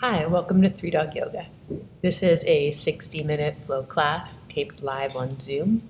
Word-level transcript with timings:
Hi, 0.00 0.26
welcome 0.26 0.60
to 0.60 0.68
Three 0.68 0.90
Dog 0.90 1.14
Yoga. 1.14 1.46
This 2.02 2.22
is 2.22 2.44
a 2.44 2.70
60 2.70 3.22
minute 3.22 3.56
flow 3.62 3.82
class 3.82 4.38
taped 4.46 4.82
live 4.82 5.16
on 5.16 5.40
Zoom. 5.40 5.88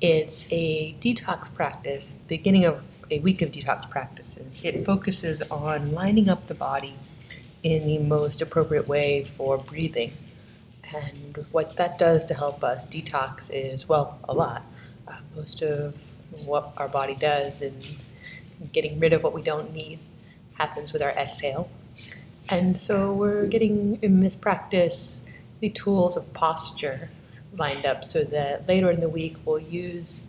It's 0.00 0.46
a 0.52 0.94
detox 1.00 1.52
practice, 1.52 2.14
beginning 2.28 2.64
of 2.64 2.80
a 3.10 3.18
week 3.18 3.42
of 3.42 3.50
detox 3.50 3.90
practices. 3.90 4.62
It 4.64 4.86
focuses 4.86 5.42
on 5.42 5.90
lining 5.90 6.28
up 6.28 6.46
the 6.46 6.54
body 6.54 6.94
in 7.64 7.88
the 7.88 7.98
most 7.98 8.40
appropriate 8.40 8.86
way 8.86 9.24
for 9.24 9.58
breathing. 9.58 10.12
And 10.94 11.44
what 11.50 11.74
that 11.74 11.98
does 11.98 12.24
to 12.26 12.34
help 12.34 12.62
us 12.62 12.86
detox 12.86 13.50
is, 13.52 13.88
well, 13.88 14.20
a 14.28 14.32
lot. 14.32 14.62
Uh, 15.08 15.16
most 15.34 15.60
of 15.62 15.96
what 16.44 16.72
our 16.76 16.88
body 16.88 17.16
does 17.16 17.62
in 17.62 17.82
getting 18.72 19.00
rid 19.00 19.12
of 19.12 19.24
what 19.24 19.34
we 19.34 19.42
don't 19.42 19.72
need 19.72 19.98
happens 20.54 20.92
with 20.92 21.02
our 21.02 21.10
exhale. 21.10 21.68
And 22.50 22.76
so 22.76 23.12
we're 23.12 23.46
getting 23.46 24.00
in 24.02 24.20
this 24.20 24.34
practice 24.34 25.22
the 25.60 25.70
tools 25.70 26.16
of 26.16 26.32
posture 26.34 27.08
lined 27.56 27.86
up 27.86 28.04
so 28.04 28.24
that 28.24 28.68
later 28.68 28.90
in 28.90 29.00
the 29.00 29.08
week 29.08 29.36
we'll 29.44 29.60
use 29.60 30.26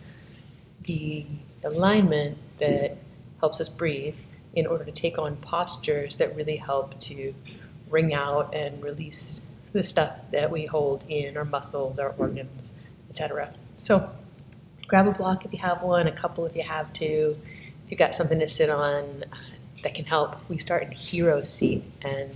the 0.84 1.26
alignment 1.64 2.38
that 2.58 2.96
helps 3.40 3.60
us 3.60 3.68
breathe 3.68 4.14
in 4.54 4.66
order 4.66 4.84
to 4.84 4.92
take 4.92 5.18
on 5.18 5.34
postures 5.36 6.16
that 6.16 6.36
really 6.36 6.56
help 6.56 6.98
to 7.00 7.34
wring 7.88 8.14
out 8.14 8.54
and 8.54 8.82
release 8.82 9.40
the 9.72 9.82
stuff 9.82 10.12
that 10.30 10.50
we 10.50 10.66
hold 10.66 11.04
in 11.08 11.36
our 11.36 11.44
muscles, 11.44 11.98
our 11.98 12.14
organs, 12.18 12.70
etc. 13.10 13.52
So 13.76 14.10
grab 14.86 15.08
a 15.08 15.12
block 15.12 15.44
if 15.44 15.52
you 15.52 15.58
have 15.60 15.82
one, 15.82 16.06
a 16.06 16.12
couple 16.12 16.46
if 16.46 16.54
you 16.54 16.62
have 16.62 16.92
two. 16.92 17.36
If 17.84 17.90
you've 17.90 17.98
got 17.98 18.14
something 18.14 18.38
to 18.38 18.48
sit 18.48 18.70
on 18.70 19.24
that 19.82 19.94
can 19.94 20.04
help, 20.04 20.36
we 20.48 20.58
start 20.58 20.82
in 20.82 20.92
hero 20.92 21.42
seat, 21.42 21.84
and 22.02 22.30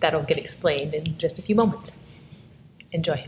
that'll 0.00 0.22
get 0.22 0.38
explained 0.38 0.94
in 0.94 1.16
just 1.18 1.38
a 1.38 1.42
few 1.42 1.54
moments. 1.54 1.92
Enjoy. 2.92 3.26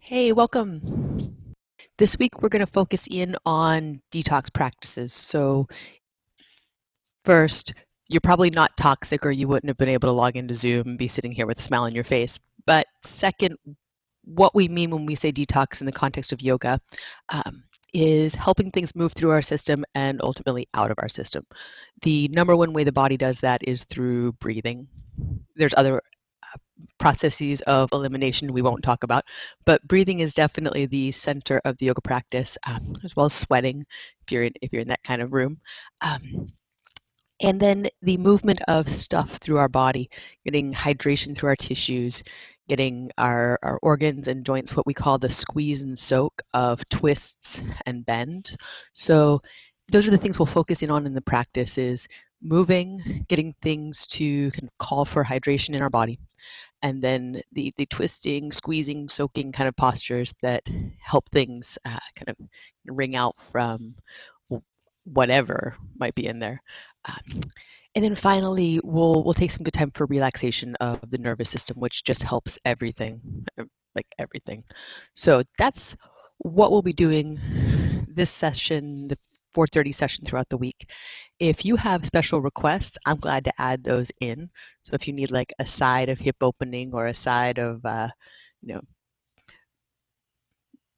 Hey, 0.00 0.32
welcome. 0.32 1.34
This 1.96 2.18
week 2.18 2.42
we're 2.42 2.50
going 2.50 2.60
to 2.60 2.70
focus 2.70 3.08
in 3.10 3.36
on 3.46 4.00
detox 4.12 4.52
practices. 4.52 5.14
So, 5.14 5.66
first, 7.24 7.74
you're 8.08 8.20
probably 8.20 8.50
not 8.50 8.76
toxic 8.76 9.24
or 9.24 9.30
you 9.30 9.48
wouldn't 9.48 9.68
have 9.68 9.78
been 9.78 9.88
able 9.88 10.08
to 10.08 10.12
log 10.12 10.36
into 10.36 10.54
Zoom 10.54 10.88
and 10.88 10.98
be 10.98 11.08
sitting 11.08 11.32
here 11.32 11.46
with 11.46 11.58
a 11.58 11.62
smile 11.62 11.82
on 11.82 11.94
your 11.94 12.04
face. 12.04 12.38
But, 12.66 12.86
second, 13.02 13.56
what 14.24 14.54
we 14.54 14.68
mean 14.68 14.90
when 14.90 15.06
we 15.06 15.14
say 15.14 15.32
detox 15.32 15.80
in 15.80 15.86
the 15.86 15.92
context 15.92 16.32
of 16.32 16.42
yoga 16.42 16.80
um, 17.30 17.64
is 17.92 18.34
helping 18.34 18.70
things 18.70 18.94
move 18.94 19.12
through 19.12 19.30
our 19.30 19.42
system 19.42 19.84
and 19.94 20.20
ultimately 20.22 20.68
out 20.74 20.90
of 20.90 20.98
our 20.98 21.08
system. 21.08 21.46
The 22.02 22.28
number 22.28 22.56
one 22.56 22.72
way 22.72 22.84
the 22.84 22.92
body 22.92 23.16
does 23.16 23.40
that 23.40 23.60
is 23.66 23.84
through 23.84 24.32
breathing. 24.32 24.88
There's 25.56 25.74
other 25.76 26.02
processes 26.98 27.60
of 27.62 27.88
elimination 27.92 28.52
we 28.52 28.62
won't 28.62 28.82
talk 28.82 29.04
about, 29.04 29.24
but 29.64 29.86
breathing 29.86 30.20
is 30.20 30.34
definitely 30.34 30.86
the 30.86 31.12
center 31.12 31.60
of 31.64 31.78
the 31.78 31.86
yoga 31.86 32.00
practice, 32.00 32.58
um, 32.66 32.94
as 33.04 33.14
well 33.14 33.26
as 33.26 33.32
sweating 33.32 33.86
if 34.26 34.32
you're 34.32 34.42
in, 34.44 34.52
if 34.60 34.72
you're 34.72 34.82
in 34.82 34.88
that 34.88 35.02
kind 35.04 35.22
of 35.22 35.32
room. 35.32 35.60
Um, 36.02 36.52
and 37.44 37.60
then 37.60 37.88
the 38.00 38.16
movement 38.16 38.60
of 38.68 38.88
stuff 38.88 39.36
through 39.36 39.58
our 39.58 39.68
body, 39.68 40.08
getting 40.44 40.72
hydration 40.72 41.36
through 41.36 41.50
our 41.50 41.56
tissues, 41.56 42.22
getting 42.68 43.10
our, 43.18 43.58
our 43.62 43.78
organs 43.82 44.28
and 44.28 44.46
joints 44.46 44.74
what 44.74 44.86
we 44.86 44.94
call 44.94 45.18
the 45.18 45.28
squeeze 45.28 45.82
and 45.82 45.98
soak 45.98 46.40
of 46.54 46.88
twists 46.88 47.60
and 47.84 48.06
bends. 48.06 48.56
So 48.94 49.42
those 49.92 50.08
are 50.08 50.10
the 50.10 50.16
things 50.16 50.38
we'll 50.38 50.46
focus 50.46 50.82
in 50.82 50.90
on 50.90 51.04
in 51.04 51.12
the 51.12 51.20
practice 51.20 51.76
is 51.76 52.08
moving, 52.40 53.26
getting 53.28 53.54
things 53.60 54.06
to 54.06 54.50
kind 54.52 54.64
of 54.64 54.78
call 54.78 55.04
for 55.04 55.22
hydration 55.22 55.74
in 55.74 55.82
our 55.82 55.90
body, 55.90 56.18
and 56.80 57.02
then 57.02 57.42
the, 57.52 57.74
the 57.76 57.86
twisting, 57.86 58.52
squeezing, 58.52 59.08
soaking 59.08 59.52
kind 59.52 59.68
of 59.68 59.76
postures 59.76 60.34
that 60.40 60.62
help 60.98 61.28
things 61.30 61.78
uh, 61.84 61.98
kind 62.16 62.28
of 62.28 62.36
wring 62.86 63.16
out 63.16 63.38
from 63.38 63.96
whatever 65.04 65.76
might 65.98 66.14
be 66.14 66.26
in 66.26 66.38
there. 66.38 66.62
Um, 67.06 67.40
and 67.94 68.04
then 68.04 68.14
finally, 68.16 68.80
we'll 68.82 69.22
we'll 69.22 69.34
take 69.34 69.50
some 69.50 69.62
good 69.62 69.74
time 69.74 69.92
for 69.92 70.06
relaxation 70.06 70.74
of 70.80 71.00
the 71.10 71.18
nervous 71.18 71.50
system, 71.50 71.78
which 71.78 72.02
just 72.04 72.24
helps 72.24 72.58
everything, 72.64 73.46
like 73.94 74.06
everything. 74.18 74.64
So 75.14 75.42
that's 75.58 75.96
what 76.38 76.72
we'll 76.72 76.82
be 76.82 76.92
doing 76.92 77.38
this 78.08 78.30
session, 78.30 79.08
the 79.08 79.18
4.30 79.54 79.94
session 79.94 80.24
throughout 80.24 80.48
the 80.48 80.56
week. 80.56 80.86
If 81.38 81.64
you 81.64 81.76
have 81.76 82.06
special 82.06 82.40
requests, 82.40 82.98
I'm 83.06 83.18
glad 83.18 83.44
to 83.44 83.52
add 83.60 83.84
those 83.84 84.10
in. 84.20 84.50
So 84.82 84.94
if 84.94 85.06
you 85.06 85.14
need 85.14 85.30
like 85.30 85.52
a 85.58 85.66
side 85.66 86.08
of 86.08 86.20
hip 86.20 86.36
opening 86.40 86.92
or 86.92 87.06
a 87.06 87.14
side 87.14 87.58
of, 87.58 87.84
uh, 87.84 88.08
you 88.62 88.74
know, 88.74 88.80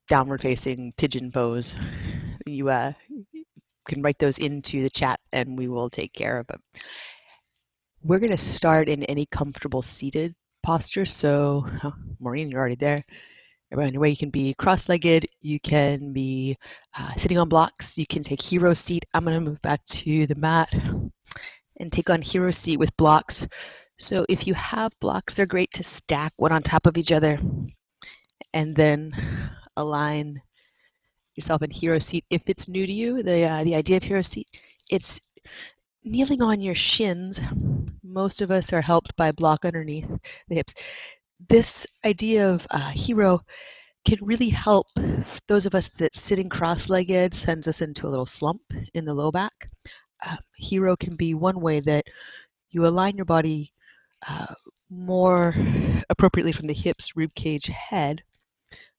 downward 0.08 0.40
facing 0.40 0.94
pigeon 0.96 1.30
pose, 1.30 1.74
you 2.46 2.70
uh, 2.70 2.92
can 3.86 4.02
write 4.02 4.18
those 4.18 4.38
into 4.38 4.82
the 4.82 4.90
chat 4.90 5.18
and 5.32 5.56
we 5.56 5.68
will 5.68 5.90
take 5.90 6.12
care 6.12 6.38
of 6.38 6.46
them. 6.46 6.60
We're 8.02 8.18
going 8.18 8.30
to 8.30 8.36
start 8.36 8.88
in 8.88 9.02
any 9.04 9.26
comfortable 9.26 9.82
seated 9.82 10.34
posture. 10.62 11.04
So, 11.04 11.66
oh, 11.82 11.94
Maureen, 12.20 12.50
you're 12.50 12.60
already 12.60 12.76
there 12.76 13.04
anyway 13.72 14.10
you 14.10 14.16
can 14.16 14.30
be 14.30 14.54
cross-legged 14.54 15.26
you 15.40 15.60
can 15.60 16.12
be 16.12 16.56
uh, 16.98 17.12
sitting 17.16 17.38
on 17.38 17.48
blocks 17.48 17.98
you 17.98 18.06
can 18.06 18.22
take 18.22 18.40
hero 18.40 18.72
seat 18.72 19.04
i'm 19.14 19.24
going 19.24 19.34
to 19.34 19.50
move 19.50 19.60
back 19.62 19.84
to 19.86 20.26
the 20.26 20.34
mat 20.34 20.72
and 21.78 21.92
take 21.92 22.08
on 22.08 22.22
hero 22.22 22.50
seat 22.50 22.78
with 22.78 22.96
blocks 22.96 23.46
so 23.98 24.24
if 24.28 24.46
you 24.46 24.54
have 24.54 24.92
blocks 25.00 25.34
they're 25.34 25.46
great 25.46 25.72
to 25.72 25.82
stack 25.82 26.32
one 26.36 26.52
on 26.52 26.62
top 26.62 26.86
of 26.86 26.96
each 26.96 27.12
other 27.12 27.38
and 28.52 28.76
then 28.76 29.12
align 29.76 30.40
yourself 31.36 31.62
in 31.62 31.70
hero 31.70 31.98
seat 31.98 32.24
if 32.30 32.42
it's 32.46 32.68
new 32.68 32.86
to 32.86 32.92
you 32.92 33.22
the 33.22 33.44
uh, 33.44 33.64
the 33.64 33.74
idea 33.74 33.96
of 33.96 34.02
hero 34.02 34.22
seat 34.22 34.48
it's 34.90 35.20
kneeling 36.04 36.42
on 36.42 36.60
your 36.60 36.74
shins 36.74 37.40
most 38.02 38.40
of 38.40 38.50
us 38.50 38.72
are 38.72 38.82
helped 38.82 39.14
by 39.16 39.30
block 39.32 39.64
underneath 39.64 40.08
the 40.48 40.54
hips 40.54 40.74
this 41.48 41.86
idea 42.04 42.48
of 42.48 42.66
uh, 42.70 42.90
hero 42.90 43.42
can 44.06 44.18
really 44.22 44.48
help 44.48 44.86
those 45.48 45.66
of 45.66 45.74
us 45.74 45.88
that 45.88 46.14
sitting 46.14 46.48
cross-legged 46.48 47.34
sends 47.34 47.66
us 47.66 47.82
into 47.82 48.06
a 48.06 48.08
little 48.08 48.24
slump 48.24 48.62
in 48.94 49.04
the 49.04 49.12
low 49.12 49.32
back. 49.32 49.68
Um, 50.26 50.38
hero 50.56 50.96
can 50.96 51.16
be 51.16 51.34
one 51.34 51.60
way 51.60 51.80
that 51.80 52.04
you 52.70 52.86
align 52.86 53.16
your 53.16 53.24
body 53.24 53.72
uh, 54.28 54.54
more 54.88 55.54
appropriately 56.08 56.52
from 56.52 56.68
the 56.68 56.74
hips, 56.74 57.16
rib 57.16 57.34
cage, 57.34 57.66
head 57.66 58.22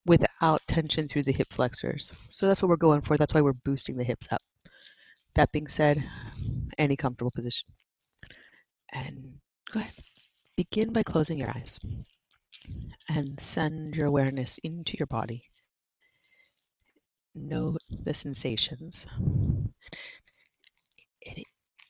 without 0.08 0.62
tension 0.68 1.08
through 1.08 1.24
the 1.24 1.32
hip 1.32 1.52
flexors. 1.52 2.14
So 2.30 2.48
that's 2.48 2.62
what 2.62 2.70
we're 2.70 2.78
going 2.78 3.02
for. 3.02 3.18
That's 3.18 3.34
why 3.34 3.42
we're 3.42 3.54
boosting 3.54 3.98
the 3.98 4.04
hips 4.04 4.28
up. 4.32 4.42
That 5.36 5.52
being 5.52 5.68
said, 5.68 6.04
any 6.78 6.96
comfortable 6.96 7.32
position. 7.32 7.70
And 8.92 9.36
go 9.72 9.82
ahead. 9.82 9.94
Begin 10.56 10.92
by 10.92 11.04
closing 11.04 11.38
your 11.38 11.50
eyes 11.50 11.80
and 13.08 13.40
send 13.40 13.96
your 13.96 14.08
awareness 14.08 14.58
into 14.64 14.98
your 14.98 15.06
body. 15.06 15.44
Note 17.36 17.82
the 18.04 18.16
sensations. 18.16 19.06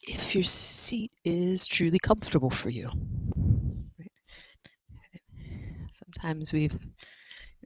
If 0.02 0.36
your 0.36 0.44
seat 0.44 1.12
is 1.24 1.66
truly 1.68 2.00
comfortable 2.00 2.50
for 2.50 2.70
you. 2.70 2.90
Sometimes 5.92 6.52
we've 6.52 6.78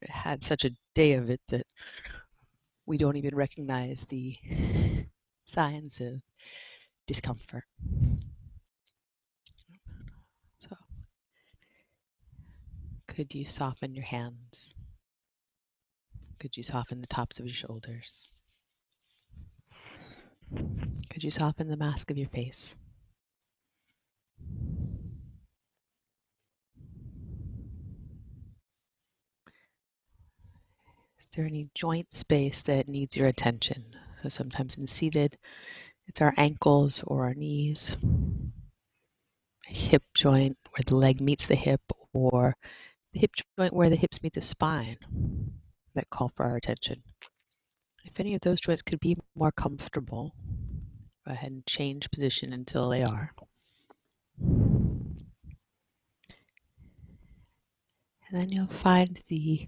had 0.09 0.43
such 0.43 0.65
a 0.65 0.75
day 0.95 1.13
of 1.13 1.29
it 1.29 1.41
that 1.49 1.65
we 2.85 2.97
don't 2.97 3.17
even 3.17 3.35
recognize 3.35 4.05
the 4.05 4.35
signs 5.45 6.01
of 6.01 6.21
discomfort. 7.07 7.63
So, 10.59 10.75
could 13.07 13.33
you 13.33 13.45
soften 13.45 13.93
your 13.93 14.05
hands? 14.05 14.75
Could 16.39 16.57
you 16.57 16.63
soften 16.63 17.01
the 17.01 17.07
tops 17.07 17.39
of 17.39 17.45
your 17.45 17.53
shoulders? 17.53 18.27
Could 21.09 21.23
you 21.23 21.29
soften 21.29 21.67
the 21.67 21.77
mask 21.77 22.09
of 22.09 22.17
your 22.17 22.29
face? 22.29 22.75
There 31.35 31.45
any 31.45 31.69
joint 31.73 32.13
space 32.13 32.61
that 32.61 32.87
needs 32.87 33.15
your 33.15 33.27
attention? 33.27 33.95
So 34.21 34.29
sometimes 34.29 34.77
in 34.77 34.87
seated, 34.87 35.37
it's 36.07 36.21
our 36.21 36.33
ankles 36.37 37.03
or 37.05 37.25
our 37.25 37.33
knees, 37.33 37.97
hip 39.65 40.03
joint, 40.13 40.57
where 40.71 40.83
the 40.85 40.95
leg 40.95 41.21
meets 41.21 41.45
the 41.45 41.55
hip 41.55 41.81
or 42.13 42.55
the 43.13 43.19
hip 43.19 43.31
joint 43.57 43.73
where 43.73 43.89
the 43.89 43.95
hips 43.95 44.21
meet 44.23 44.33
the 44.33 44.41
spine 44.41 44.97
that 45.93 46.09
call 46.09 46.31
for 46.35 46.45
our 46.45 46.55
attention. 46.55 46.97
If 48.03 48.19
any 48.19 48.35
of 48.35 48.41
those 48.41 48.61
joints 48.61 48.81
could 48.81 48.99
be 48.99 49.17
more 49.35 49.51
comfortable, 49.51 50.33
go 51.25 51.33
ahead 51.33 51.51
and 51.51 51.65
change 51.65 52.09
position 52.09 52.51
until 52.51 52.89
they 52.89 53.03
are. 53.03 53.33
And 58.31 58.41
then 58.41 58.49
you'll 58.49 58.67
find 58.67 59.19
the 59.27 59.67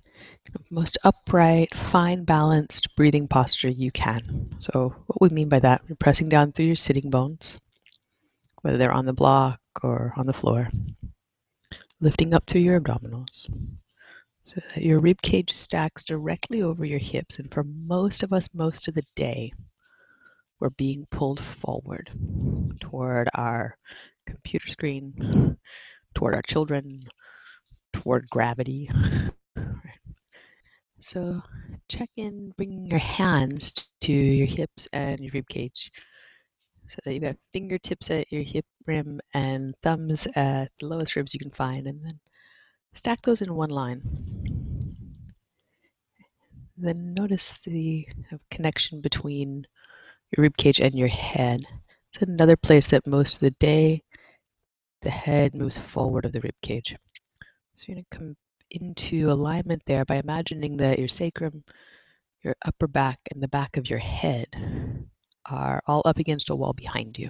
most 0.72 0.98
upright, 1.04 1.76
fine 1.76 2.24
balanced 2.24 2.96
breathing 2.96 3.28
posture 3.28 3.70
you 3.70 3.92
can. 3.92 4.56
So, 4.60 4.96
what 5.08 5.22
we 5.22 5.30
mean 5.36 5.50
by 5.50 5.60
that, 5.60 5.82
you're 5.88 5.98
pressing 5.98 6.30
down 6.30 6.54
through 6.54 6.68
your 6.68 6.76
sitting 6.76 7.10
bones, 7.10 7.60
whether 8.62 8.78
they're 8.78 8.94
on 8.94 9.06
the 9.06 9.14
block 9.14 9.60
or 9.82 10.14
on 10.16 10.28
the 10.28 10.34
floor, 10.34 10.70
lifting 12.00 12.34
up 12.34 12.46
through 12.48 12.62
your 12.62 12.80
abdominals 12.80 13.50
so 14.46 14.62
that 14.70 14.84
your 14.84 15.00
rib 15.00 15.22
cage 15.22 15.52
stacks 15.52 16.04
directly 16.04 16.62
over 16.62 16.86
your 16.86 17.00
hips. 17.00 17.40
And 17.40 17.52
for 17.52 17.64
most 17.64 18.24
of 18.24 18.34
us, 18.34 18.54
most 18.54 18.88
of 18.88 18.94
the 18.94 19.06
day, 19.16 19.54
we're 20.60 20.70
being 20.70 21.08
pulled 21.12 21.40
forward 21.40 22.12
toward 22.80 23.30
our 23.34 23.78
computer 24.26 24.68
screen, 24.68 25.58
toward 26.14 26.36
our 26.36 26.42
children, 26.42 27.04
toward 27.94 28.30
gravity. 28.30 28.90
So 31.04 31.42
check 31.90 32.10
in, 32.16 32.54
bringing 32.56 32.86
your 32.86 33.00
hands 33.00 33.90
to 34.02 34.14
your 34.14 34.48
hips 34.48 34.88
and 34.94 35.20
your 35.20 35.32
rib 35.34 35.50
cage. 35.50 35.92
So 36.88 37.00
that 37.04 37.14
you've 37.14 37.24
got 37.24 37.36
fingertips 37.52 38.10
at 38.10 38.32
your 38.32 38.44
hip 38.44 38.66
rim 38.88 39.20
and 39.34 39.76
thumbs 39.84 40.28
at 40.36 40.72
the 40.80 40.86
lowest 40.86 41.18
ribs 41.18 41.34
you 41.34 41.42
can 41.42 41.52
find, 41.52 41.88
and 41.88 42.06
then 42.06 42.20
stack 42.94 43.22
those 43.22 43.42
in 43.42 43.54
one 43.54 43.70
line. 43.70 44.02
Then 46.78 47.14
notice 47.14 47.54
the 47.66 48.08
uh, 48.32 48.38
connection 48.50 49.02
between 49.02 49.68
your 50.36 50.44
rib 50.44 50.56
cage 50.56 50.80
and 50.80 50.96
your 50.96 51.10
head. 51.10 51.66
It's 52.10 52.22
another 52.22 52.56
place 52.56 52.88
that 52.88 53.06
most 53.06 53.36
of 53.36 53.40
the 53.42 53.52
day 53.52 54.04
the 55.02 55.10
head 55.10 55.54
moves 55.54 55.78
forward 55.78 56.24
of 56.24 56.32
the 56.32 56.42
rib 56.42 56.56
cage. 56.62 56.96
So 57.76 57.86
you're 57.88 57.96
going 57.96 58.06
to 58.10 58.18
come 58.18 58.36
into 58.72 59.32
alignment 59.32 59.84
there 59.86 60.06
by 60.06 60.16
imagining 60.16 60.78
that 60.78 61.00
your 61.00 61.08
sacrum, 61.08 61.64
your 62.44 62.56
upper 62.66 62.88
back, 62.88 63.20
and 63.32 63.42
the 63.42 63.48
back 63.48 63.78
of 63.78 63.90
your 63.90 64.00
head 64.00 64.48
are 65.46 65.82
all 65.88 66.02
up 66.06 66.18
against 66.18 66.50
a 66.50 66.56
wall 66.56 66.74
behind 66.74 67.18
you. 67.18 67.30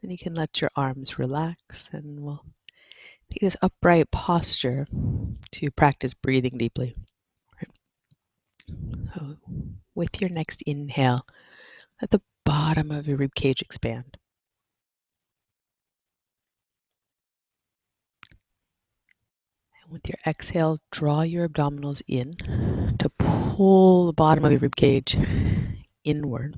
Then 0.00 0.10
you 0.10 0.18
can 0.18 0.34
let 0.34 0.60
your 0.60 0.70
arms 0.76 1.18
relax 1.18 1.90
and 1.92 2.20
we'll 2.20 2.44
take 3.30 3.40
this 3.40 3.56
upright 3.60 4.10
posture 4.12 4.86
to 5.52 5.70
practice 5.72 6.14
breathing 6.14 6.56
deeply. 6.56 6.94
So 9.14 9.36
with 9.94 10.20
your 10.20 10.30
next 10.30 10.62
inhale, 10.62 11.18
let 12.00 12.10
the 12.10 12.22
bottom 12.44 12.92
of 12.92 13.08
your 13.08 13.16
rib 13.16 13.34
cage 13.34 13.60
expand. 13.60 14.17
With 19.90 20.08
your 20.08 20.18
exhale, 20.26 20.78
draw 20.90 21.22
your 21.22 21.48
abdominals 21.48 22.02
in 22.06 22.34
to 22.98 23.08
pull 23.08 24.06
the 24.06 24.12
bottom 24.12 24.44
of 24.44 24.52
your 24.52 24.60
rib 24.60 24.76
cage 24.76 25.16
inward. 26.04 26.56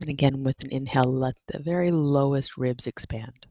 And 0.00 0.10
again, 0.10 0.44
with 0.44 0.62
an 0.62 0.70
inhale, 0.70 1.12
let 1.12 1.34
the 1.48 1.58
very 1.58 1.90
lowest 1.90 2.56
ribs 2.56 2.86
expand. 2.86 3.46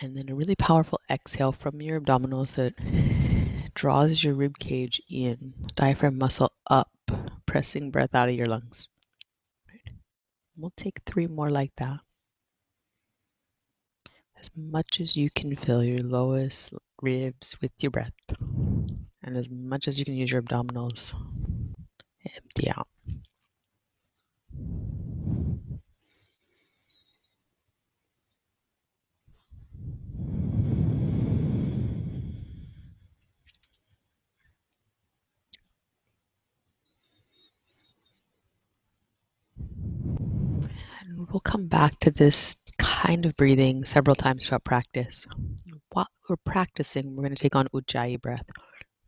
And 0.00 0.16
then 0.16 0.28
a 0.28 0.34
really 0.34 0.56
powerful 0.56 1.00
exhale 1.08 1.52
from 1.52 1.80
your 1.80 2.00
abdominals 2.00 2.56
that 2.56 2.74
draws 3.74 4.24
your 4.24 4.34
rib 4.34 4.58
cage 4.58 5.00
in, 5.08 5.54
diaphragm 5.76 6.18
muscle 6.18 6.52
up, 6.68 6.90
pressing 7.46 7.90
breath 7.90 8.14
out 8.14 8.28
of 8.28 8.34
your 8.34 8.48
lungs. 8.48 8.88
We'll 10.56 10.72
take 10.76 11.00
three 11.06 11.26
more 11.26 11.50
like 11.50 11.72
that 11.76 12.00
as 14.44 14.50
much 14.54 15.00
as 15.00 15.16
you 15.16 15.30
can 15.30 15.56
fill 15.56 15.82
your 15.82 16.00
lowest 16.00 16.74
ribs 17.00 17.56
with 17.62 17.72
your 17.80 17.90
breath, 17.90 18.12
and 19.22 19.38
as 19.38 19.48
much 19.48 19.88
as 19.88 19.98
you 19.98 20.04
can 20.04 20.12
use 20.12 20.30
your 20.30 20.42
abdominals, 20.42 21.14
empty 22.36 22.68
out. 22.68 22.88
And 41.00 41.13
we'll 41.30 41.40
come 41.40 41.66
back 41.66 41.98
to 42.00 42.10
this 42.10 42.56
kind 42.78 43.26
of 43.26 43.36
breathing 43.36 43.84
several 43.84 44.16
times 44.16 44.46
throughout 44.46 44.64
practice. 44.64 45.26
While 45.92 46.08
we're 46.28 46.36
practicing, 46.36 47.14
we're 47.14 47.22
going 47.22 47.34
to 47.34 47.42
take 47.42 47.56
on 47.56 47.68
Ujjayi 47.68 48.20
breath. 48.20 48.46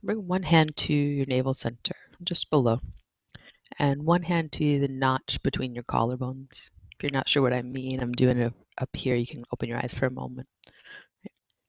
Bring 0.03 0.27
one 0.27 0.45
hand 0.45 0.77
to 0.77 0.95
your 0.95 1.27
navel 1.27 1.55
center, 1.55 1.97
just 2.23 2.51
below, 2.51 2.81
and 3.79 4.05
one 4.05 4.23
hand 4.23 4.53
to 4.53 4.79
the 4.79 4.89
notch 4.89 5.43
between 5.43 5.75
your 5.75 5.85
collarbones. 5.85 6.71
If 6.93 7.03
you're 7.03 7.11
not 7.11 7.29
sure 7.29 7.43
what 7.43 7.53
I 7.53 7.63
mean, 7.63 8.01
I'm 8.01 8.13
doing 8.13 8.39
it 8.39 8.53
up 8.79 8.91
here. 8.95 9.17
You 9.17 9.27
can 9.27 9.45
open 9.53 9.69
your 9.69 9.79
eyes 9.79 9.95
for 9.95 10.07
a 10.07 10.11
moment. 10.11 10.49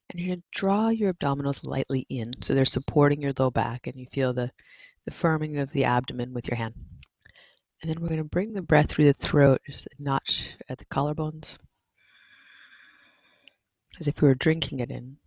And 0.10 0.20
you're 0.20 0.28
going 0.28 0.42
to 0.42 0.60
draw 0.60 0.90
your 0.90 1.14
abdominals 1.14 1.60
lightly 1.64 2.06
in 2.10 2.34
so 2.42 2.54
they're 2.54 2.66
supporting 2.66 3.22
your 3.22 3.34
low 3.38 3.52
back 3.52 3.88
and 3.88 3.98
you 3.98 4.06
feel 4.12 4.34
the, 4.34 4.52
the 5.06 5.12
firming 5.12 5.62
of 5.62 5.72
the 5.72 5.84
abdomen 5.84 6.34
with 6.34 6.48
your 6.48 6.58
hand. 6.58 6.76
And 7.82 7.92
then 7.92 8.02
we're 8.02 8.08
going 8.10 8.18
to 8.20 8.24
bring 8.24 8.54
the 8.54 8.62
breath 8.62 8.90
through 8.90 9.06
the 9.06 9.14
throat, 9.14 9.62
just 9.68 9.86
a 9.86 9.90
notch 10.02 10.56
at 10.68 10.80
the 10.80 10.86
collarbones, 10.86 11.58
as 14.00 14.08
if 14.08 14.22
we 14.22 14.28
were 14.28 14.36
drinking 14.36 14.80
it 14.80 14.90
in. 14.90 15.18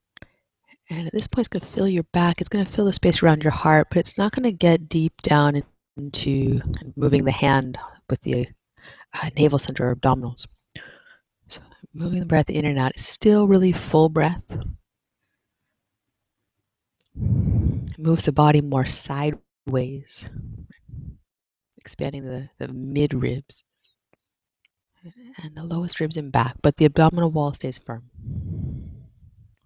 And 0.89 1.07
at 1.07 1.13
this 1.13 1.29
point, 1.29 1.47
it's 1.47 1.49
going 1.49 1.61
to 1.61 1.67
fill 1.67 1.87
your 1.87 2.03
back. 2.03 2.41
It's 2.41 2.49
going 2.49 2.65
to 2.65 2.71
fill 2.71 2.87
the 2.87 2.93
space 2.93 3.23
around 3.23 3.45
your 3.45 3.53
heart, 3.53 3.87
but 3.91 3.99
it's 3.99 4.19
not 4.19 4.33
going 4.33 4.43
to 4.43 4.53
get 4.53 4.89
deep 4.89 5.23
down 5.23 5.63
into 5.97 6.61
moving 6.97 7.25
the 7.25 7.31
hand 7.31 7.79
with 8.09 8.23
the 8.23 8.49
uh, 9.15 9.31
navel 9.37 9.59
center 9.59 9.89
or 9.89 9.95
abdominals. 9.95 10.49
So 11.49 11.61
moving 11.95 12.19
the 12.19 12.27
breath 12.27 12.51
in 12.51 12.65
and 12.65 12.79
out 12.79 12.97
is 12.97 13.07
still 13.07 13.47
really 13.47 13.73
full 13.73 14.09
breath. 14.09 14.43
It 17.15 17.99
moves 17.99 18.25
the 18.25 18.33
body 18.33 18.61
more 18.61 18.87
sideways, 18.87 20.29
expanding 21.91 22.25
the, 22.25 22.49
the 22.59 22.73
mid 22.73 23.13
ribs 23.13 23.65
and 25.43 25.57
the 25.57 25.65
lowest 25.65 25.99
ribs 25.99 26.17
and 26.17 26.31
back, 26.31 26.55
but 26.63 26.77
the 26.77 26.85
abdominal 26.85 27.33
wall 27.33 27.53
stays 27.53 27.79
firm. 27.79 28.05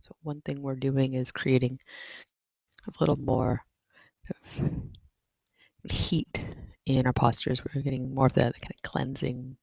So 0.01 0.17
one 0.23 0.41
thing 0.41 0.63
we're 0.63 0.75
doing 0.75 1.13
is 1.13 1.31
creating 1.31 1.81
a 2.89 2.93
little 2.99 3.19
more 3.19 3.67
heat 5.91 6.41
in 6.87 7.07
our 7.07 7.13
postures. 7.13 7.61
We're 7.63 7.83
getting 7.83 8.15
more 8.15 8.27
of 8.27 8.33
that 8.33 8.55
kind 8.55 8.73
of 8.75 8.91
cleansing 8.91 9.59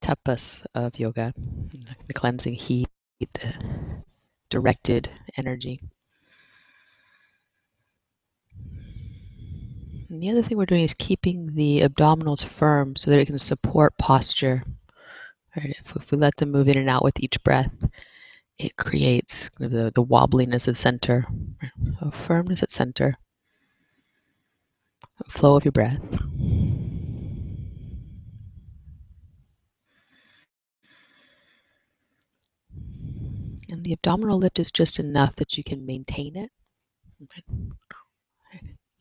tapas 0.00 0.64
of 0.76 0.96
yoga, 1.00 1.34
the 2.06 2.14
cleansing 2.14 2.54
heat, 2.54 2.86
the 3.18 4.04
directed 4.48 5.10
energy. 5.36 5.80
And 10.16 10.22
the 10.22 10.30
other 10.30 10.40
thing 10.42 10.56
we're 10.56 10.64
doing 10.64 10.80
is 10.80 10.94
keeping 10.94 11.56
the 11.56 11.82
abdominals 11.82 12.42
firm 12.42 12.96
so 12.96 13.10
that 13.10 13.20
it 13.20 13.26
can 13.26 13.38
support 13.38 13.98
posture. 13.98 14.62
Right? 15.54 15.76
If, 15.84 15.94
if 15.94 16.10
we 16.10 16.16
let 16.16 16.38
them 16.38 16.50
move 16.52 16.68
in 16.68 16.78
and 16.78 16.88
out 16.88 17.04
with 17.04 17.20
each 17.20 17.44
breath, 17.44 17.70
it 18.58 18.76
creates 18.76 19.50
the, 19.58 19.92
the 19.94 20.02
wobbliness 20.02 20.68
of 20.68 20.78
center, 20.78 21.26
so 22.00 22.10
firmness 22.10 22.62
at 22.62 22.70
center, 22.70 23.18
flow 25.28 25.54
of 25.54 25.66
your 25.66 25.72
breath. 25.72 26.00
And 33.68 33.84
the 33.84 33.92
abdominal 33.92 34.38
lift 34.38 34.58
is 34.58 34.70
just 34.70 34.98
enough 34.98 35.36
that 35.36 35.58
you 35.58 35.62
can 35.62 35.84
maintain 35.84 36.36
it 36.36 36.50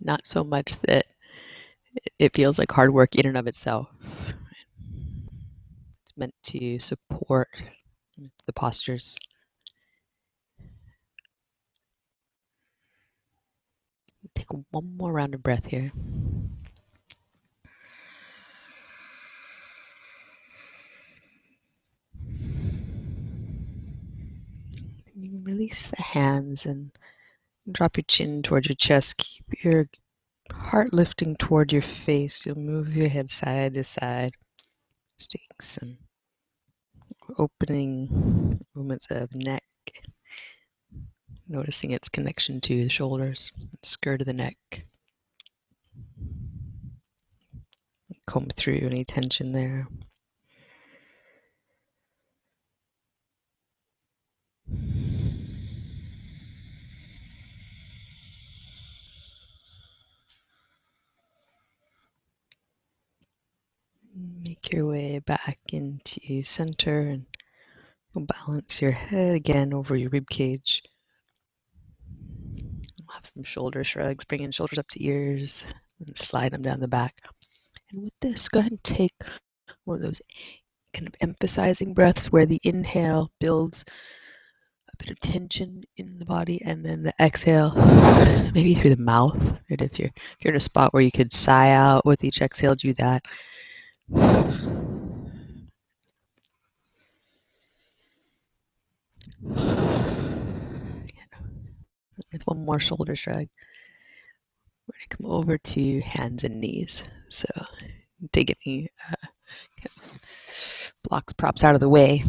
not 0.06 0.28
so 0.28 0.44
much 0.44 0.76
that 0.82 1.06
it 2.20 2.36
feels 2.36 2.60
like 2.60 2.72
hard 2.72 2.94
work 2.94 3.16
in 3.16 3.26
and 3.26 3.38
of 3.38 3.48
itself. 3.48 3.88
It's 6.04 6.14
meant 6.16 6.36
to 6.44 6.80
support 6.80 7.50
the 8.46 8.54
postures. 8.54 9.18
Take 14.34 14.48
one 14.72 14.98
more 14.98 15.14
round 15.14 15.34
of 15.34 15.42
breath 15.42 15.66
here. 15.66 15.92
You 25.18 25.40
release 25.44 25.88
the 25.88 26.02
hands 26.02 26.66
and 26.66 26.92
drop 27.72 27.98
your 27.98 28.03
chin 28.07 28.41
towards 28.43 28.69
your 28.69 28.75
chest. 28.75 29.17
Keep 29.17 29.63
your 29.63 29.89
heart 30.51 30.93
lifting 30.93 31.36
toward 31.36 31.74
your 31.74 31.81
face. 31.81 32.45
You'll 32.45 32.55
move 32.57 32.95
your 32.95 33.10
head 33.10 33.29
side 33.29 33.74
to 33.75 33.84
side. 33.84 34.34
Just 35.17 35.31
taking 35.31 35.48
some 35.62 35.98
opening 37.38 38.60
movements 38.75 39.07
of 39.10 39.29
the 39.31 39.39
neck. 39.39 39.63
Noticing 41.48 41.91
its 41.91 42.10
connection 42.10 42.60
to 42.62 42.84
the 42.84 42.89
shoulders, 42.89 43.51
skirt 43.84 44.22
of 44.22 44.27
the 44.27 44.34
neck. 44.34 44.57
Comb 48.27 48.48
through 48.55 48.79
any 48.81 49.05
tension 49.05 49.51
there. 49.51 49.88
Make 64.15 64.72
your 64.72 64.86
back 65.19 65.60
into 65.72 66.43
center 66.43 67.01
and 67.01 67.25
you'll 68.13 68.25
balance 68.25 68.81
your 68.81 68.91
head 68.91 69.36
again 69.36 69.74
over 69.74 69.95
your 69.95 70.10
rib 70.10 70.29
cage. 70.29 70.84
Have 73.13 73.29
some 73.34 73.43
shoulder 73.43 73.84
shrugs, 73.84 74.25
bringing 74.25 74.51
shoulders 74.51 74.79
up 74.79 74.88
to 74.89 75.05
ears 75.05 75.65
and 76.00 76.17
slide 76.17 76.51
them 76.51 76.62
down 76.62 76.79
the 76.79 76.88
back. 76.88 77.22
And 77.91 78.03
with 78.03 78.13
this, 78.22 78.50
go 78.50 78.60
ahead 78.60 78.72
and 78.72 78.84
take 78.84 79.13
one 79.86 79.98
of 79.98 80.01
those 80.03 80.22
kind 80.93 81.07
of 81.07 81.15
emphasizing 81.22 81.93
breaths 81.93 82.31
where 82.31 82.45
the 82.45 82.60
inhale 82.63 83.31
builds 83.39 83.84
a 84.93 84.98
bit 84.98 85.12
of 85.12 85.19
tension 85.19 85.84
in 85.98 86.19
the 86.19 86.25
body 86.25 86.62
and 86.63 86.86
then 86.86 87.03
the 87.03 87.13
exhale 87.19 87.74
maybe 88.53 88.74
through 88.74 88.95
the 88.95 89.01
mouth 89.01 89.36
if 89.69 90.00
you're 90.00 90.07
if 90.07 90.38
you're 90.39 90.53
in 90.53 90.57
a 90.57 90.62
spot 90.62 90.93
where 90.93 91.03
you 91.03 91.12
could 91.12 91.34
sigh 91.34 91.72
out 91.72 92.05
with 92.05 92.24
each 92.24 92.41
exhale 92.41 92.75
do 92.75 92.93
that 92.93 93.24
with 102.36 102.48
one 102.48 102.65
more 102.65 102.80
shoulder 102.80 103.15
shrug 103.15 103.48
we're 104.88 104.94
going 104.94 105.08
to 105.10 105.18
come 105.18 105.32
over 105.32 105.58
to 105.58 106.00
hands 106.01 106.44
and 106.44 106.62
knees. 106.62 107.04
So 107.30 107.48
take 108.32 108.56
any 108.65 108.89
uh, 109.12 109.27
blocks 111.04 111.34
props 111.34 111.63
out 111.63 111.75
of 111.75 111.82
the 111.82 111.89
way. 111.89 112.24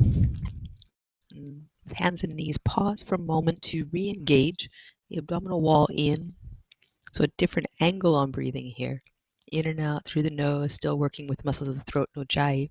Hands 1.94 2.22
and 2.22 2.34
knees 2.34 2.58
pause 2.58 3.02
for 3.02 3.14
a 3.14 3.18
moment 3.18 3.62
to 3.62 3.88
re-engage 3.92 4.70
the 5.10 5.18
abdominal 5.18 5.60
wall 5.60 5.86
in. 5.92 6.34
So 7.12 7.24
a 7.24 7.28
different 7.38 7.68
angle 7.80 8.14
on 8.14 8.30
breathing 8.30 8.72
here. 8.74 9.02
In 9.52 9.66
and 9.66 9.78
out 9.80 10.04
through 10.04 10.22
the 10.22 10.30
nose, 10.30 10.72
still 10.72 10.98
working 10.98 11.28
with 11.28 11.44
muscles 11.44 11.68
of 11.68 11.76
the 11.76 11.84
throat, 11.84 12.08
no 12.16 12.24
jai. 12.24 12.70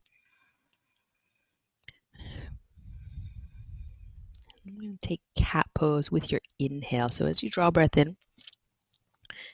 Take 5.01 5.21
cat 5.37 5.67
pose 5.75 6.11
with 6.11 6.31
your 6.31 6.41
inhale. 6.59 7.09
So 7.09 7.25
as 7.25 7.43
you 7.43 7.49
draw 7.49 7.71
breath 7.71 7.97
in, 7.97 8.17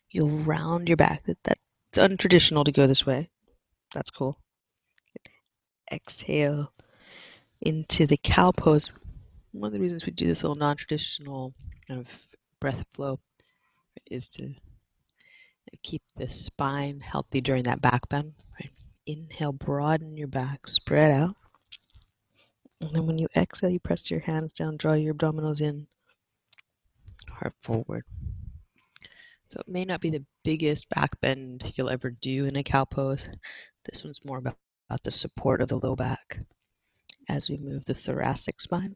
you'll 0.09 0.29
round 0.29 0.87
your 0.87 0.97
back. 0.97 1.23
That's 1.25 1.59
untraditional 1.95 2.65
to 2.65 2.71
go 2.71 2.87
this 2.87 3.05
way. 3.05 3.29
That's 3.93 4.09
cool. 4.09 4.37
Exhale 5.91 6.71
into 7.61 8.07
the 8.07 8.17
cow 8.17 8.51
pose. 8.51 8.91
One 9.51 9.67
of 9.67 9.73
the 9.73 9.79
reasons 9.79 10.05
we 10.05 10.13
do 10.13 10.27
this 10.27 10.43
little 10.43 10.55
non-traditional 10.55 11.53
kind 11.87 11.99
of 11.99 12.07
breath 12.59 12.85
flow 12.93 13.19
is 14.09 14.29
to 14.29 14.53
Keep 15.83 16.03
the 16.15 16.27
spine 16.27 16.99
healthy 16.99 17.41
during 17.41 17.63
that 17.63 17.81
back 17.81 18.07
bend. 18.09 18.33
Right. 18.59 18.71
Inhale, 19.05 19.53
broaden 19.53 20.17
your 20.17 20.27
back, 20.27 20.67
spread 20.67 21.11
out. 21.11 21.35
And 22.81 22.93
then 22.93 23.05
when 23.05 23.17
you 23.17 23.27
exhale, 23.35 23.69
you 23.69 23.79
press 23.79 24.09
your 24.11 24.21
hands 24.21 24.53
down, 24.53 24.77
draw 24.77 24.93
your 24.93 25.13
abdominals 25.13 25.61
in, 25.61 25.87
forward. 27.63 28.05
So 29.47 29.59
it 29.59 29.67
may 29.67 29.83
not 29.83 29.99
be 29.99 30.09
the 30.09 30.25
biggest 30.43 30.87
back 30.89 31.19
bend 31.19 31.73
you'll 31.75 31.89
ever 31.89 32.09
do 32.09 32.45
in 32.45 32.55
a 32.55 32.63
cow 32.63 32.85
pose. 32.85 33.27
This 33.83 34.03
one's 34.03 34.23
more 34.23 34.37
about, 34.37 34.57
about 34.89 35.03
the 35.03 35.11
support 35.11 35.61
of 35.61 35.67
the 35.67 35.79
low 35.79 35.95
back 35.95 36.39
as 37.27 37.49
we 37.49 37.57
move 37.57 37.85
the 37.85 37.93
thoracic 37.93 38.61
spine. 38.61 38.95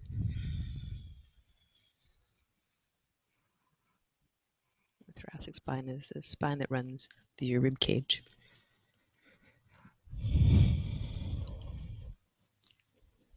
The 5.08 5.22
thoracic 5.22 5.56
spine 5.56 5.90
is 5.90 6.08
the 6.14 6.22
spine 6.22 6.60
that 6.60 6.72
runs 6.72 7.10
through 7.38 7.48
your 7.50 7.62
rib 7.62 7.80
cage. 7.80 8.24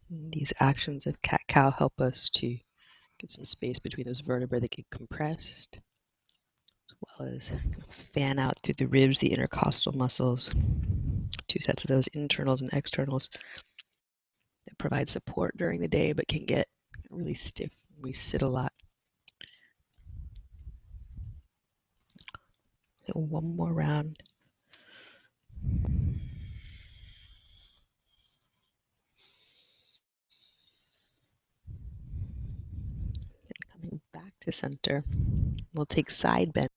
These 0.09 0.53
actions 0.59 1.05
of 1.05 1.21
cat 1.21 1.41
cow 1.47 1.69
help 1.69 1.99
us 1.99 2.29
to 2.35 2.57
get 3.19 3.31
some 3.31 3.45
space 3.45 3.79
between 3.79 4.07
those 4.07 4.21
vertebrae 4.21 4.59
that 4.59 4.71
get 4.71 4.89
compressed, 4.89 5.79
as 6.89 6.97
well 7.01 7.29
as 7.33 7.51
fan 8.13 8.39
out 8.39 8.59
through 8.63 8.75
the 8.75 8.87
ribs, 8.87 9.19
the 9.19 9.31
intercostal 9.31 9.93
muscles, 9.93 10.53
two 11.47 11.59
sets 11.59 11.83
of 11.83 11.89
those 11.89 12.07
internals 12.07 12.61
and 12.61 12.71
externals 12.73 13.29
that 14.65 14.77
provide 14.77 15.09
support 15.09 15.55
during 15.57 15.81
the 15.81 15.87
day 15.87 16.13
but 16.13 16.27
can 16.27 16.45
get 16.45 16.67
really 17.09 17.33
stiff. 17.33 17.71
We 18.01 18.13
sit 18.13 18.41
a 18.41 18.47
lot. 18.47 18.71
one 23.13 23.55
more 23.55 23.73
round. 23.73 24.17
Center, 34.51 35.03
we'll 35.73 35.85
take 35.85 36.09
side 36.09 36.53
bend. 36.53 36.69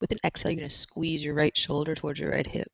With 0.00 0.10
an 0.10 0.18
exhale, 0.24 0.52
you're 0.52 0.60
going 0.60 0.70
to 0.70 0.74
squeeze 0.74 1.24
your 1.24 1.34
right 1.34 1.56
shoulder 1.56 1.94
towards 1.94 2.18
your 2.18 2.32
right 2.32 2.46
hip. 2.46 2.68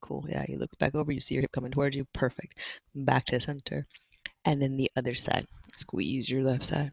Cool. 0.00 0.24
Yeah, 0.28 0.44
you 0.48 0.58
look 0.58 0.76
back 0.78 0.94
over, 0.94 1.12
you 1.12 1.20
see 1.20 1.34
your 1.34 1.42
hip 1.42 1.52
coming 1.52 1.70
towards 1.70 1.94
you. 1.94 2.06
Perfect. 2.12 2.58
Back 2.94 3.26
to 3.26 3.40
center. 3.40 3.84
And 4.44 4.60
then 4.62 4.76
the 4.76 4.90
other 4.96 5.14
side. 5.14 5.46
Squeeze 5.74 6.30
your 6.30 6.42
left 6.42 6.66
side. 6.66 6.92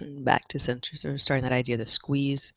And 0.00 0.24
back 0.24 0.46
to 0.48 0.58
center. 0.58 0.96
So 0.96 1.10
we're 1.10 1.18
starting 1.18 1.44
that 1.44 1.52
idea 1.52 1.74
of 1.74 1.80
the 1.80 1.86
squeeze 1.86 2.52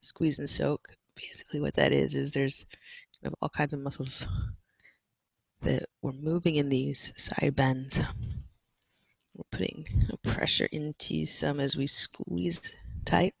squeeze 0.00 0.38
and 0.38 0.48
soak. 0.48 0.96
Basically, 1.14 1.60
what 1.60 1.74
that 1.74 1.92
is 1.92 2.14
is 2.14 2.32
there's 2.32 2.64
kind 3.22 3.32
of 3.32 3.34
all 3.40 3.50
kinds 3.50 3.72
of 3.72 3.80
muscles 3.80 4.26
that 5.60 5.88
we're 6.00 6.12
moving 6.12 6.56
in 6.56 6.68
these 6.68 7.12
side 7.14 7.54
bends. 7.54 8.00
We're 9.34 9.44
putting 9.50 9.86
pressure 10.22 10.68
into 10.72 11.24
some 11.26 11.60
as 11.60 11.76
we 11.76 11.86
squeeze 11.86 12.76
tight, 13.04 13.34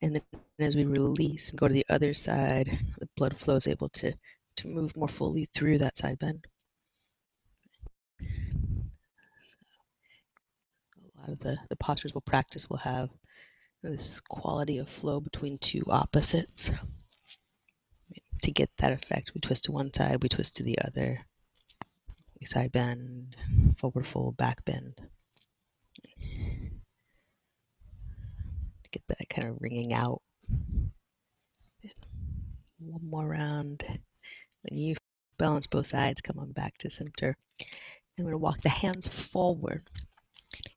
and 0.00 0.14
then 0.16 0.22
as 0.58 0.76
we 0.76 0.84
release 0.84 1.50
and 1.50 1.58
go 1.58 1.68
to 1.68 1.74
the 1.74 1.86
other 1.88 2.14
side, 2.14 2.78
the 2.98 3.08
blood 3.16 3.36
flow 3.38 3.56
is 3.56 3.66
able 3.66 3.88
to 3.90 4.14
to 4.56 4.68
move 4.68 4.96
more 4.96 5.08
fully 5.08 5.48
through 5.52 5.78
that 5.78 5.98
side 5.98 6.18
bend. 6.18 6.46
A 11.00 11.20
lot 11.20 11.28
of 11.28 11.40
the, 11.40 11.58
the 11.68 11.76
postures 11.76 12.14
we'll 12.14 12.20
practice 12.20 12.70
will 12.70 12.76
have 12.78 13.10
this 13.82 14.20
quality 14.20 14.78
of 14.78 14.88
flow 14.88 15.20
between 15.20 15.58
two 15.58 15.84
opposites. 15.88 16.70
To 18.42 18.50
get 18.50 18.70
that 18.78 18.92
effect, 18.92 19.32
we 19.34 19.40
twist 19.40 19.64
to 19.64 19.72
one 19.72 19.92
side, 19.92 20.22
we 20.22 20.28
twist 20.28 20.54
to 20.56 20.62
the 20.62 20.78
other. 20.78 21.26
Side 22.42 22.72
bend, 22.72 23.36
forward 23.78 24.06
fold, 24.06 24.36
back 24.36 24.64
bend. 24.66 25.00
Get 28.92 29.02
that 29.08 29.30
kind 29.30 29.48
of 29.48 29.56
wringing 29.60 29.94
out. 29.94 30.20
One 32.80 33.08
more 33.08 33.26
round. 33.26 33.84
When 34.62 34.78
you 34.78 34.96
balance 35.38 35.66
both 35.66 35.86
sides, 35.86 36.20
come 36.20 36.38
on 36.38 36.52
back 36.52 36.76
to 36.78 36.90
center. 36.90 37.38
And 38.16 38.26
we're 38.26 38.32
to 38.32 38.38
walk 38.38 38.60
the 38.60 38.68
hands 38.68 39.08
forward 39.08 39.88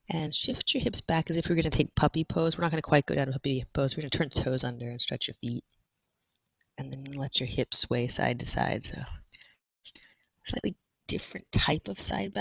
and 0.10 0.34
shift 0.34 0.74
your 0.74 0.82
hips 0.82 1.02
back 1.02 1.30
as 1.30 1.36
if 1.36 1.48
you're 1.48 1.58
going 1.58 1.70
to 1.70 1.70
take 1.70 1.96
puppy 1.96 2.24
pose. 2.24 2.58
We're 2.58 2.64
not 2.64 2.72
going 2.72 2.82
to 2.82 2.88
quite 2.88 3.06
go 3.06 3.16
down 3.16 3.28
to 3.28 3.34
puppy 3.34 3.66
pose. 3.74 3.98
We're 3.98 4.02
going 4.02 4.12
to 4.12 4.18
turn 4.18 4.30
toes 4.30 4.64
under 4.64 4.90
and 4.90 5.02
stretch 5.02 5.28
your 5.28 5.36
feet. 5.36 5.66
And 6.78 6.94
then 6.94 7.12
let 7.14 7.42
your 7.42 7.48
hips 7.48 7.80
sway 7.80 8.08
side 8.08 8.40
to 8.40 8.48
side. 8.48 8.86
So 8.86 9.02
slightly 10.46 10.78
different 11.08 11.52
type 11.52 11.88
of 11.88 12.00
side 12.00 12.34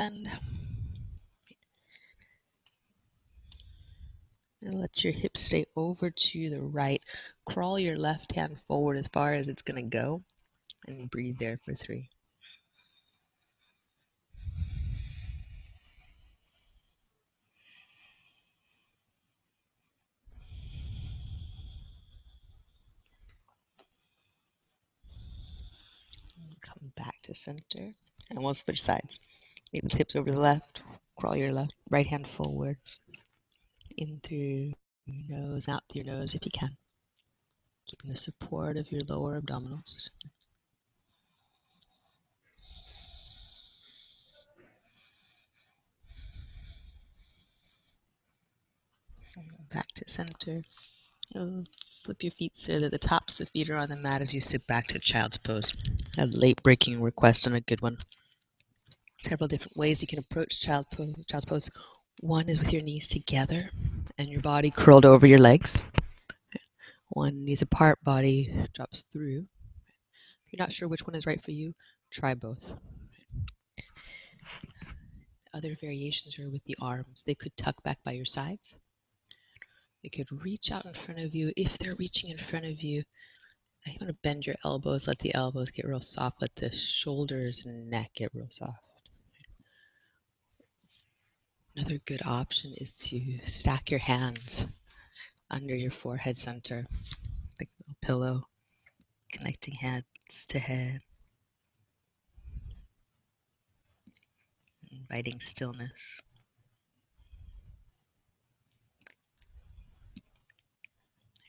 And 4.62 4.80
let 4.80 5.04
your 5.04 5.12
hips 5.12 5.40
stay 5.40 5.64
over 5.76 6.10
to 6.10 6.50
the 6.50 6.60
right. 6.60 7.02
Crawl 7.46 7.78
your 7.78 7.96
left 7.96 8.32
hand 8.34 8.58
forward 8.58 8.96
as 8.96 9.08
far 9.08 9.34
as 9.34 9.48
it's 9.48 9.62
going 9.62 9.76
to 9.90 9.96
go 9.96 10.22
and 10.88 11.10
breathe 11.10 11.38
there 11.38 11.58
for 11.64 11.74
three. 11.74 12.10
come 26.60 26.92
back 26.96 27.14
to 27.22 27.34
center. 27.34 27.94
And 28.30 28.42
we'll 28.42 28.54
switch 28.54 28.82
sides. 28.82 29.18
Maybe 29.72 29.88
the 29.88 29.96
hips 29.96 30.16
over 30.16 30.30
the 30.30 30.40
left. 30.40 30.82
Crawl 31.16 31.36
your 31.36 31.52
left 31.52 31.74
right 31.90 32.06
hand 32.06 32.26
forward. 32.26 32.76
In 33.96 34.20
through 34.22 34.74
your 35.06 35.38
nose, 35.38 35.68
out 35.68 35.82
through 35.88 36.02
your 36.02 36.14
nose 36.14 36.34
if 36.34 36.44
you 36.44 36.50
can. 36.52 36.76
Keeping 37.86 38.10
the 38.10 38.16
support 38.16 38.76
of 38.76 38.90
your 38.90 39.02
lower 39.08 39.40
abdominals. 39.40 40.10
Back 49.72 49.88
to 49.94 50.04
center. 50.06 50.62
Flip 52.06 52.22
your 52.22 52.30
feet 52.30 52.56
so 52.56 52.78
that 52.78 52.92
the 52.92 52.98
tops 52.98 53.40
of 53.40 53.46
the 53.46 53.50
feet 53.50 53.68
are 53.68 53.76
on 53.76 53.88
the 53.88 53.96
mat 53.96 54.22
as 54.22 54.32
you 54.32 54.40
sit 54.40 54.64
back 54.68 54.86
to 54.86 54.98
child's 55.00 55.36
pose. 55.38 55.72
A 56.16 56.26
late 56.26 56.62
breaking 56.62 57.02
request 57.02 57.48
and 57.48 57.56
a 57.56 57.60
good 57.60 57.80
one. 57.80 57.98
Several 59.22 59.48
different 59.48 59.76
ways 59.76 60.02
you 60.02 60.06
can 60.06 60.20
approach 60.20 60.60
child 60.60 60.86
pose, 60.92 61.12
child's 61.26 61.46
pose. 61.46 61.70
One 62.20 62.48
is 62.48 62.60
with 62.60 62.72
your 62.72 62.82
knees 62.82 63.08
together 63.08 63.70
and 64.16 64.28
your 64.28 64.40
body 64.40 64.70
curled 64.70 65.04
over 65.04 65.26
your 65.26 65.40
legs. 65.40 65.82
One 67.08 67.44
knees 67.44 67.62
apart, 67.62 67.98
body 68.04 68.54
drops 68.72 69.02
through. 69.12 69.46
If 70.46 70.52
you're 70.52 70.64
not 70.64 70.72
sure 70.72 70.86
which 70.86 71.08
one 71.08 71.16
is 71.16 71.26
right 71.26 71.42
for 71.42 71.50
you, 71.50 71.74
try 72.12 72.34
both. 72.34 72.72
Other 75.52 75.76
variations 75.80 76.38
are 76.38 76.48
with 76.48 76.62
the 76.66 76.76
arms. 76.80 77.24
They 77.26 77.34
could 77.34 77.56
tuck 77.56 77.82
back 77.82 77.98
by 78.04 78.12
your 78.12 78.26
sides. 78.26 78.76
They 80.06 80.18
could 80.22 80.44
reach 80.44 80.70
out 80.70 80.86
in 80.86 80.94
front 80.94 81.18
of 81.18 81.34
you. 81.34 81.52
If 81.56 81.78
they're 81.78 81.96
reaching 81.98 82.30
in 82.30 82.38
front 82.38 82.64
of 82.64 82.80
you, 82.80 83.02
I 83.84 83.96
want 84.00 84.06
to 84.06 84.16
bend 84.22 84.46
your 84.46 84.54
elbows, 84.64 85.08
let 85.08 85.18
the 85.18 85.34
elbows 85.34 85.72
get 85.72 85.84
real 85.84 86.00
soft, 86.00 86.40
let 86.40 86.54
the 86.54 86.70
shoulders 86.70 87.66
and 87.66 87.90
neck 87.90 88.12
get 88.14 88.30
real 88.32 88.46
soft. 88.48 88.78
Another 91.74 91.98
good 92.06 92.22
option 92.24 92.74
is 92.76 92.92
to 93.08 93.40
stack 93.42 93.90
your 93.90 93.98
hands 93.98 94.68
under 95.50 95.74
your 95.74 95.90
forehead 95.90 96.38
center, 96.38 96.86
like 97.58 97.70
a 97.90 98.06
pillow, 98.06 98.46
connecting 99.32 99.74
hands 99.74 100.04
to 100.50 100.60
head, 100.60 101.00
inviting 104.88 105.40
stillness. 105.40 106.20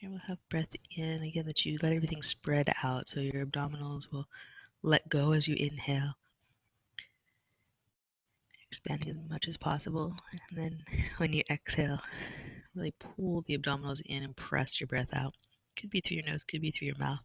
We'll 0.08 0.20
have 0.28 0.48
breath 0.48 0.74
in 0.96 1.22
again 1.22 1.44
that 1.46 1.66
you 1.66 1.76
let 1.82 1.92
everything 1.92 2.22
spread 2.22 2.72
out 2.82 3.06
so 3.08 3.20
your 3.20 3.44
abdominals 3.44 4.10
will 4.10 4.26
let 4.82 5.08
go 5.10 5.32
as 5.32 5.46
you 5.46 5.54
inhale 5.54 6.14
expanding 8.68 9.18
as 9.18 9.28
much 9.30 9.48
as 9.48 9.56
possible. 9.56 10.14
And 10.32 10.40
then 10.52 10.84
when 11.18 11.32
you 11.32 11.42
exhale, 11.50 12.00
really 12.74 12.92
pull 12.92 13.42
the 13.42 13.58
abdominals 13.58 14.02
in 14.06 14.22
and 14.22 14.36
press 14.36 14.80
your 14.80 14.88
breath 14.88 15.08
out. 15.12 15.34
Could 15.76 15.90
be 15.90 16.00
through 16.00 16.18
your 16.18 16.26
nose, 16.26 16.44
could 16.44 16.60
be 16.60 16.70
through 16.70 16.86
your 16.86 16.98
mouth. 16.98 17.24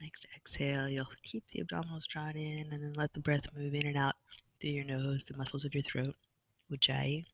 Next 0.00 0.26
exhale, 0.58 0.88
you'll 0.88 1.06
keep 1.22 1.46
the 1.48 1.62
abdominals 1.62 2.06
drawn 2.06 2.36
in 2.36 2.66
and 2.72 2.82
then 2.82 2.92
let 2.94 3.12
the 3.12 3.20
breath 3.20 3.46
move 3.56 3.74
in 3.74 3.86
and 3.86 3.96
out 3.96 4.14
through 4.60 4.70
your 4.70 4.84
nose, 4.84 5.24
the 5.24 5.36
muscles 5.36 5.64
of 5.64 5.74
your 5.74 5.82
throat, 5.82 6.14
ujjayi. 6.72 7.24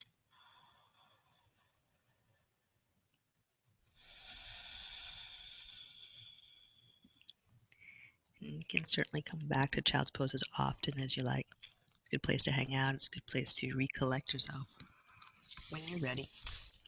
you 8.39 8.61
can 8.69 8.85
certainly 8.85 9.23
come 9.23 9.39
back 9.47 9.71
to 9.71 9.81
child's 9.81 10.11
pose 10.11 10.35
as 10.35 10.43
often 10.59 10.99
as 10.99 11.17
you 11.17 11.23
like. 11.23 11.47
It's 11.59 11.69
a 12.07 12.11
good 12.11 12.21
place 12.21 12.43
to 12.43 12.51
hang 12.51 12.75
out. 12.75 12.93
It's 12.93 13.07
a 13.07 13.15
good 13.15 13.25
place 13.25 13.51
to 13.53 13.75
recollect 13.75 14.33
yourself. 14.33 14.77
When 15.71 15.81
you're 15.87 15.99
ready, 15.99 16.29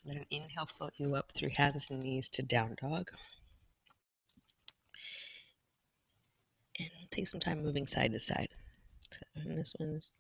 let 0.06 0.18
an 0.18 0.26
inhale 0.30 0.68
float 0.68 0.94
you 0.98 1.16
up 1.16 1.32
through 1.32 1.50
hands 1.56 1.90
and 1.90 2.04
knees 2.04 2.30
to 2.30 2.44
down 2.44 2.76
dog. 2.80 3.10
And 6.80 6.90
take 7.12 7.28
some 7.28 7.40
time 7.40 7.64
moving 7.64 7.88
side 7.88 8.12
to 8.14 8.20
side. 8.20 8.50
So, 9.12 9.22
and 9.36 9.58
this 9.58 9.74
one's 9.80 10.12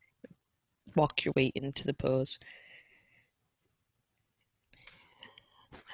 walk 0.95 1.23
your 1.23 1.33
way 1.35 1.51
into 1.55 1.85
the 1.85 1.93
pose. 1.93 2.39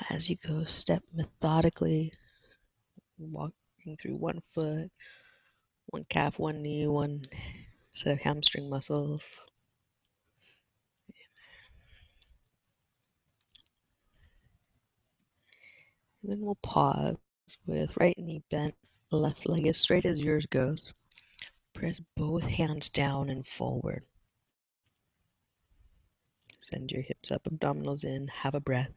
As 0.09 0.29
you 0.29 0.37
go, 0.37 0.63
step 0.65 1.01
methodically, 1.13 2.13
walking 3.17 3.97
through 4.01 4.15
one 4.15 4.41
foot, 4.53 4.91
one 5.87 6.05
calf, 6.09 6.39
one 6.39 6.61
knee, 6.61 6.87
one 6.87 7.23
set 7.93 8.13
of 8.13 8.21
hamstring 8.21 8.69
muscles. 8.69 9.23
And 16.21 16.31
then 16.31 16.41
we'll 16.41 16.55
pause 16.55 17.17
with 17.65 17.97
right 17.97 18.17
knee 18.17 18.43
bent, 18.49 18.75
left 19.17 19.47
leg 19.47 19.67
as 19.67 19.77
straight 19.77 20.05
as 20.05 20.19
yours 20.19 20.45
goes. 20.45 20.93
Press 21.73 21.99
both 22.15 22.43
hands 22.43 22.89
down 22.89 23.29
and 23.29 23.45
forward. 23.45 24.03
Send 26.61 26.91
your 26.91 27.01
hips 27.01 27.31
up, 27.31 27.43
abdominals 27.43 28.03
in, 28.03 28.27
have 28.27 28.55
a 28.55 28.59
breath. 28.59 28.91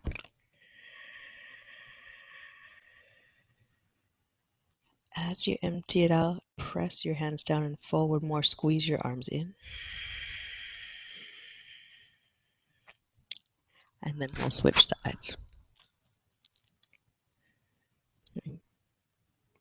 As 5.17 5.47
you 5.47 5.57
empty 5.63 6.03
it 6.03 6.11
out, 6.11 6.43
press 6.57 7.05
your 7.05 7.15
hands 7.15 7.43
down 7.43 7.63
and 7.63 7.79
forward 7.81 8.23
more, 8.23 8.43
squeeze 8.43 8.89
your 8.89 9.01
arms 9.01 9.29
in. 9.29 9.55
And 14.03 14.21
then 14.21 14.29
we'll 14.39 14.51
switch 14.51 14.87
sides. 14.87 15.37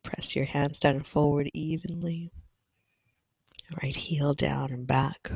Press 0.06 0.36
your 0.36 0.44
hands 0.44 0.78
down 0.78 0.94
and 0.94 1.06
forward 1.06 1.50
evenly. 1.52 2.30
Right 3.82 3.96
heel 3.96 4.34
down 4.34 4.70
and 4.70 4.86
back. 4.86 5.32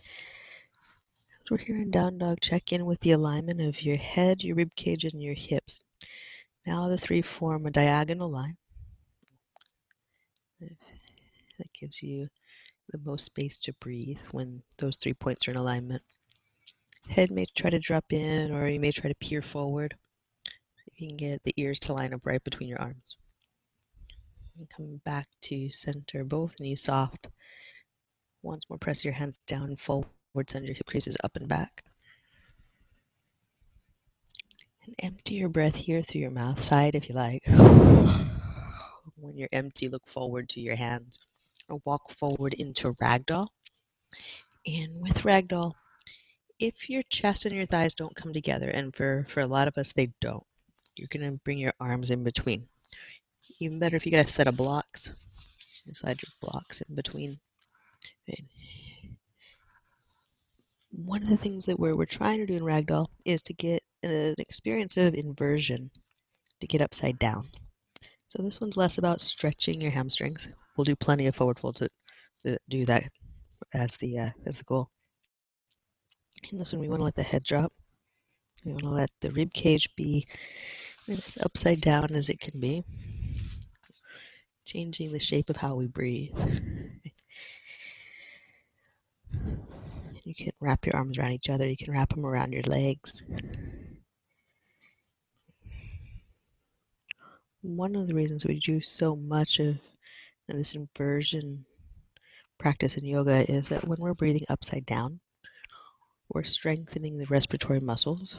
As 0.00 1.50
we're 1.50 1.58
here 1.58 1.76
in 1.76 1.90
down 1.90 2.16
dog, 2.16 2.38
check 2.40 2.72
in 2.72 2.86
with 2.86 3.00
the 3.00 3.12
alignment 3.12 3.60
of 3.60 3.82
your 3.82 3.98
head, 3.98 4.42
your 4.42 4.56
rib 4.56 4.74
cage, 4.76 5.04
and 5.04 5.22
your 5.22 5.34
hips. 5.34 5.84
Now 6.66 6.88
the 6.88 6.96
three 6.96 7.20
form 7.20 7.66
a 7.66 7.70
diagonal 7.70 8.30
line. 8.30 8.56
That 10.58 11.72
gives 11.78 12.02
you 12.02 12.28
the 12.88 13.00
most 13.04 13.26
space 13.26 13.58
to 13.58 13.74
breathe 13.74 14.20
when 14.30 14.62
those 14.78 14.96
three 14.96 15.12
points 15.12 15.46
are 15.46 15.50
in 15.50 15.58
alignment. 15.58 16.02
Head 17.08 17.30
may 17.30 17.44
try 17.54 17.68
to 17.68 17.78
drop 17.78 18.10
in, 18.10 18.52
or 18.52 18.68
you 18.68 18.80
may 18.80 18.90
try 18.90 19.10
to 19.10 19.14
peer 19.16 19.42
forward. 19.42 19.96
So 20.76 20.84
you 20.94 21.08
can 21.08 21.18
get 21.18 21.42
the 21.44 21.52
ears 21.58 21.78
to 21.80 21.92
line 21.92 22.14
up 22.14 22.24
right 22.24 22.42
between 22.42 22.70
your 22.70 22.80
arms. 22.80 23.16
And 24.60 24.68
come 24.68 25.00
back 25.06 25.26
to 25.44 25.70
center, 25.70 26.22
both 26.22 26.60
knees 26.60 26.82
soft. 26.82 27.28
Once 28.42 28.68
more, 28.68 28.76
press 28.76 29.06
your 29.06 29.14
hands 29.14 29.40
down 29.46 29.74
forward, 29.76 30.10
send 30.48 30.66
your 30.66 30.74
hip 30.74 30.84
creases 30.84 31.16
up 31.24 31.34
and 31.34 31.48
back. 31.48 31.82
And 34.84 34.94
empty 34.98 35.36
your 35.36 35.48
breath 35.48 35.76
here 35.76 36.02
through 36.02 36.20
your 36.20 36.30
mouth 36.30 36.62
side 36.62 36.94
if 36.94 37.08
you 37.08 37.14
like. 37.14 37.42
When 39.16 39.38
you're 39.38 39.48
empty, 39.50 39.88
look 39.88 40.06
forward 40.06 40.50
to 40.50 40.60
your 40.60 40.76
hands 40.76 41.18
or 41.70 41.80
walk 41.86 42.10
forward 42.10 42.52
into 42.52 42.92
ragdoll. 42.94 43.48
And 44.66 45.00
with 45.00 45.22
ragdoll, 45.22 45.72
if 46.58 46.90
your 46.90 47.02
chest 47.04 47.46
and 47.46 47.56
your 47.56 47.64
thighs 47.64 47.94
don't 47.94 48.14
come 48.14 48.34
together, 48.34 48.68
and 48.68 48.94
for, 48.94 49.24
for 49.26 49.40
a 49.40 49.46
lot 49.46 49.68
of 49.68 49.78
us, 49.78 49.92
they 49.92 50.12
don't, 50.20 50.44
you're 50.96 51.08
going 51.08 51.30
to 51.30 51.40
bring 51.44 51.56
your 51.56 51.72
arms 51.80 52.10
in 52.10 52.24
between. 52.24 52.68
Even 53.58 53.78
better 53.78 53.96
if 53.96 54.06
you 54.06 54.12
got 54.12 54.24
a 54.24 54.28
set 54.28 54.46
of 54.46 54.56
blocks, 54.56 55.10
slide 55.92 56.20
your 56.22 56.30
blocks 56.40 56.80
in 56.82 56.94
between. 56.94 57.38
And 58.28 58.46
one 60.92 61.22
of 61.22 61.28
the 61.28 61.36
things 61.36 61.64
that 61.66 61.78
we're, 61.78 61.96
we're 61.96 62.04
trying 62.04 62.38
to 62.38 62.46
do 62.46 62.54
in 62.54 62.62
ragdoll 62.62 63.08
is 63.24 63.42
to 63.42 63.52
get 63.52 63.82
an 64.02 64.34
experience 64.38 64.96
of 64.96 65.14
inversion, 65.14 65.90
to 66.60 66.66
get 66.66 66.80
upside 66.80 67.18
down. 67.18 67.48
So 68.28 68.42
this 68.42 68.60
one's 68.60 68.76
less 68.76 68.98
about 68.98 69.20
stretching 69.20 69.80
your 69.80 69.90
hamstrings. 69.90 70.48
We'll 70.76 70.84
do 70.84 70.96
plenty 70.96 71.26
of 71.26 71.34
forward 71.34 71.58
folds 71.58 71.82
that 72.44 72.62
do 72.68 72.86
that 72.86 73.04
as 73.74 73.96
the 73.96 74.18
uh, 74.18 74.30
as 74.46 74.58
the 74.58 74.64
goal. 74.64 74.88
And 76.50 76.60
this 76.60 76.72
one, 76.72 76.80
we 76.80 76.88
want 76.88 77.00
to 77.00 77.04
let 77.04 77.16
the 77.16 77.22
head 77.22 77.42
drop. 77.42 77.72
We 78.64 78.72
want 78.72 78.84
to 78.84 78.90
let 78.90 79.10
the 79.20 79.32
rib 79.32 79.52
cage 79.52 79.88
be 79.96 80.26
as 81.08 81.38
upside 81.42 81.80
down 81.80 82.12
as 82.12 82.28
it 82.28 82.40
can 82.40 82.60
be. 82.60 82.84
Changing 84.70 85.10
the 85.10 85.18
shape 85.18 85.50
of 85.50 85.56
how 85.56 85.74
we 85.74 85.88
breathe. 85.88 86.38
You 90.22 90.34
can 90.34 90.52
wrap 90.60 90.86
your 90.86 90.94
arms 90.94 91.18
around 91.18 91.32
each 91.32 91.50
other, 91.50 91.66
you 91.66 91.76
can 91.76 91.92
wrap 91.92 92.10
them 92.10 92.24
around 92.24 92.52
your 92.52 92.62
legs. 92.62 93.24
One 97.62 97.96
of 97.96 98.06
the 98.06 98.14
reasons 98.14 98.46
we 98.46 98.60
do 98.60 98.80
so 98.80 99.16
much 99.16 99.58
of 99.58 99.76
this 100.46 100.76
inversion 100.76 101.64
practice 102.58 102.96
in 102.96 103.04
yoga 103.04 103.50
is 103.50 103.68
that 103.70 103.88
when 103.88 103.98
we're 103.98 104.14
breathing 104.14 104.46
upside 104.48 104.86
down, 104.86 105.18
we're 106.28 106.44
strengthening 106.44 107.18
the 107.18 107.26
respiratory 107.26 107.80
muscles. 107.80 108.36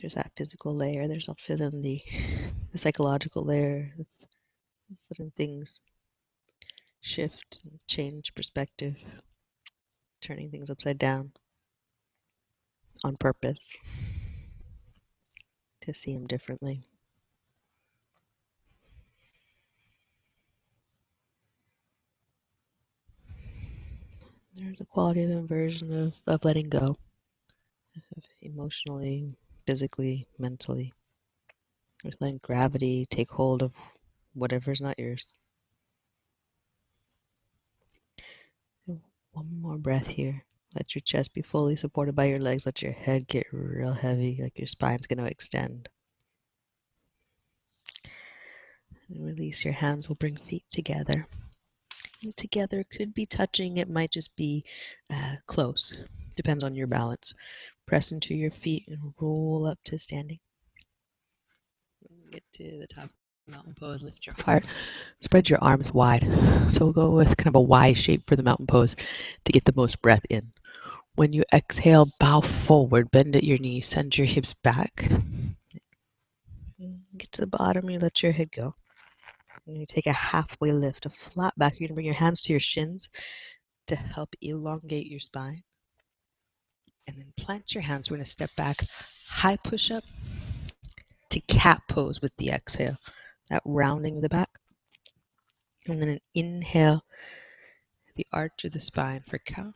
There's 0.00 0.14
that 0.14 0.32
physical 0.36 0.74
layer. 0.74 1.06
There's 1.06 1.28
also 1.28 1.56
then 1.56 1.82
the, 1.82 2.02
the 2.72 2.78
psychological 2.78 3.44
layer, 3.44 3.94
letting 5.10 5.30
things 5.36 5.80
shift 7.00 7.60
change 7.86 8.34
perspective, 8.34 8.96
turning 10.20 10.50
things 10.50 10.70
upside 10.70 10.98
down 10.98 11.32
on 13.04 13.16
purpose 13.16 13.72
to 15.82 15.94
see 15.94 16.12
them 16.14 16.26
differently. 16.26 16.84
There's 24.54 24.80
a 24.80 24.84
quality 24.84 25.22
of 25.22 25.30
inversion 25.30 25.92
of, 25.92 26.14
of 26.26 26.44
letting 26.44 26.68
go, 26.68 26.96
of 28.16 28.24
emotionally, 28.42 29.36
physically, 29.68 30.26
mentally. 30.38 30.94
Just 32.02 32.22
letting 32.22 32.40
gravity 32.42 33.06
take 33.10 33.28
hold 33.28 33.60
of 33.62 33.70
whatever's 34.32 34.80
not 34.80 34.98
yours. 34.98 35.34
One 38.86 39.60
more 39.60 39.76
breath 39.76 40.06
here. 40.06 40.42
Let 40.74 40.94
your 40.94 41.02
chest 41.02 41.34
be 41.34 41.42
fully 41.42 41.76
supported 41.76 42.16
by 42.16 42.24
your 42.24 42.38
legs. 42.38 42.64
Let 42.64 42.80
your 42.80 42.92
head 42.92 43.28
get 43.28 43.46
real 43.52 43.92
heavy, 43.92 44.38
like 44.40 44.58
your 44.58 44.66
spine's 44.66 45.06
going 45.06 45.18
to 45.18 45.30
extend. 45.30 45.90
And 49.10 49.22
release 49.22 49.66
your 49.66 49.74
hands. 49.74 50.08
We'll 50.08 50.16
bring 50.16 50.38
feet 50.38 50.64
together 50.70 51.26
together 52.36 52.84
could 52.84 53.14
be 53.14 53.24
touching 53.24 53.76
it 53.76 53.88
might 53.88 54.10
just 54.10 54.36
be 54.36 54.64
uh, 55.08 55.36
close 55.46 55.96
depends 56.34 56.64
on 56.64 56.74
your 56.74 56.88
balance 56.88 57.32
press 57.88 58.12
into 58.12 58.34
your 58.34 58.50
feet 58.50 58.84
and 58.86 59.14
roll 59.18 59.66
up 59.66 59.78
to 59.86 59.98
standing. 59.98 60.38
Get 62.30 62.42
to 62.52 62.78
the 62.78 62.86
top 62.86 63.04
of 63.04 63.10
mountain 63.46 63.74
pose 63.74 64.02
lift 64.02 64.26
your 64.26 64.34
heart. 64.44 64.64
Spread 65.22 65.48
your 65.48 65.58
arms 65.62 65.92
wide. 65.92 66.22
So 66.68 66.84
we'll 66.84 66.92
go 66.92 67.10
with 67.10 67.38
kind 67.38 67.48
of 67.48 67.54
a 67.54 67.60
y 67.60 67.94
shape 67.94 68.28
for 68.28 68.36
the 68.36 68.42
mountain 68.42 68.66
pose 68.66 68.94
to 69.46 69.52
get 69.52 69.64
the 69.64 69.72
most 69.74 70.02
breath 70.02 70.24
in. 70.28 70.52
When 71.14 71.32
you 71.32 71.44
exhale 71.52 72.10
bow 72.20 72.42
forward 72.42 73.10
bend 73.10 73.34
at 73.34 73.44
your 73.44 73.58
knees 73.58 73.86
send 73.86 74.18
your 74.18 74.26
hips 74.26 74.52
back. 74.52 75.10
Get 77.16 77.32
to 77.32 77.40
the 77.40 77.46
bottom 77.46 77.88
you 77.88 77.98
let 77.98 78.22
your 78.22 78.32
head 78.32 78.52
go. 78.52 78.74
And 79.66 79.78
you 79.78 79.86
take 79.86 80.06
a 80.06 80.12
halfway 80.12 80.72
lift, 80.72 81.06
a 81.06 81.10
flat 81.10 81.54
back. 81.56 81.74
You're 81.74 81.88
going 81.88 81.88
to 81.88 81.94
bring 81.94 82.06
your 82.06 82.14
hands 82.14 82.42
to 82.42 82.52
your 82.52 82.60
shins 82.60 83.08
to 83.86 83.96
help 83.96 84.34
elongate 84.42 85.06
your 85.06 85.20
spine. 85.20 85.62
And 87.08 87.16
then 87.16 87.32
plant 87.38 87.74
your 87.74 87.82
hands. 87.82 88.10
We're 88.10 88.18
going 88.18 88.24
to 88.26 88.30
step 88.30 88.54
back, 88.54 88.76
high 89.30 89.56
push 89.56 89.90
up 89.90 90.04
to 91.30 91.40
cat 91.40 91.80
pose 91.88 92.20
with 92.20 92.36
the 92.36 92.50
exhale, 92.50 92.98
that 93.48 93.62
rounding 93.64 94.16
of 94.16 94.22
the 94.22 94.28
back. 94.28 94.50
And 95.88 96.02
then 96.02 96.10
an 96.10 96.20
inhale, 96.34 97.04
the 98.14 98.26
arch 98.30 98.66
of 98.66 98.72
the 98.72 98.78
spine 98.78 99.22
for 99.26 99.38
cow. 99.38 99.72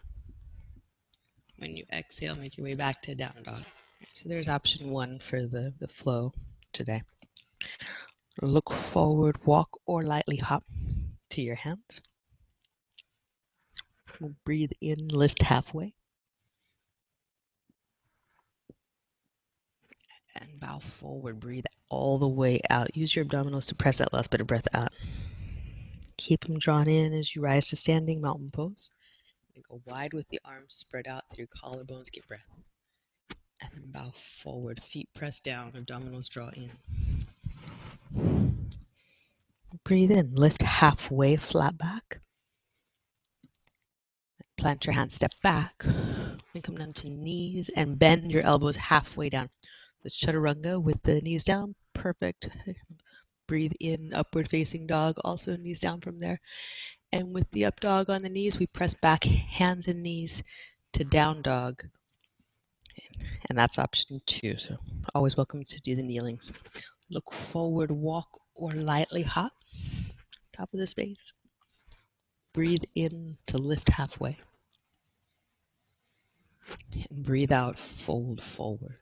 When 1.57 1.75
you 1.75 1.85
exhale, 1.91 2.37
make 2.37 2.59
your 2.59 2.67
way 2.67 2.75
back 2.75 3.01
to 3.03 3.15
down 3.15 3.43
dog. 3.45 3.63
So 4.13 4.29
there's 4.29 4.49
option 4.49 4.91
one 4.91 5.19
for 5.19 5.47
the, 5.47 5.73
the 5.81 5.89
flow 5.89 6.35
today. 6.75 7.03
Look 8.43 8.71
forward, 8.71 9.39
walk, 9.47 9.79
or 9.87 10.03
lightly 10.03 10.37
hop 10.37 10.65
to 11.31 11.41
your 11.41 11.55
hands. 11.55 12.03
Breathe 14.45 14.73
in, 14.83 15.09
lift 15.09 15.43
halfway. 15.43 15.95
And 20.37 20.59
bow 20.59 20.79
forward. 20.79 21.41
Breathe 21.41 21.67
all 21.91 22.19
the 22.19 22.29
way 22.29 22.61
out. 22.71 22.97
Use 22.97 23.15
your 23.15 23.25
abdominals 23.25 23.67
to 23.69 23.75
press 23.75 23.99
that 23.99 24.13
last 24.13 24.31
bit 24.31 24.41
of 24.41 24.47
breath 24.47 24.69
out. 24.75 24.93
Keep 26.17 26.47
them 26.47 26.59
drawn 26.59 26.89
in 26.89 27.13
as 27.13 27.35
you 27.35 27.43
rise 27.43 27.69
to 27.69 27.77
standing 27.77 28.21
mountain 28.21 28.51
pose. 28.51 28.91
And 29.55 29.65
Go 29.65 29.83
wide 29.85 30.15
with 30.15 30.29
the 30.29 30.41
arms 30.45 30.75
spread 30.75 31.07
out 31.07 31.25
through 31.33 31.47
collarbones. 31.49 32.11
Get 32.11 32.27
breath. 32.27 32.47
And 33.61 33.71
then 33.75 33.91
bow 33.91 34.13
forward. 34.15 34.83
Feet 34.83 35.09
press 35.15 35.41
down. 35.41 35.73
Abdominals 35.73 36.29
draw 36.29 36.51
in. 36.51 36.71
Breathe 39.85 40.11
in, 40.13 40.35
lift 40.35 40.63
halfway, 40.63 41.37
flat 41.37 41.77
back. 41.77 42.21
Plant 44.57 44.87
your 44.87 44.93
hands, 44.93 45.15
step 45.15 45.33
back. 45.43 45.83
And 45.85 46.63
come 46.63 46.77
down 46.77 46.93
to 46.95 47.11
knees 47.11 47.71
and 47.75 47.99
bend 47.99 48.31
your 48.31 48.43
elbows 48.43 48.77
halfway 48.77 49.29
down. 49.29 49.49
The 50.03 50.11
chaturanga 50.11 50.83
with 50.83 51.03
the 51.05 51.21
knees 51.21 51.45
down, 51.45 51.77
perfect. 51.95 52.51
Breathe 53.47 53.73
in, 53.79 54.13
upward 54.15 54.49
facing 54.49 54.87
dog, 54.87 55.17
also 55.25 55.57
knees 55.57 55.79
down 55.79 56.01
from 56.01 56.19
there. 56.19 56.41
And 57.13 57.35
with 57.35 57.51
the 57.51 57.65
up 57.65 57.79
dog 57.79 58.09
on 58.09 58.23
the 58.23 58.29
knees, 58.29 58.59
we 58.59 58.67
press 58.67 58.95
back 58.95 59.25
hands 59.25 59.87
and 59.87 60.03
knees 60.03 60.43
to 60.95 61.05
down 61.05 61.43
dog. 61.43 61.85
And 63.49 63.59
that's 63.59 63.79
option 63.79 64.23
two. 64.27 64.57
So 64.57 64.79
always 65.15 65.37
welcome 65.37 65.65
to 65.65 65.81
do 65.81 65.95
the 65.95 66.03
kneelings. 66.03 66.53
Look 67.11 67.33
forward, 67.33 67.91
walk, 67.91 68.41
or 68.55 68.73
lightly 68.73 69.23
hop. 69.23 69.53
Top 70.53 70.73
of 70.73 70.79
the 70.79 70.87
space. 70.87 71.33
Breathe 72.53 72.85
in 72.95 73.39
to 73.47 73.59
lift 73.59 73.91
halfway. 73.91 74.39
And 77.11 77.23
breathe 77.23 77.53
out, 77.53 77.79
fold 77.79 78.43
forward. 78.43 78.97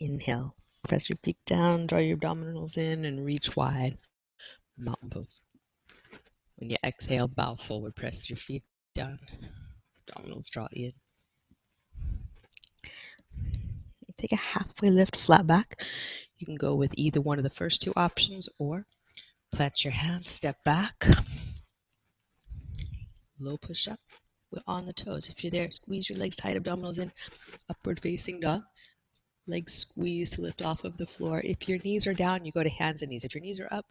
Inhale. 0.00 0.54
Press 0.86 1.08
your 1.08 1.18
peak 1.22 1.38
down, 1.46 1.86
draw 1.86 1.98
your 1.98 2.16
abdominals 2.16 2.76
in, 2.76 3.04
and 3.04 3.24
reach 3.24 3.56
wide. 3.56 3.98
Mountain 4.78 5.10
pose. 5.10 5.40
When 6.56 6.70
you 6.70 6.76
exhale, 6.84 7.28
bow 7.28 7.56
forward, 7.56 7.96
press 7.96 8.30
your 8.30 8.36
feet 8.36 8.62
down. 8.94 9.18
Abdominals 10.08 10.48
draw 10.48 10.68
in. 10.72 10.92
take 14.16 14.32
a 14.32 14.36
halfway 14.36 14.90
lift 14.90 15.16
flat 15.16 15.46
back. 15.46 15.84
You 16.38 16.46
can 16.46 16.56
go 16.56 16.74
with 16.74 16.92
either 16.96 17.20
one 17.20 17.38
of 17.38 17.44
the 17.44 17.50
first 17.50 17.82
two 17.82 17.92
options 17.96 18.48
or 18.58 18.86
plant 19.52 19.84
your 19.84 19.92
hands, 19.92 20.28
step 20.28 20.62
back, 20.64 21.06
low 23.38 23.56
push 23.56 23.88
up. 23.88 24.00
We're 24.50 24.62
on 24.66 24.86
the 24.86 24.92
toes. 24.92 25.28
If 25.28 25.42
you're 25.42 25.50
there, 25.50 25.70
squeeze 25.70 26.08
your 26.08 26.18
legs 26.18 26.36
tight, 26.36 26.56
abdominals 26.56 26.98
in, 26.98 27.12
upward 27.68 28.00
facing 28.00 28.40
dog. 28.40 28.62
Legs 29.46 29.74
squeeze 29.74 30.30
to 30.30 30.40
lift 30.40 30.62
off 30.62 30.84
of 30.84 30.96
the 30.96 31.06
floor. 31.06 31.40
If 31.44 31.68
your 31.68 31.78
knees 31.78 32.06
are 32.06 32.14
down, 32.14 32.44
you 32.44 32.52
go 32.52 32.62
to 32.62 32.68
hands 32.68 33.02
and 33.02 33.10
knees. 33.10 33.24
If 33.24 33.34
your 33.34 33.42
knees 33.42 33.60
are 33.60 33.68
up, 33.70 33.86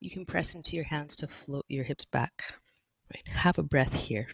you 0.00 0.10
can 0.10 0.24
press 0.24 0.54
into 0.54 0.76
your 0.76 0.84
hands 0.84 1.16
to 1.16 1.26
float 1.26 1.64
your 1.68 1.84
hips 1.84 2.04
back. 2.04 2.54
Right. 3.12 3.26
Have 3.34 3.58
a 3.58 3.62
breath 3.62 3.94
here. 3.94 4.28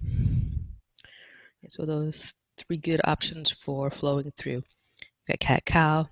So 1.68 1.86
those 1.86 2.34
three 2.56 2.76
good 2.76 3.00
options 3.04 3.50
for 3.50 3.90
flowing 3.90 4.32
through 4.36 4.62
You've 5.02 5.38
got 5.38 5.46
cat 5.46 5.64
cow, 5.66 6.08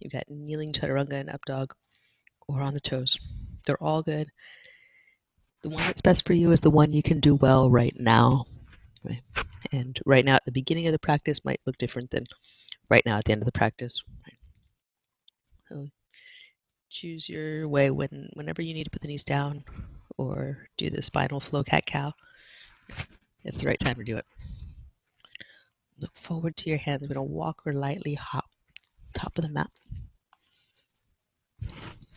you've 0.00 0.12
got 0.12 0.30
kneeling 0.30 0.72
chaturanga 0.72 1.12
and 1.12 1.28
up 1.28 1.44
dog, 1.44 1.74
or 2.48 2.62
on 2.62 2.74
the 2.74 2.80
toes. 2.80 3.18
They're 3.66 3.82
all 3.82 4.02
good. 4.02 4.28
The 5.62 5.70
one 5.70 5.82
that's 5.82 6.00
best 6.00 6.26
for 6.26 6.32
you 6.32 6.52
is 6.52 6.60
the 6.60 6.70
one 6.70 6.92
you 6.92 7.02
can 7.02 7.20
do 7.20 7.34
well 7.34 7.70
right 7.70 7.94
now. 7.98 8.44
Right? 9.02 9.22
And 9.72 9.98
right 10.06 10.24
now, 10.24 10.36
at 10.36 10.44
the 10.44 10.52
beginning 10.52 10.86
of 10.86 10.92
the 10.92 10.98
practice, 10.98 11.44
might 11.44 11.60
look 11.66 11.76
different 11.78 12.10
than 12.10 12.24
right 12.88 13.04
now 13.04 13.18
at 13.18 13.24
the 13.24 13.32
end 13.32 13.42
of 13.42 13.46
the 13.46 13.52
practice. 13.52 14.02
So 15.68 15.88
choose 16.90 17.28
your 17.28 17.68
way 17.68 17.90
when 17.90 18.28
whenever 18.34 18.62
you 18.62 18.74
need 18.74 18.84
to 18.84 18.90
put 18.90 19.02
the 19.02 19.08
knees 19.08 19.24
down 19.24 19.64
or 20.16 20.68
do 20.76 20.90
the 20.90 21.02
spinal 21.02 21.40
flow 21.40 21.64
cat 21.64 21.86
cow. 21.86 22.12
It's 23.44 23.58
the 23.58 23.66
right 23.66 23.78
time 23.78 23.96
to 23.96 24.04
do 24.04 24.16
it. 24.16 24.24
Look 25.98 26.16
forward 26.16 26.56
to 26.58 26.70
your 26.70 26.78
hands. 26.78 27.02
We're 27.02 27.14
going 27.14 27.26
to 27.26 27.32
walk 27.32 27.62
or 27.66 27.72
lightly 27.72 28.14
hop 28.14 28.46
top 29.14 29.38
of 29.38 29.42
the 29.42 29.50
mat. 29.50 29.70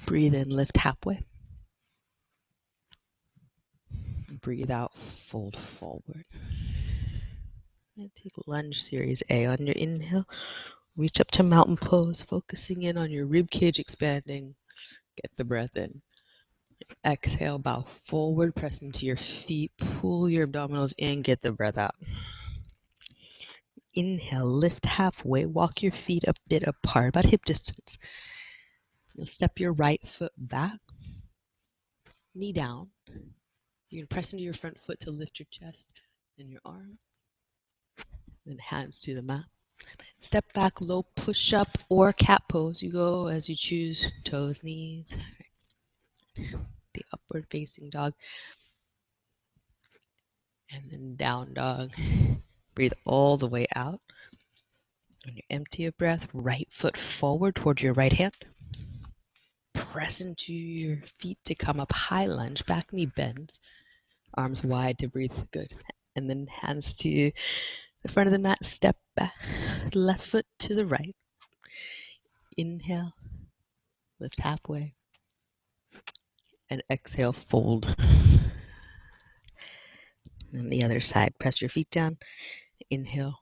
Breathe 0.06 0.36
in, 0.36 0.50
lift 0.50 0.78
halfway. 0.78 1.24
Breathe 4.42 4.72
out, 4.72 4.94
fold 4.96 5.56
forward. 5.56 6.26
And 7.98 8.14
take 8.14 8.34
lunge 8.46 8.84
series 8.84 9.24
A 9.32 9.48
on 9.48 9.58
your 9.66 9.76
inhale. 9.76 10.28
Reach 10.96 11.20
up 11.20 11.32
to 11.32 11.42
mountain 11.42 11.78
pose, 11.78 12.22
focusing 12.22 12.84
in 12.84 12.96
on 12.96 13.10
your 13.10 13.26
rib 13.26 13.50
cage 13.50 13.80
expanding. 13.80 14.54
Get 15.20 15.32
the 15.36 15.44
breath 15.44 15.76
in. 15.76 16.04
Exhale, 17.04 17.58
bow 17.58 17.82
forward, 18.06 18.54
press 18.54 18.84
into 18.84 19.08
your 19.08 19.18
feet, 19.18 19.72
pull 19.80 20.30
your 20.30 20.46
abdominals 20.46 20.94
in, 21.00 21.24
get 21.24 21.42
the 21.42 21.52
breath 21.52 21.80
out. 21.80 21.96
Inhale, 23.96 24.46
lift 24.46 24.86
halfway, 24.86 25.48
walk 25.48 25.82
your 25.82 25.92
feet 25.92 26.24
a 26.28 26.36
bit 26.48 26.62
apart, 26.68 27.10
about 27.10 27.26
hip 27.26 27.46
distance. 27.46 27.98
You'll 29.16 29.26
step 29.26 29.60
your 29.60 29.74
right 29.74 30.08
foot 30.08 30.34
back, 30.38 30.78
knee 32.36 32.54
down. 32.54 32.90
You 33.90 34.02
can 34.02 34.08
press 34.08 34.34
into 34.34 34.46
your 34.46 34.54
front 34.54 34.80
foot 34.80 35.00
to 35.00 35.12
lift 35.12 35.40
your 35.40 35.48
chest 35.50 36.00
and 36.38 36.52
your 36.52 36.62
arm. 36.64 37.00
Then 38.48 38.58
hands 38.60 39.02
to 39.02 39.14
the 39.14 39.22
mat. 39.22 39.44
Step 40.22 40.46
back, 40.54 40.80
low 40.80 41.04
push 41.16 41.54
up 41.54 41.78
or 41.90 42.14
cat 42.14 42.42
pose. 42.48 42.82
You 42.82 42.94
go 42.94 43.28
as 43.28 43.50
you 43.50 43.56
choose, 43.56 44.14
toes, 44.24 44.64
knees. 44.64 45.14
The 46.36 47.04
upward 47.14 47.46
facing 47.50 47.90
dog. 47.90 48.14
And 50.72 50.84
then 50.90 51.16
down 51.18 51.54
dog. 51.54 51.92
Breathe 52.74 52.94
all 53.06 53.36
the 53.36 53.48
way 53.48 53.68
out. 53.76 54.00
When 55.26 55.36
you 55.36 55.44
empty 55.50 55.84
your 55.84 55.92
breath, 55.92 56.28
right 56.34 56.68
foot 56.72 56.96
forward 56.96 57.56
toward 57.56 57.82
your 57.82 57.94
right 57.94 58.14
hand. 58.14 58.36
Press 59.74 60.22
into 60.22 60.54
your 60.54 61.02
feet 61.18 61.38
to 61.44 61.54
come 61.54 61.82
up 61.82 61.92
high 61.92 62.28
lunge, 62.28 62.66
back 62.66 62.94
knee 62.94 63.08
bends, 63.08 63.60
arms 64.36 64.64
wide 64.64 65.00
to 65.00 65.10
breathe 65.10 65.34
good. 65.52 65.74
And 66.16 66.30
then 66.30 66.48
hands 66.48 66.94
to 66.96 67.32
the 68.08 68.14
front 68.14 68.28
of 68.28 68.34
the 68.34 68.40
mat, 68.40 68.64
step 68.64 68.96
back, 69.16 69.34
left 69.94 70.26
foot 70.26 70.46
to 70.60 70.74
the 70.74 70.86
right. 70.86 71.16
Inhale, 72.56 73.14
lift 74.20 74.40
halfway, 74.40 74.96
and 76.70 76.82
exhale, 76.90 77.34
fold. 77.34 77.96
And 80.54 80.72
the 80.72 80.84
other 80.84 81.02
side, 81.02 81.34
press 81.38 81.62
your 81.62 81.70
feet 81.70 81.92
down. 81.92 82.18
Inhale, 82.90 83.36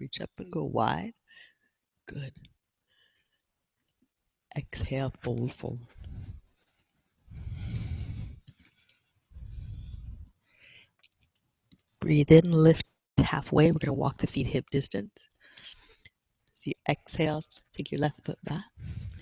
reach 0.00 0.20
up 0.20 0.30
and 0.38 0.50
go 0.50 0.64
wide. 0.64 1.12
Good. 2.08 2.32
Exhale, 4.56 5.12
fold, 5.22 5.52
fold. 5.52 5.80
Breathe 12.00 12.32
in, 12.32 12.50
lift 12.50 12.86
halfway. 13.18 13.66
We're 13.66 13.78
going 13.78 13.86
to 13.86 13.92
walk 13.92 14.18
the 14.18 14.26
feet 14.26 14.46
hip 14.46 14.70
distance. 14.70 15.28
So 16.54 16.68
you 16.68 16.74
exhale, 16.88 17.42
take 17.76 17.90
your 17.90 18.00
left 18.00 18.24
foot 18.24 18.38
back, 18.44 18.64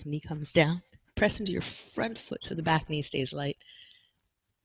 knee 0.05 0.19
comes 0.19 0.53
down. 0.53 0.81
Press 1.15 1.39
into 1.39 1.51
your 1.51 1.61
front 1.61 2.17
foot 2.17 2.43
so 2.43 2.55
the 2.55 2.63
back 2.63 2.89
knee 2.89 3.01
stays 3.01 3.33
light. 3.33 3.57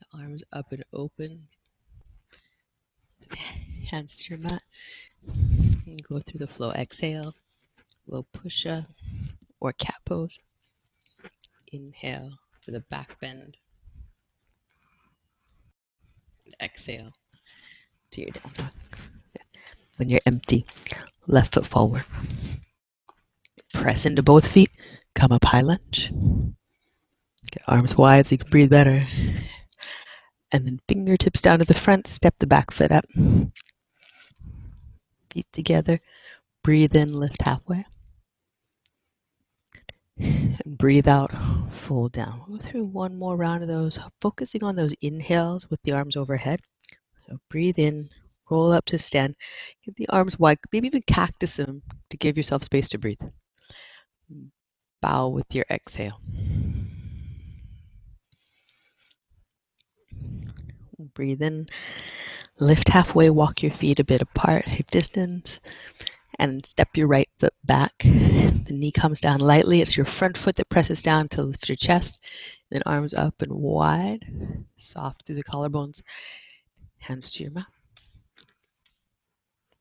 The 0.01 0.19
arms 0.19 0.43
up 0.53 0.73
and 0.73 0.85
open. 0.93 1.49
Hands 3.91 4.17
to 4.17 4.31
your 4.31 4.39
mat. 4.39 4.63
And 5.87 6.03
go 6.03 6.19
through 6.19 6.39
the 6.39 6.47
flow. 6.47 6.71
Exhale, 6.73 7.35
low 8.07 8.25
push 8.33 8.67
up 8.67 8.85
or 9.61 9.73
cat 9.73 9.97
pose. 10.05 10.39
Inhale 11.73 12.39
for 12.65 12.71
the 12.71 12.81
back 12.81 13.19
bend. 13.21 13.57
Exhale 16.61 17.13
to 18.13 18.21
your 18.23 18.31
down 18.31 18.53
dog. 18.57 18.73
When 19.97 20.09
you're 20.09 20.21
empty, 20.27 20.67
left 21.27 21.55
foot 21.55 21.67
forward. 21.67 22.05
Press 23.73 24.07
into 24.07 24.23
both 24.23 24.47
feet. 24.47 24.71
Come 25.15 25.33
up 25.33 25.45
high 25.45 25.63
lunge. 25.63 26.13
Get 27.51 27.63
arms 27.67 27.97
wide 27.97 28.27
so 28.27 28.35
you 28.35 28.39
can 28.39 28.51
breathe 28.51 28.71
better. 28.71 29.07
And 30.53 30.67
then 30.67 30.81
fingertips 30.89 31.41
down 31.41 31.59
to 31.61 31.65
the 31.65 31.75
front. 31.75 32.07
Step 32.07 32.35
the 32.39 32.47
back 32.47 32.71
foot 32.71 32.93
up. 32.93 33.07
Feet 35.31 35.47
together. 35.53 36.01
Breathe 36.63 36.97
in, 36.97 37.15
lift 37.15 37.43
halfway. 37.43 37.87
And 40.19 40.79
breathe 40.79 41.07
out, 41.09 41.31
fold 41.71 42.13
down. 42.13 42.43
We'll 42.49 42.59
go 42.59 42.65
through 42.65 42.85
one 42.85 43.19
more 43.19 43.37
round 43.37 43.63
of 43.63 43.69
those, 43.69 43.99
focusing 44.21 44.65
on 44.65 44.77
those 44.77 44.95
inhales 45.01 45.71
with 45.71 45.81
the 45.83 45.93
arms 45.93 46.17
overhead. 46.17 46.61
So 47.29 47.39
breathe 47.51 47.79
in, 47.79 48.09
roll 48.51 48.73
up 48.73 48.85
to 48.87 48.99
stand. 48.99 49.37
Get 49.85 49.97
the 49.97 50.09
arms 50.09 50.39
wide, 50.39 50.59
maybe 50.73 50.87
even 50.87 51.03
cactus 51.07 51.57
them 51.57 51.83
to 52.11 52.17
give 52.17 52.37
yourself 52.37 52.65
space 52.65 52.89
to 52.91 52.99
breathe. 52.99 53.21
Bow 55.01 55.29
with 55.29 55.55
your 55.55 55.65
exhale. 55.71 56.21
Breathe 61.15 61.43
in, 61.43 61.67
lift 62.59 62.89
halfway, 62.89 63.31
walk 63.31 63.63
your 63.63 63.73
feet 63.73 64.01
a 64.01 64.05
bit 64.05 64.23
apart, 64.23 64.67
hip 64.67 64.91
distance, 64.91 65.61
and 66.39 66.65
step 66.65 66.97
your 66.97 67.07
right 67.07 67.29
foot 67.39 67.55
back. 67.65 67.93
The 68.03 68.73
knee 68.73 68.93
comes 68.93 69.21
down 69.21 69.41
lightly. 69.41 69.81
It's 69.81 69.97
your 69.97 70.07
front 70.07 70.37
foot 70.37 70.57
that 70.57 70.69
presses 70.69 71.03
down 71.03 71.29
to 71.29 71.43
lift 71.43 71.69
your 71.69 71.77
chest. 71.77 72.23
Then 72.71 72.83
arms 72.85 73.15
up 73.15 73.41
and 73.43 73.53
wide, 73.53 74.27
soft 74.77 75.25
through 75.25 75.37
the 75.37 75.45
collarbones. 75.45 76.03
Hands 76.99 77.31
to 77.31 77.43
your 77.43 77.53
mat. 77.53 77.67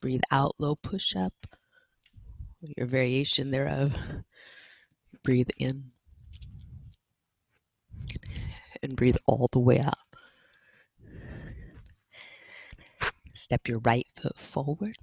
Breathe 0.06 0.22
out, 0.30 0.54
low 0.60 0.76
push 0.76 1.16
up, 1.16 1.34
your 2.62 2.86
variation 2.86 3.50
thereof. 3.50 3.92
Breathe 5.24 5.50
in 5.58 5.86
and 8.84 8.96
breathe 8.96 9.16
all 9.26 9.50
the 9.52 9.58
way 9.58 9.80
out. 9.80 9.98
Step 13.34 13.68
your 13.68 13.80
right 13.80 14.06
foot 14.16 14.38
forward. 14.38 14.96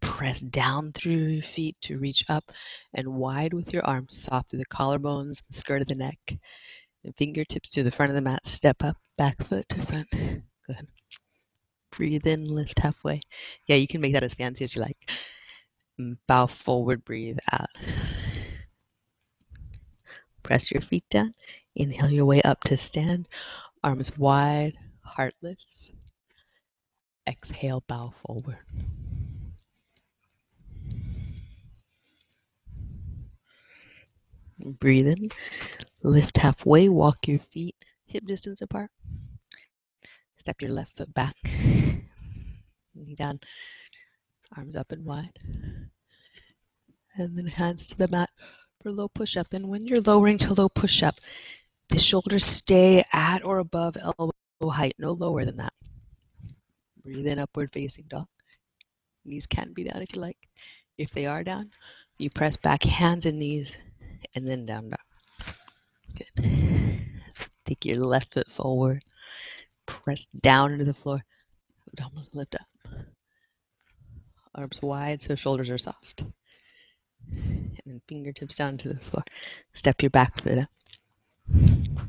Press 0.00 0.40
down 0.40 0.90
through 0.90 1.12
your 1.12 1.42
feet 1.44 1.76
to 1.82 1.96
reach 1.96 2.24
up 2.28 2.50
and 2.92 3.14
wide 3.14 3.54
with 3.54 3.72
your 3.72 3.86
arms, 3.86 4.20
soft 4.20 4.50
through 4.50 4.58
the 4.58 4.66
collarbones, 4.66 5.46
the 5.46 5.54
skirt 5.54 5.82
of 5.82 5.86
the 5.86 5.94
neck. 5.94 6.18
and 7.04 7.14
fingertips 7.14 7.68
to 7.70 7.84
the 7.84 7.92
front 7.92 8.10
of 8.10 8.16
the 8.16 8.22
mat. 8.22 8.44
Step 8.44 8.82
up, 8.82 8.96
back 9.16 9.44
foot 9.44 9.68
to 9.68 9.86
front. 9.86 10.10
Good. 10.10 10.88
Breathe 11.96 12.26
in, 12.26 12.44
lift 12.44 12.78
halfway. 12.80 13.20
Yeah, 13.66 13.76
you 13.76 13.88
can 13.88 14.00
make 14.00 14.12
that 14.12 14.22
as 14.22 14.34
fancy 14.34 14.64
as 14.64 14.76
you 14.76 14.82
like. 14.82 14.98
Mm, 16.00 16.18
bow 16.26 16.46
forward, 16.46 17.04
breathe 17.04 17.38
out. 17.52 17.70
Press 20.42 20.70
your 20.70 20.80
feet 20.80 21.04
down. 21.10 21.34
Inhale 21.74 22.10
your 22.10 22.24
way 22.24 22.40
up 22.42 22.64
to 22.64 22.76
stand. 22.78 23.28
Arms 23.84 24.18
wide, 24.18 24.78
heart 25.02 25.34
lifts. 25.42 25.92
Exhale, 27.26 27.82
bow 27.86 28.08
forward. 28.10 28.58
Breathe 34.58 35.06
in, 35.06 35.30
lift 36.02 36.38
halfway, 36.38 36.88
walk 36.88 37.28
your 37.28 37.38
feet 37.40 37.76
hip 38.06 38.26
distance 38.26 38.62
apart. 38.62 38.90
Step 40.46 40.62
your 40.62 40.70
left 40.70 40.96
foot 40.96 41.12
back, 41.12 41.34
knee 42.94 43.16
down, 43.16 43.40
arms 44.56 44.76
up 44.76 44.92
and 44.92 45.04
wide. 45.04 45.36
And 47.16 47.36
then 47.36 47.48
hands 47.48 47.88
to 47.88 47.98
the 47.98 48.06
mat 48.06 48.30
for 48.80 48.92
low 48.92 49.08
push 49.08 49.36
up. 49.36 49.52
And 49.52 49.68
when 49.68 49.88
you're 49.88 50.00
lowering 50.00 50.38
to 50.38 50.54
low 50.54 50.68
push 50.68 51.02
up, 51.02 51.16
the 51.88 51.98
shoulders 51.98 52.44
stay 52.44 53.02
at 53.12 53.44
or 53.44 53.58
above 53.58 53.96
elbow 53.96 54.30
height, 54.62 54.94
no 55.00 55.10
lower 55.10 55.44
than 55.44 55.56
that. 55.56 55.72
Breathe 57.02 57.26
in, 57.26 57.40
upward 57.40 57.72
facing 57.72 58.04
dog. 58.06 58.28
Knees 59.24 59.48
can 59.48 59.72
be 59.72 59.82
down 59.82 60.00
if 60.00 60.14
you 60.14 60.20
like. 60.20 60.38
If 60.96 61.10
they 61.10 61.26
are 61.26 61.42
down, 61.42 61.72
you 62.18 62.30
press 62.30 62.56
back 62.56 62.84
hands 62.84 63.26
and 63.26 63.40
knees 63.40 63.76
and 64.36 64.46
then 64.46 64.64
down 64.64 64.90
dog. 64.90 65.00
Good. 66.14 67.00
Take 67.64 67.84
your 67.84 67.96
left 67.96 68.34
foot 68.34 68.48
forward. 68.48 69.02
Press 69.86 70.26
down 70.26 70.72
into 70.72 70.84
the 70.84 70.94
floor. 70.94 71.24
Abdominals 71.90 72.34
lift 72.34 72.54
up. 72.54 72.66
Arms 74.54 74.80
wide 74.82 75.22
so 75.22 75.34
shoulders 75.34 75.70
are 75.70 75.78
soft. 75.78 76.24
And 77.34 77.78
then 77.84 78.00
fingertips 78.08 78.54
down 78.54 78.78
to 78.78 78.88
the 78.88 78.98
floor. 78.98 79.24
Step 79.74 80.02
your 80.02 80.10
back 80.10 80.40
foot 80.42 80.58
up. 80.58 80.68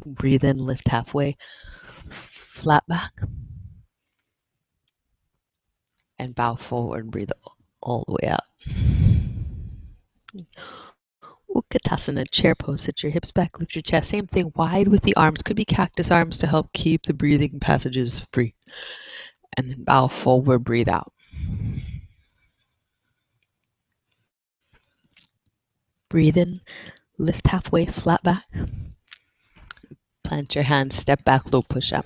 Breathe 0.05 0.43
in, 0.43 0.57
lift 0.57 0.87
halfway. 0.87 1.37
Flat 2.09 2.83
back. 2.87 3.13
And 6.17 6.33
bow 6.33 6.55
forward. 6.55 7.11
Breathe 7.11 7.29
all 7.81 8.03
the 8.07 8.17
way 8.21 8.29
out. 8.29 8.41
Utkatasana, 11.69 12.25
chair 12.31 12.55
pose. 12.55 12.83
Sit 12.83 13.03
your 13.03 13.11
hips 13.11 13.31
back, 13.31 13.59
lift 13.59 13.75
your 13.75 13.81
chest. 13.81 14.09
Same 14.09 14.27
thing, 14.27 14.51
wide 14.55 14.87
with 14.87 15.03
the 15.03 15.15
arms. 15.15 15.41
Could 15.41 15.55
be 15.57 15.65
cactus 15.65 16.11
arms 16.11 16.37
to 16.37 16.47
help 16.47 16.71
keep 16.73 17.03
the 17.03 17.13
breathing 17.13 17.59
passages 17.59 18.21
free. 18.31 18.53
And 19.57 19.67
then 19.67 19.83
bow 19.83 20.07
forward, 20.07 20.59
breathe 20.59 20.89
out. 20.89 21.11
Breathe 26.09 26.37
in, 26.37 26.61
lift 27.17 27.47
halfway, 27.47 27.85
flat 27.85 28.23
back. 28.23 28.45
Plant 30.23 30.55
your 30.55 30.63
hands, 30.63 30.95
step 30.95 31.23
back, 31.23 31.51
low 31.51 31.63
push 31.63 31.91
up. 31.91 32.05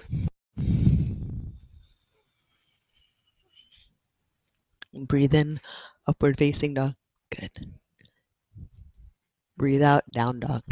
Breathe 4.93 5.33
in, 5.33 5.59
upward 6.07 6.37
facing 6.37 6.73
dog. 6.73 6.95
Good. 7.29 7.80
Breathe 9.61 9.83
out, 9.83 10.03
down 10.11 10.39
dog. 10.39 10.63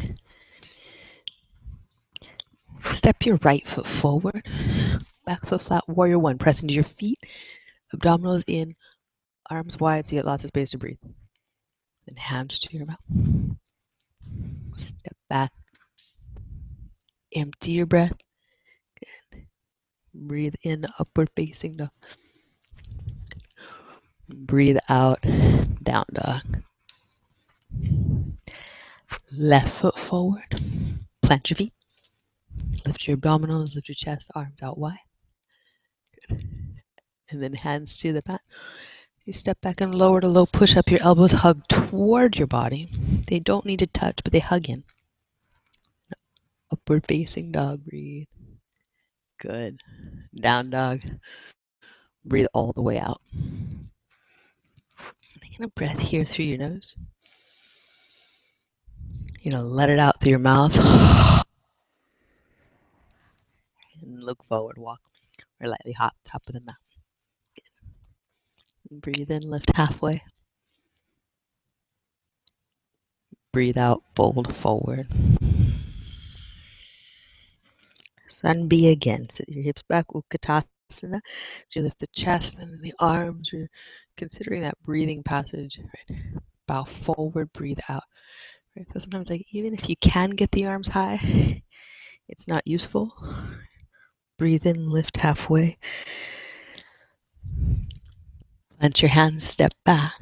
Step 2.92 3.24
your 3.24 3.38
right 3.44 3.68
foot 3.68 3.86
forward, 3.86 4.44
back 5.28 5.46
foot 5.46 5.62
flat, 5.62 5.88
warrior 5.88 6.18
one. 6.18 6.40
Press 6.40 6.64
into 6.64 6.74
your 6.74 6.84
feet, 6.84 7.20
abdominals 7.96 8.44
in, 8.48 8.72
arms 9.48 9.80
wide 9.80 10.08
so 10.08 10.16
you 10.16 10.22
get 10.24 10.26
lots 10.26 10.44
of 10.44 10.48
space 10.48 10.72
to 10.72 10.80
breathe. 10.80 10.98
Then 12.08 12.16
hands 12.16 12.58
to 12.58 12.76
your 12.76 12.88
mouth. 12.88 13.58
Step 14.76 15.16
back. 15.30 15.52
Empty 17.36 17.74
your 17.74 17.86
breath. 17.86 18.14
Good. 19.32 19.44
Breathe 20.16 20.56
in, 20.64 20.88
upward 20.98 21.30
facing 21.36 21.74
dog. 21.74 21.92
Breathe 24.28 24.80
out, 24.90 25.22
down 25.84 26.06
dog. 26.12 26.64
Left 29.32 29.70
foot 29.70 29.98
forward. 29.98 30.62
Plant 31.22 31.50
your 31.50 31.58
feet. 31.58 31.74
Lift 32.86 33.08
your 33.08 33.18
abdominals, 33.18 33.76
lift 33.76 33.90
your 33.90 33.96
chest, 33.96 34.32
arms 34.36 34.62
out 34.62 34.78
wide. 34.78 34.98
Good. 36.28 36.44
And 37.30 37.44
then 37.44 37.54
hands 37.54 37.98
to 37.98 38.12
the 38.12 38.22
back. 38.22 38.42
You 39.26 39.34
step 39.34 39.62
back 39.62 39.82
and 39.82 39.94
lower 39.94 40.22
to 40.22 40.28
low, 40.28 40.46
push 40.46 40.76
up 40.76 40.90
your 40.90 41.02
elbows, 41.04 41.32
hug 41.32 41.68
toward 41.68 42.38
your 42.38 42.48
body. 42.48 42.90
They 43.28 43.40
don't 43.40 43.66
need 43.66 43.80
to 43.80 43.88
touch, 43.88 44.22
but 44.24 44.34
they 44.34 44.40
hug 44.40 44.70
in. 44.70 44.84
Upward 46.72 47.06
facing 47.08 47.52
dog, 47.52 47.86
breathe. 47.86 48.28
Good. 49.40 49.82
Down 50.40 50.70
dog. 50.72 51.02
Breathe 52.26 52.48
all 52.54 52.74
the 52.74 52.82
way 52.82 53.00
out. 53.00 53.22
Taking 55.42 55.66
a 55.66 55.70
breath 55.70 56.00
here 56.00 56.26
through 56.26 56.46
your 56.46 56.58
nose. 56.58 56.96
You 59.42 59.52
know, 59.52 59.62
let 59.62 59.90
it 59.90 60.00
out 60.00 60.20
through 60.20 60.32
your 60.32 60.40
mouth. 60.40 60.76
and 64.02 64.24
look 64.24 64.44
forward, 64.44 64.78
walk 64.78 65.02
or 65.62 65.68
lightly 65.68 65.94
hop 65.94 66.14
top 66.26 66.44
of 66.48 66.54
the 66.54 66.62
mouth. 66.62 66.76
Breathe 68.92 69.32
in, 69.32 69.50
lift 69.50 69.72
halfway. 69.76 70.24
Breathe 73.54 73.78
out, 73.78 74.04
fold 74.16 74.56
forward. 74.56 75.08
Sun 78.28 78.68
B 78.68 78.90
again. 78.90 79.30
Sit 79.30 79.50
your 79.50 79.64
hips 79.64 79.84
back, 79.84 80.08
Utkatasana. 80.08 80.66
As 81.22 81.76
you 81.76 81.82
lift 81.82 82.00
the 82.00 82.08
chest 82.08 82.58
and 82.60 82.82
the 82.82 82.94
arms, 83.00 83.52
you're 83.54 83.70
considering 84.18 84.62
that 84.62 84.82
breathing 84.84 85.24
passage. 85.24 85.80
Right? 85.80 86.20
Bow 86.68 86.84
forward, 86.84 87.52
breathe 87.54 87.80
out. 87.90 88.04
Right? 88.76 88.88
So 88.94 89.00
sometimes, 89.00 89.30
like 89.30 89.46
even 89.52 89.74
if 89.74 89.90
you 89.90 89.96
can 89.98 90.32
get 90.32 90.52
the 90.52 90.68
arms 90.68 90.90
high, 90.90 91.64
it's 92.28 92.48
not 92.48 92.68
useful. 92.68 93.14
Breathe 94.38 94.66
in, 94.66 94.90
lift 94.90 95.18
halfway. 95.18 95.78
Plant 98.80 99.02
your 99.02 99.10
hands, 99.10 99.44
step 99.44 99.74
back. 99.84 100.22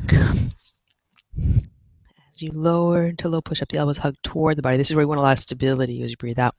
As 1.38 2.42
you 2.42 2.52
lower 2.52 3.08
into 3.08 3.30
low 3.30 3.42
push 3.42 3.62
up, 3.62 3.70
the 3.70 3.78
elbows 3.78 3.98
hug 3.98 4.16
toward 4.24 4.58
the 4.58 4.62
body. 4.62 4.78
This 4.78 4.90
is 4.90 4.96
where 4.96 5.04
you 5.04 5.08
want 5.08 5.20
a 5.20 5.24
lot 5.24 5.34
of 5.34 5.40
stability 5.40 6.02
as 6.02 6.10
you 6.10 6.18
breathe 6.18 6.40
out. 6.40 6.56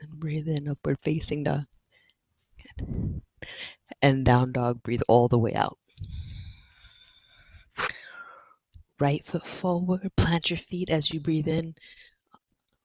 And 0.00 0.18
breathe 0.18 0.48
in, 0.48 0.68
upward 0.68 0.98
facing 1.02 1.44
dog. 1.44 1.64
Good. 2.78 3.22
And 4.00 4.24
down 4.24 4.52
dog, 4.52 4.82
breathe 4.82 5.02
all 5.08 5.28
the 5.28 5.38
way 5.38 5.54
out. 5.54 5.78
Right 8.98 9.24
foot 9.26 9.46
forward, 9.46 10.10
plant 10.16 10.50
your 10.50 10.58
feet 10.58 10.88
as 10.88 11.12
you 11.12 11.20
breathe 11.20 11.48
in. 11.48 11.74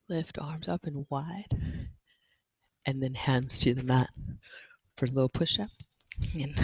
Lift 0.09 0.37
arms 0.37 0.67
up 0.67 0.85
and 0.85 1.05
wide. 1.09 1.89
And 2.85 3.01
then 3.01 3.13
hands 3.13 3.61
to 3.61 3.73
the 3.73 3.83
mat 3.83 4.09
for 4.97 5.07
low 5.07 5.29
push 5.29 5.59
up. 5.59 5.69
And 6.33 6.59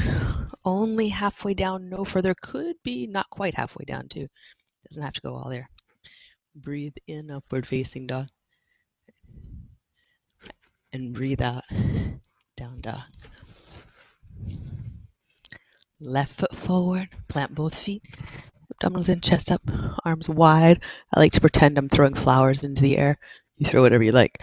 only 0.65 1.09
halfway 1.09 1.53
down, 1.53 1.89
no 1.89 2.03
further. 2.03 2.35
Could 2.41 2.75
be 2.83 3.07
not 3.07 3.29
quite 3.29 3.55
halfway 3.55 3.85
down, 3.85 4.09
too. 4.09 4.27
Doesn't 4.89 5.03
have 5.03 5.13
to 5.13 5.21
go 5.21 5.35
all 5.35 5.49
there. 5.49 5.69
Breathe 6.55 6.95
in, 7.07 7.31
upward 7.31 7.65
facing 7.65 8.07
dog. 8.07 8.27
And 10.91 11.13
breathe 11.13 11.41
out, 11.41 11.63
down 12.57 12.81
dog. 12.81 13.01
Left 15.99 16.33
foot 16.37 16.55
forward, 16.55 17.09
plant 17.29 17.55
both 17.55 17.75
feet. 17.75 18.03
Abdominals 18.81 19.09
in, 19.09 19.21
chest 19.21 19.51
up, 19.51 19.61
arms 20.05 20.29
wide. 20.29 20.81
I 21.13 21.19
like 21.19 21.31
to 21.33 21.41
pretend 21.41 21.77
I'm 21.77 21.89
throwing 21.89 22.13
flowers 22.13 22.63
into 22.63 22.81
the 22.81 22.97
air. 22.97 23.17
You 23.57 23.65
throw 23.65 23.81
whatever 23.81 24.03
you 24.03 24.11
like. 24.11 24.41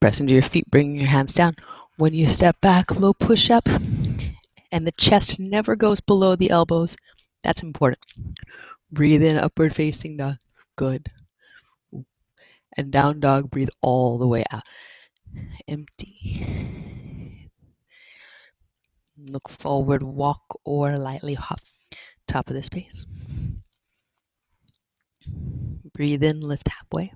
Press 0.00 0.20
into 0.20 0.34
your 0.34 0.42
feet, 0.42 0.70
bringing 0.70 0.96
your 0.96 1.08
hands 1.08 1.34
down. 1.34 1.54
When 1.96 2.14
you 2.14 2.26
step 2.26 2.60
back, 2.60 2.94
low 2.98 3.12
push 3.12 3.50
up, 3.50 3.68
and 4.70 4.86
the 4.86 4.92
chest 4.92 5.38
never 5.38 5.76
goes 5.76 6.00
below 6.00 6.36
the 6.36 6.50
elbows. 6.50 6.96
That's 7.42 7.62
important. 7.62 8.04
Breathe 8.90 9.22
in, 9.22 9.36
upward 9.36 9.74
facing 9.74 10.16
dog. 10.16 10.36
Good. 10.76 11.10
And 12.76 12.90
down 12.90 13.20
dog, 13.20 13.50
breathe 13.50 13.70
all 13.80 14.18
the 14.18 14.28
way 14.28 14.44
out. 14.52 14.62
Empty. 15.66 17.48
Look 19.16 19.48
forward, 19.48 20.02
walk, 20.02 20.60
or 20.64 20.96
lightly 20.96 21.34
hop. 21.34 21.60
Top 22.28 22.48
of 22.48 22.54
the 22.54 22.62
space. 22.62 23.06
Breathe 25.94 26.22
in, 26.22 26.40
lift 26.40 26.68
halfway. 26.68 27.12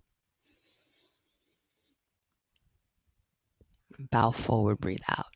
Bow 4.11 4.33
forward, 4.33 4.81
breathe 4.81 4.99
out. 5.09 5.27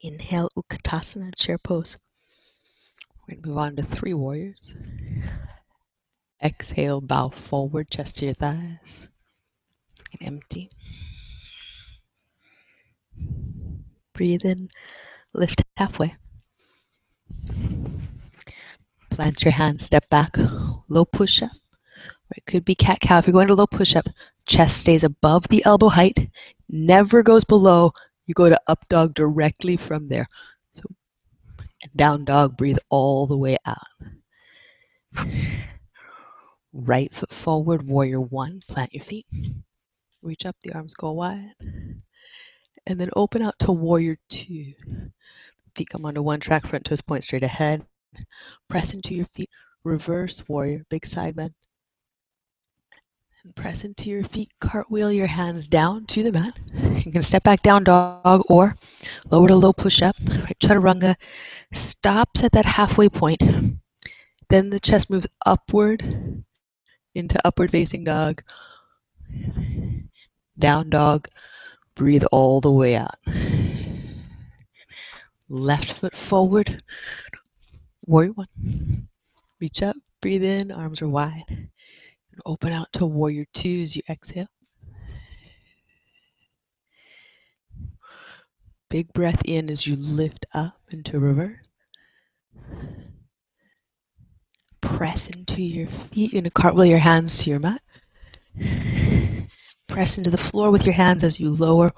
Inhale, 0.00 0.50
Utkatasana, 0.56 1.34
chair 1.36 1.58
pose. 1.58 1.98
We're 3.26 3.34
going 3.34 3.42
to 3.42 3.48
move 3.48 3.58
on 3.58 3.76
to 3.76 3.82
three 3.82 4.14
warriors. 4.14 4.74
Exhale, 6.40 7.00
bow 7.00 7.30
forward, 7.30 7.90
chest 7.90 8.18
to 8.18 8.26
your 8.26 8.34
thighs. 8.34 9.08
And 10.12 10.34
empty. 10.34 10.70
Breathe 14.12 14.44
in, 14.44 14.68
lift 15.36 15.62
halfway. 15.76 16.14
Plant 19.10 19.42
your 19.44 19.52
hand, 19.52 19.80
step 19.80 20.08
back, 20.10 20.36
low 20.88 21.04
push 21.04 21.42
up. 21.42 21.50
It 22.36 22.44
could 22.46 22.64
be 22.64 22.74
cat 22.74 23.00
cow. 23.00 23.18
If 23.18 23.26
you're 23.26 23.32
going 23.32 23.48
to 23.48 23.54
low 23.54 23.66
push 23.66 23.94
up, 23.94 24.08
chest 24.46 24.78
stays 24.78 25.04
above 25.04 25.48
the 25.48 25.64
elbow 25.64 25.88
height, 25.88 26.30
never 26.68 27.22
goes 27.22 27.44
below. 27.44 27.92
You 28.26 28.34
go 28.34 28.48
to 28.48 28.60
up 28.66 28.88
dog 28.88 29.14
directly 29.14 29.76
from 29.76 30.08
there. 30.08 30.28
So 30.72 30.82
down 31.94 32.24
dog, 32.24 32.56
breathe 32.56 32.78
all 32.88 33.26
the 33.26 33.36
way 33.36 33.56
out. 33.64 33.86
Right 36.72 37.14
foot 37.14 37.32
forward, 37.32 37.88
warrior 37.88 38.20
one, 38.20 38.60
plant 38.68 38.92
your 38.92 39.04
feet. 39.04 39.26
Reach 40.20 40.44
up, 40.44 40.56
the 40.62 40.72
arms 40.72 40.94
go 40.94 41.12
wide. 41.12 41.52
And 42.86 43.00
then 43.00 43.10
open 43.16 43.42
out 43.42 43.58
to 43.60 43.72
warrior 43.72 44.18
two. 44.28 44.74
Feet 45.76 45.90
come 45.90 46.06
onto 46.06 46.22
one 46.22 46.40
track, 46.40 46.66
front 46.66 46.86
toes 46.86 47.02
point 47.02 47.22
straight 47.22 47.42
ahead. 47.42 47.84
Press 48.66 48.94
into 48.94 49.14
your 49.14 49.26
feet, 49.34 49.50
reverse 49.84 50.42
warrior, 50.48 50.86
big 50.88 51.06
side 51.06 51.36
bend. 51.36 51.52
And 53.44 53.54
press 53.54 53.84
into 53.84 54.08
your 54.08 54.24
feet, 54.24 54.48
cartwheel 54.58 55.12
your 55.12 55.26
hands 55.26 55.68
down 55.68 56.06
to 56.06 56.22
the 56.22 56.32
mat. 56.32 56.58
You 57.04 57.12
can 57.12 57.20
step 57.20 57.42
back 57.42 57.60
down 57.60 57.84
dog 57.84 58.42
or 58.48 58.74
lower 59.30 59.48
to 59.48 59.54
low 59.54 59.74
push 59.74 60.00
up. 60.00 60.16
Right, 60.26 60.56
chaturanga 60.58 61.14
stops 61.74 62.42
at 62.42 62.52
that 62.52 62.64
halfway 62.64 63.10
point. 63.10 63.42
Then 64.48 64.70
the 64.70 64.80
chest 64.80 65.10
moves 65.10 65.26
upward 65.44 66.42
into 67.14 67.46
upward 67.46 67.70
facing 67.70 68.04
dog. 68.04 68.42
Down 70.58 70.88
dog. 70.88 71.28
Breathe 71.94 72.24
all 72.32 72.62
the 72.62 72.70
way 72.70 72.96
out. 72.96 73.18
Left 75.48 75.92
foot 75.92 76.14
forward. 76.14 76.82
Warrior 78.04 78.32
one. 78.32 79.08
Reach 79.60 79.82
up, 79.82 79.96
breathe 80.20 80.44
in, 80.44 80.70
arms 80.70 81.02
are 81.02 81.08
wide. 81.08 81.68
Open 82.44 82.72
out 82.72 82.92
to 82.92 83.06
warrior 83.06 83.46
two 83.54 83.80
as 83.82 83.96
you 83.96 84.02
exhale. 84.08 84.48
Big 88.90 89.12
breath 89.12 89.42
in 89.44 89.70
as 89.70 89.86
you 89.86 89.96
lift 89.96 90.46
up 90.54 90.78
into 90.92 91.18
reverse. 91.18 91.56
press 94.96 95.26
into 95.26 95.62
your 95.62 95.88
feet. 96.12 96.32
Going 96.32 96.44
to 96.44 96.50
cartwheel 96.50 96.86
your 96.86 96.98
hands 96.98 97.38
to 97.38 97.50
your 97.50 97.58
mat. 97.58 97.82
Press 99.88 100.16
into 100.16 100.30
the 100.30 100.38
floor 100.38 100.70
with 100.70 100.86
your 100.86 100.94
hands 100.94 101.22
as 101.22 101.38
you 101.38 101.50
lower 101.50 101.92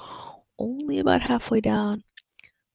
only 0.59 0.99
about 0.99 1.23
halfway 1.23 1.61
down. 1.61 2.03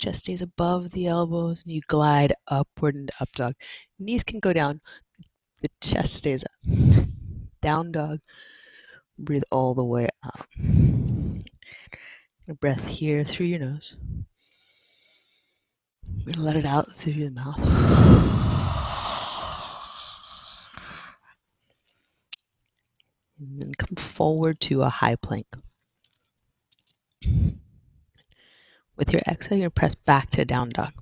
Chest 0.04 0.20
stays 0.20 0.42
above 0.42 0.92
the 0.92 1.08
elbows 1.08 1.64
and 1.64 1.72
you 1.72 1.80
glide 1.88 2.34
upward 2.50 2.98
into 2.98 3.14
up 3.22 3.32
dog. 3.38 3.54
Knees 3.98 4.22
can 4.22 4.42
go 4.42 4.52
down. 4.52 4.82
The 5.62 5.70
chest 5.80 6.16
stays 6.16 6.44
up. 6.44 7.06
Down 7.62 7.94
dog. 7.94 8.20
Breathe 9.18 9.44
all 9.50 9.74
the 9.74 9.86
way 9.86 10.10
out. 10.26 10.46
A 12.50 12.54
breath 12.54 12.86
here 12.86 13.24
through 13.24 13.46
your 13.46 13.60
nose. 13.60 13.96
Let 16.36 16.58
it 16.58 16.66
out 16.66 16.98
through 16.98 17.14
your 17.14 17.32
mouth. 17.32 17.58
And 23.40 23.62
then 23.62 23.72
come 23.78 23.96
forward 23.96 24.60
to 24.62 24.82
a 24.82 24.90
high 24.90 25.16
plank. 25.16 25.48
With 29.04 29.12
your 29.12 29.22
exhale, 29.28 29.58
you're 29.58 29.70
press 29.70 29.96
back 29.96 30.30
to 30.30 30.46
down 30.46 30.70
dog. 30.70 30.94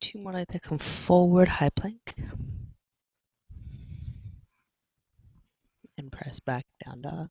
Two 0.00 0.20
more 0.20 0.32
like 0.32 0.48
that. 0.48 0.62
Come 0.62 0.78
forward, 0.78 1.46
high 1.46 1.68
plank. 1.68 2.14
And 5.98 6.10
press 6.10 6.40
back 6.40 6.64
down 6.82 7.02
dog. 7.02 7.28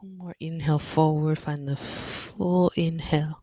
One 0.00 0.16
more 0.16 0.34
inhale 0.40 0.78
forward. 0.78 1.38
Find 1.38 1.68
the 1.68 1.76
full 1.76 2.72
inhale. 2.76 3.42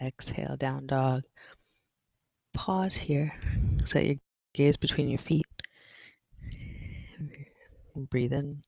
Exhale, 0.00 0.56
down 0.56 0.86
dog. 0.86 1.24
Pause 2.52 2.94
here. 2.94 3.34
Set 3.84 4.06
your 4.06 4.16
gaze 4.54 4.76
between 4.76 5.08
your 5.08 5.18
feet. 5.18 5.46
Breathe 7.96 8.32
in. 8.32 8.62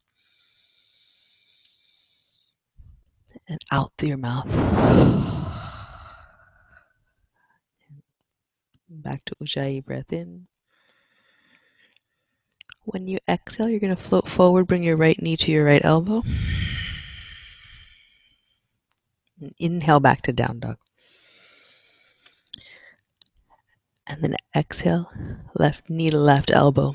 And 3.49 3.61
out 3.71 3.93
through 3.97 4.09
your 4.09 4.19
mouth. 4.19 4.49
Back 8.89 9.25
to 9.27 9.35
Ujjayi, 9.43 9.85
breath 9.85 10.13
in. 10.13 10.47
When 12.85 13.09
you 13.09 13.19
exhale, 13.29 13.69
you're 13.69 13.81
going 13.81 13.95
to 13.95 14.03
float 14.03 14.29
forward, 14.29 14.67
bring 14.67 14.83
your 14.85 14.97
right 14.97 15.21
knee 15.21 15.37
to 15.39 15.51
your 15.51 15.65
right 15.65 15.85
elbow. 15.85 16.23
And 19.41 19.55
inhale 19.59 20.01
back 20.01 20.23
to 20.23 20.33
down 20.33 20.61
dog. 20.61 20.79
And 24.07 24.23
then 24.23 24.37
exhale, 24.55 25.11
left 25.55 25.91
knee 25.91 26.11
to 26.11 26.19
left 26.19 26.51
elbow. 26.51 26.95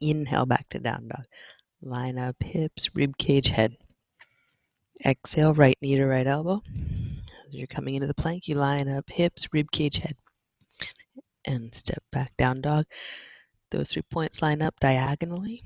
Inhale 0.00 0.46
back 0.46 0.68
to 0.70 0.78
down 0.78 1.08
dog. 1.08 1.24
Line 1.80 2.18
up 2.18 2.36
hips, 2.42 2.94
rib 2.94 3.16
cage, 3.18 3.48
head. 3.48 3.76
Exhale, 5.04 5.54
right 5.54 5.78
knee 5.80 5.96
to 5.96 6.06
right 6.06 6.26
elbow. 6.26 6.62
As 7.46 7.54
you're 7.54 7.66
coming 7.66 7.94
into 7.94 8.06
the 8.06 8.14
plank, 8.14 8.46
you 8.46 8.56
line 8.56 8.88
up 8.88 9.08
hips, 9.10 9.48
rib 9.52 9.70
cage, 9.70 9.98
head. 9.98 10.16
And 11.44 11.74
step 11.74 12.02
back 12.12 12.36
down 12.36 12.60
dog. 12.60 12.84
Those 13.70 13.88
three 13.88 14.02
points 14.02 14.42
line 14.42 14.60
up 14.60 14.74
diagonally. 14.80 15.62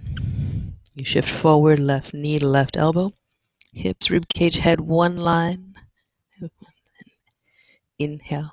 You 0.95 1.05
shift 1.05 1.29
forward, 1.29 1.81
left 1.81 2.15
knee 2.15 2.39
to 2.39 2.47
left 2.47 2.77
elbow. 2.77 3.13
Hips, 3.73 4.11
rib 4.11 4.29
cage, 4.29 4.59
head, 4.59 4.81
one 4.81 5.17
line. 5.17 5.75
Inhale. 8.03 8.53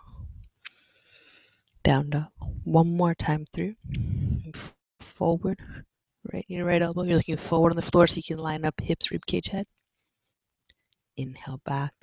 Down 1.83 2.11
dog. 2.11 2.27
One 2.65 2.95
more 2.95 3.15
time 3.15 3.47
through. 3.51 3.75
Forward. 4.99 5.59
Right 6.31 6.45
knee 6.47 6.61
right 6.61 6.81
elbow. 6.81 7.01
You're 7.01 7.17
looking 7.17 7.37
forward 7.37 7.71
on 7.71 7.75
the 7.75 7.81
floor 7.81 8.05
so 8.05 8.17
you 8.17 8.23
can 8.23 8.37
line 8.37 8.63
up 8.63 8.79
hips, 8.79 9.09
rib 9.09 9.25
cage, 9.25 9.47
head. 9.47 9.65
Inhale 11.17 11.61
back. 11.65 11.93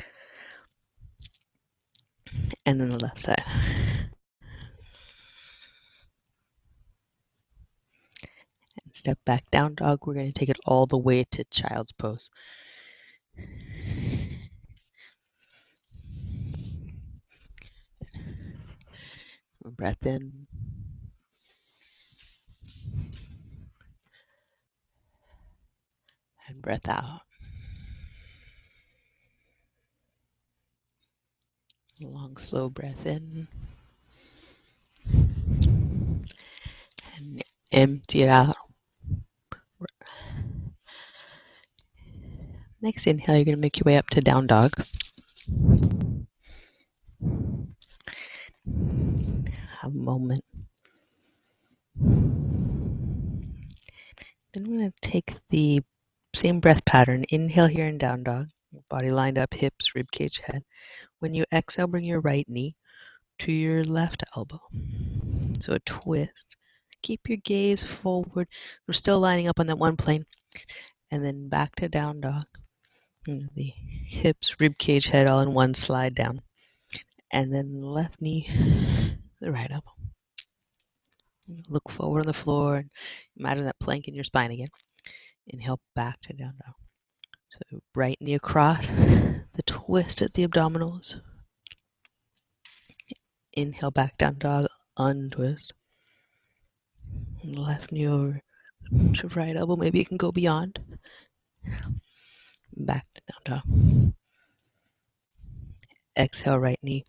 And 2.64 2.80
then 2.80 2.88
the 2.88 2.98
left 2.98 3.20
side. 3.20 3.44
And 8.82 8.92
step 8.92 9.18
back 9.24 9.48
down 9.52 9.76
dog. 9.76 10.04
We're 10.04 10.14
going 10.14 10.32
to 10.32 10.38
take 10.38 10.48
it 10.48 10.58
all 10.66 10.86
the 10.86 10.98
way 10.98 11.22
to 11.30 11.44
child's 11.44 11.92
pose. 11.92 12.28
Breath 19.68 20.06
in. 20.06 20.46
And 26.48 26.62
breath 26.62 26.88
out. 26.88 27.22
Long, 32.00 32.36
slow 32.36 32.68
breath 32.68 33.04
in. 33.04 33.48
And 37.16 37.42
empty 37.72 38.22
it 38.22 38.28
out. 38.28 38.56
Next 42.80 43.06
inhale, 43.08 43.34
you're 43.34 43.44
going 43.44 43.56
to 43.56 43.60
make 43.60 43.78
your 43.78 43.84
way 43.84 43.96
up 43.96 44.08
to 44.10 44.20
down 44.20 44.46
dog. 44.46 44.72
Have 49.80 49.94
a 49.94 49.95
moment. 50.06 50.44
Then 54.52 54.64
we're 54.70 54.78
going 54.78 54.92
to 54.92 55.10
take 55.10 55.34
the 55.50 55.82
same 56.34 56.60
breath 56.60 56.84
pattern. 56.84 57.24
Inhale 57.28 57.66
here 57.66 57.86
in 57.86 57.98
down 57.98 58.22
dog. 58.22 58.46
Body 58.88 59.10
lined 59.10 59.36
up, 59.36 59.52
hips, 59.52 59.94
rib 59.94 60.10
cage, 60.12 60.40
head. 60.46 60.62
When 61.18 61.34
you 61.34 61.44
exhale, 61.52 61.88
bring 61.88 62.04
your 62.04 62.20
right 62.20 62.48
knee 62.48 62.76
to 63.40 63.52
your 63.52 63.84
left 63.84 64.22
elbow. 64.36 64.60
So 65.60 65.74
a 65.74 65.80
twist. 65.80 66.56
Keep 67.02 67.28
your 67.28 67.38
gaze 67.38 67.82
forward. 67.82 68.48
We're 68.86 68.94
still 68.94 69.18
lining 69.20 69.48
up 69.48 69.60
on 69.60 69.66
that 69.66 69.78
one 69.78 69.96
plane. 69.96 70.26
And 71.10 71.24
then 71.24 71.48
back 71.48 71.74
to 71.76 71.88
down 71.88 72.20
dog. 72.20 72.44
And 73.26 73.50
the 73.54 73.72
hips, 74.06 74.54
rib 74.60 74.78
cage, 74.78 75.08
head 75.08 75.26
all 75.26 75.40
in 75.40 75.52
one 75.52 75.74
slide 75.74 76.14
down. 76.14 76.42
And 77.30 77.52
then 77.52 77.82
left 77.82 78.22
knee, 78.22 78.48
the 79.40 79.52
right 79.52 79.70
elbow. 79.70 79.95
Look 81.68 81.90
forward 81.90 82.20
on 82.20 82.26
the 82.26 82.32
floor 82.32 82.76
and 82.76 82.90
imagine 83.36 83.64
that 83.64 83.78
plank 83.78 84.08
in 84.08 84.14
your 84.14 84.24
spine 84.24 84.50
again. 84.50 84.68
Inhale 85.46 85.80
back 85.94 86.20
to 86.22 86.32
down 86.32 86.54
dog. 86.64 86.74
So 87.48 87.80
right 87.94 88.18
knee 88.20 88.34
across, 88.34 88.86
the 88.86 89.62
twist 89.64 90.22
at 90.22 90.34
the 90.34 90.46
abdominals. 90.46 91.20
Inhale 93.52 93.92
back 93.92 94.18
down 94.18 94.38
dog, 94.38 94.66
untwist. 94.96 95.72
Left 97.44 97.92
knee 97.92 98.08
over 98.08 98.42
to 99.14 99.28
right 99.28 99.56
elbow. 99.56 99.76
Maybe 99.76 99.98
you 99.98 100.04
can 100.04 100.16
go 100.16 100.32
beyond. 100.32 100.80
Back 102.76 103.06
to 103.14 103.22
down 103.30 103.62
dog. 103.62 104.12
Exhale, 106.16 106.58
right 106.58 106.78
knee. 106.82 107.04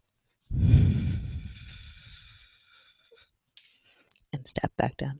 And 4.38 4.47
step 4.47 4.71
back 4.77 4.97
down. 4.97 5.19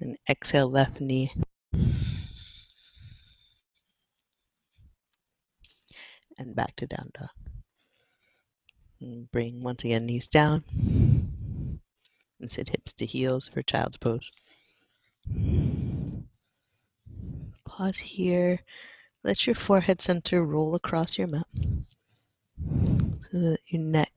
And 0.00 0.16
exhale, 0.26 0.70
left 0.70 1.02
knee. 1.02 1.32
and 6.38 6.54
back 6.54 6.76
to 6.76 6.86
down 6.86 7.10
dog. 7.18 7.28
And 9.00 9.30
bring 9.30 9.60
once 9.60 9.84
again 9.84 10.06
knees 10.06 10.26
down 10.26 10.64
and 12.40 12.50
sit 12.50 12.70
hips 12.70 12.92
to 12.94 13.06
heels 13.06 13.48
for 13.48 13.62
child's 13.62 13.96
pose. 13.96 14.30
Pause 17.64 17.98
here. 17.98 18.60
Let 19.22 19.46
your 19.46 19.54
forehead 19.54 20.00
center 20.00 20.42
roll 20.42 20.74
across 20.74 21.18
your 21.18 21.26
mat 21.26 21.46
so 23.20 23.28
that 23.32 23.58
your 23.66 23.82
neck 23.82 24.12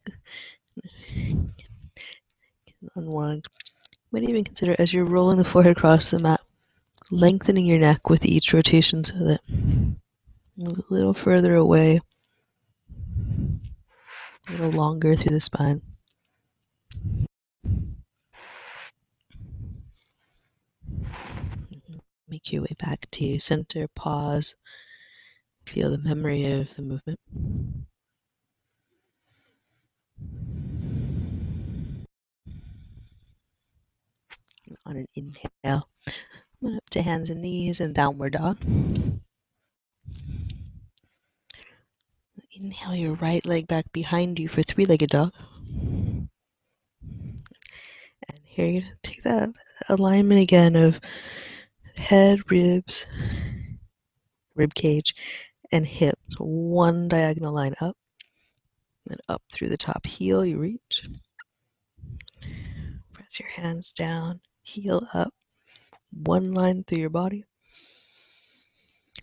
unwind. 2.95 3.45
Might 4.11 4.23
even 4.23 4.43
consider 4.43 4.75
as 4.79 4.93
you're 4.93 5.05
rolling 5.05 5.37
the 5.37 5.45
forehead 5.45 5.77
across 5.77 6.09
the 6.09 6.19
mat, 6.19 6.41
lengthening 7.11 7.65
your 7.65 7.79
neck 7.79 8.09
with 8.09 8.25
each 8.25 8.53
rotation 8.53 9.03
so 9.03 9.13
that 9.13 9.41
move 10.57 10.79
a 10.79 10.93
little 10.93 11.13
further 11.13 11.55
away, 11.55 12.01
a 14.47 14.51
little 14.51 14.71
longer 14.71 15.15
through 15.15 15.33
the 15.33 15.39
spine. 15.39 15.81
Mm-hmm. 21.71 21.97
make 22.27 22.51
your 22.51 22.63
way 22.63 22.75
back 22.79 23.09
to 23.11 23.39
center, 23.39 23.87
pause, 23.87 24.55
feel 25.65 25.91
the 25.91 25.97
memory 25.97 26.51
of 26.51 26.75
the 26.75 26.81
movement. 26.81 27.19
On 34.85 34.95
an 34.95 35.07
inhale, 35.15 35.89
come 36.61 36.75
up 36.75 36.89
to 36.91 37.01
hands 37.01 37.29
and 37.29 37.41
knees 37.41 37.79
and 37.79 37.93
downward 37.93 38.33
dog. 38.33 38.57
Inhale 42.51 42.95
your 42.95 43.13
right 43.13 43.45
leg 43.45 43.67
back 43.67 43.91
behind 43.93 44.37
you 44.37 44.49
for 44.49 44.61
three 44.61 44.85
legged 44.85 45.11
dog. 45.11 45.33
And 48.27 48.39
here 48.43 48.67
you 48.67 48.83
take 49.01 49.23
that 49.23 49.49
alignment 49.87 50.41
again 50.41 50.75
of 50.75 50.99
head, 51.95 52.51
ribs, 52.51 53.07
rib 54.55 54.73
cage, 54.73 55.15
and 55.71 55.85
hips. 55.87 56.35
One 56.37 57.07
diagonal 57.07 57.53
line 57.53 57.75
up, 57.79 57.95
then 59.05 59.19
up 59.29 59.41
through 59.51 59.69
the 59.69 59.77
top 59.77 60.05
heel. 60.05 60.45
You 60.45 60.57
reach. 60.59 61.07
Press 63.13 63.39
your 63.39 63.49
hands 63.49 63.93
down, 63.93 64.41
heel 64.69 65.07
up, 65.13 65.33
one 66.11 66.53
line 66.53 66.83
through 66.83 66.99
your 66.99 67.09
body. 67.09 67.45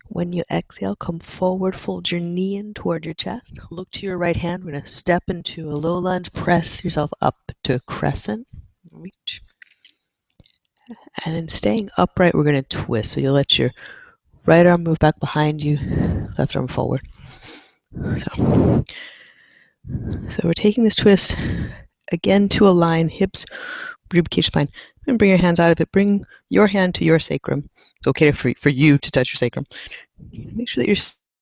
When 0.09 0.31
you 0.31 0.43
exhale, 0.51 0.95
come 0.95 1.19
forward, 1.19 1.75
fold 1.75 2.11
your 2.11 2.21
knee 2.21 2.55
in 2.55 2.73
toward 2.73 3.05
your 3.05 3.13
chest. 3.13 3.59
Look 3.71 3.89
to 3.91 4.05
your 4.05 4.17
right 4.17 4.35
hand. 4.35 4.63
We're 4.63 4.71
going 4.71 4.83
to 4.83 4.89
step 4.89 5.23
into 5.27 5.69
a 5.69 5.75
low 5.75 5.97
lunge, 5.97 6.31
press 6.33 6.83
yourself 6.83 7.11
up 7.21 7.51
to 7.63 7.75
a 7.75 7.79
crescent. 7.81 8.47
Reach. 8.91 9.41
And 11.25 11.35
then 11.35 11.49
staying 11.49 11.89
upright, 11.97 12.35
we're 12.35 12.43
going 12.43 12.63
to 12.63 12.77
twist. 12.77 13.11
So 13.11 13.19
you'll 13.19 13.33
let 13.33 13.57
your 13.57 13.71
right 14.45 14.65
arm 14.65 14.83
move 14.83 14.99
back 14.99 15.19
behind 15.19 15.61
you, 15.61 15.77
left 16.37 16.55
arm 16.55 16.67
forward. 16.67 17.01
So, 17.93 18.85
so 20.29 20.41
we're 20.43 20.53
taking 20.53 20.83
this 20.83 20.95
twist 20.95 21.35
again 22.11 22.47
to 22.49 22.67
align 22.67 23.09
hips, 23.09 23.45
rib 24.13 24.29
cage, 24.29 24.47
spine. 24.47 24.69
And 25.07 25.17
bring 25.17 25.29
your 25.29 25.39
hands 25.39 25.59
out 25.59 25.71
of 25.71 25.79
it. 25.79 25.91
Bring 25.91 26.25
your 26.49 26.67
hand 26.67 26.93
to 26.95 27.05
your 27.05 27.19
sacrum. 27.19 27.69
It's 27.97 28.07
okay 28.07 28.31
for, 28.31 28.53
for 28.55 28.69
you 28.69 28.97
to 28.97 29.11
touch 29.11 29.31
your 29.31 29.37
sacrum. 29.37 29.63
Make 30.31 30.67
sure 30.67 30.83
that 30.83 30.87
your 30.87 30.97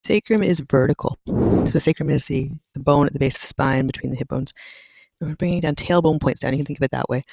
sacrum 0.05 0.43
is 0.43 0.59
vertical. 0.59 1.17
So 1.27 1.71
the 1.71 1.79
sacrum 1.79 2.11
is 2.11 2.25
the, 2.25 2.51
the 2.75 2.79
bone 2.79 3.07
at 3.07 3.13
the 3.13 3.19
base 3.19 3.35
of 3.35 3.41
the 3.41 3.47
spine 3.47 3.87
between 3.87 4.11
the 4.11 4.17
hip 4.17 4.27
bones. 4.27 4.53
And 5.19 5.29
we're 5.29 5.35
bringing 5.35 5.61
down 5.61 5.75
tailbone 5.75 6.21
points 6.21 6.41
down. 6.41 6.53
You 6.53 6.59
can 6.59 6.65
think 6.65 6.79
of 6.79 6.83
it 6.83 6.91
that 6.91 7.09
way. 7.09 7.23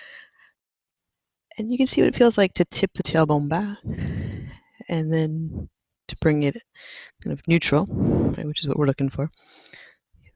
And 1.59 1.71
you 1.71 1.77
can 1.77 1.87
see 1.87 2.01
what 2.01 2.09
it 2.09 2.17
feels 2.17 2.39
like 2.39 2.55
to 2.55 2.65
tip 2.65 2.93
the 2.95 3.03
tailbone 3.03 3.49
back 3.49 3.77
and 4.89 5.13
then 5.13 5.69
to 6.09 6.17
bring 6.21 6.45
it 6.45 6.57
kind 7.23 7.33
of 7.33 7.47
neutral, 7.47 7.85
right, 7.87 8.47
which 8.47 8.61
is 8.61 8.69
what 8.69 8.79
we're 8.79 8.87
looking 8.87 9.11
for. 9.11 9.31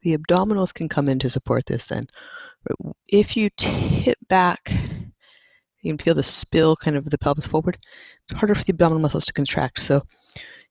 The 0.03 0.17
abdominals 0.17 0.75
can 0.75 0.89
come 0.91 1.09
in 1.09 1.19
to 1.21 1.31
support 1.31 1.67
this 1.67 1.87
then. 1.87 2.07
If 3.09 3.37
you 3.37 3.49
tip 3.57 4.19
back 4.29 4.73
you 5.87 5.93
can 5.93 6.05
feel 6.05 6.15
the 6.15 6.23
spill 6.23 6.75
kind 6.75 6.97
of 6.97 7.09
the 7.11 7.19
pelvis 7.19 7.47
forward. 7.47 7.79
It's 8.25 8.39
harder 8.39 8.55
for 8.55 8.65
the 8.65 8.73
abdominal 8.73 9.01
muscles 9.01 9.25
to 9.27 9.33
contract. 9.33 9.79
So, 9.79 10.03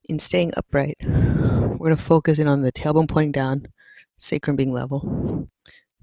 in 0.10 0.20
staying 0.20 0.54
upright, 0.58 0.98
we're 1.06 1.78
going 1.78 1.96
to 1.96 2.02
focus 2.02 2.38
in 2.38 2.48
on 2.48 2.62
the 2.62 2.72
tailbone 2.72 3.08
pointing 3.08 3.32
down, 3.32 3.68
sacrum 4.18 4.58
being 4.58 4.74
level. 4.74 5.48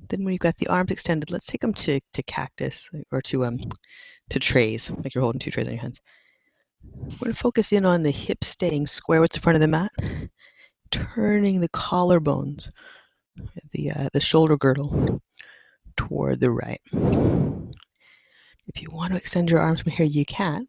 Then, 0.09 0.25
when 0.25 0.33
you've 0.33 0.41
got 0.41 0.57
the 0.57 0.69
arms 0.69 0.91
extended, 0.91 1.31
let's 1.31 1.47
take 1.47 1.61
them 1.61 1.75
to, 1.75 2.01
to 2.13 2.23
cactus 2.23 2.89
or 3.11 3.21
to 3.23 3.45
um 3.45 3.59
to 4.31 4.39
trays, 4.39 4.91
like 4.91 5.15
you're 5.15 5.23
holding 5.23 5.41
two 5.41 5.51
trays 5.51 5.67
on 5.67 5.75
your 5.75 5.83
hands. 5.83 6.01
We're 6.83 7.27
going 7.27 7.33
to 7.33 7.39
focus 7.39 7.71
in 7.71 7.85
on 7.85 8.03
the 8.03 8.11
hips 8.11 8.49
staying 8.49 8.87
square 8.87 9.21
with 9.21 9.33
the 9.33 9.41
front 9.41 9.57
of 9.57 9.61
the 9.61 9.69
mat, 9.69 9.93
turning 10.91 11.61
the 11.61 11.69
collarbones, 11.69 12.71
the 13.73 13.91
uh, 13.91 14.09
the 14.13 14.21
shoulder 14.21 14.57
girdle 14.57 15.21
toward 15.97 16.41
the 16.41 16.51
right. 16.51 16.81
If 18.67 18.81
you 18.81 18.89
want 18.91 19.13
to 19.13 19.19
extend 19.19 19.51
your 19.51 19.61
arms 19.61 19.83
from 19.83 19.93
here, 19.93 20.07
you 20.07 20.25
can. 20.25 20.67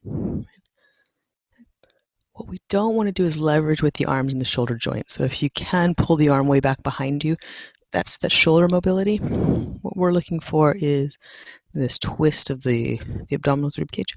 What 2.33 2.47
we 2.47 2.59
don't 2.69 2.95
want 2.95 3.07
to 3.07 3.13
do 3.13 3.25
is 3.25 3.37
leverage 3.37 3.83
with 3.83 3.93
the 3.95 4.05
arms 4.05 4.33
and 4.33 4.41
the 4.41 4.45
shoulder 4.45 4.75
joint. 4.75 5.11
So 5.11 5.23
if 5.23 5.43
you 5.43 5.49
can 5.51 5.93
pull 5.93 6.15
the 6.15 6.29
arm 6.29 6.47
way 6.47 6.59
back 6.59 6.81
behind 6.81 7.23
you, 7.23 7.35
that's 7.91 8.17
that 8.19 8.31
shoulder 8.31 8.67
mobility. 8.67 9.17
What 9.17 9.95
we're 9.95 10.11
looking 10.11 10.39
for 10.39 10.75
is 10.79 11.17
this 11.73 11.99
twist 11.99 12.49
of 12.49 12.63
the, 12.63 12.99
the 13.27 13.37
abdominals 13.37 13.77
rib 13.77 13.91
cage. 13.91 14.15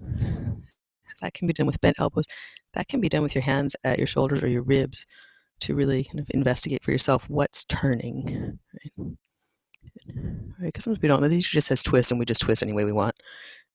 So 0.00 1.14
that 1.20 1.34
can 1.34 1.46
be 1.46 1.52
done 1.52 1.66
with 1.66 1.80
bent 1.82 2.00
elbows. 2.00 2.26
That 2.72 2.88
can 2.88 3.00
be 3.00 3.10
done 3.10 3.22
with 3.22 3.34
your 3.34 3.42
hands 3.42 3.76
at 3.84 3.98
your 3.98 4.06
shoulders 4.06 4.42
or 4.42 4.48
your 4.48 4.62
ribs 4.62 5.04
to 5.60 5.74
really 5.74 6.04
kind 6.04 6.20
of 6.20 6.26
investigate 6.30 6.82
for 6.82 6.90
yourself 6.90 7.28
what's 7.28 7.64
turning. 7.64 8.58
Right? 8.98 9.16
Right? 10.08 10.66
Because 10.66 10.84
sometimes 10.84 11.02
we 11.02 11.08
don't. 11.08 11.22
It 11.24 11.32
usually 11.32 11.56
just 11.56 11.68
says 11.68 11.82
twist, 11.82 12.10
and 12.10 12.18
we 12.18 12.26
just 12.26 12.40
twist 12.40 12.62
any 12.62 12.72
way 12.72 12.84
we 12.84 12.92
want, 12.92 13.16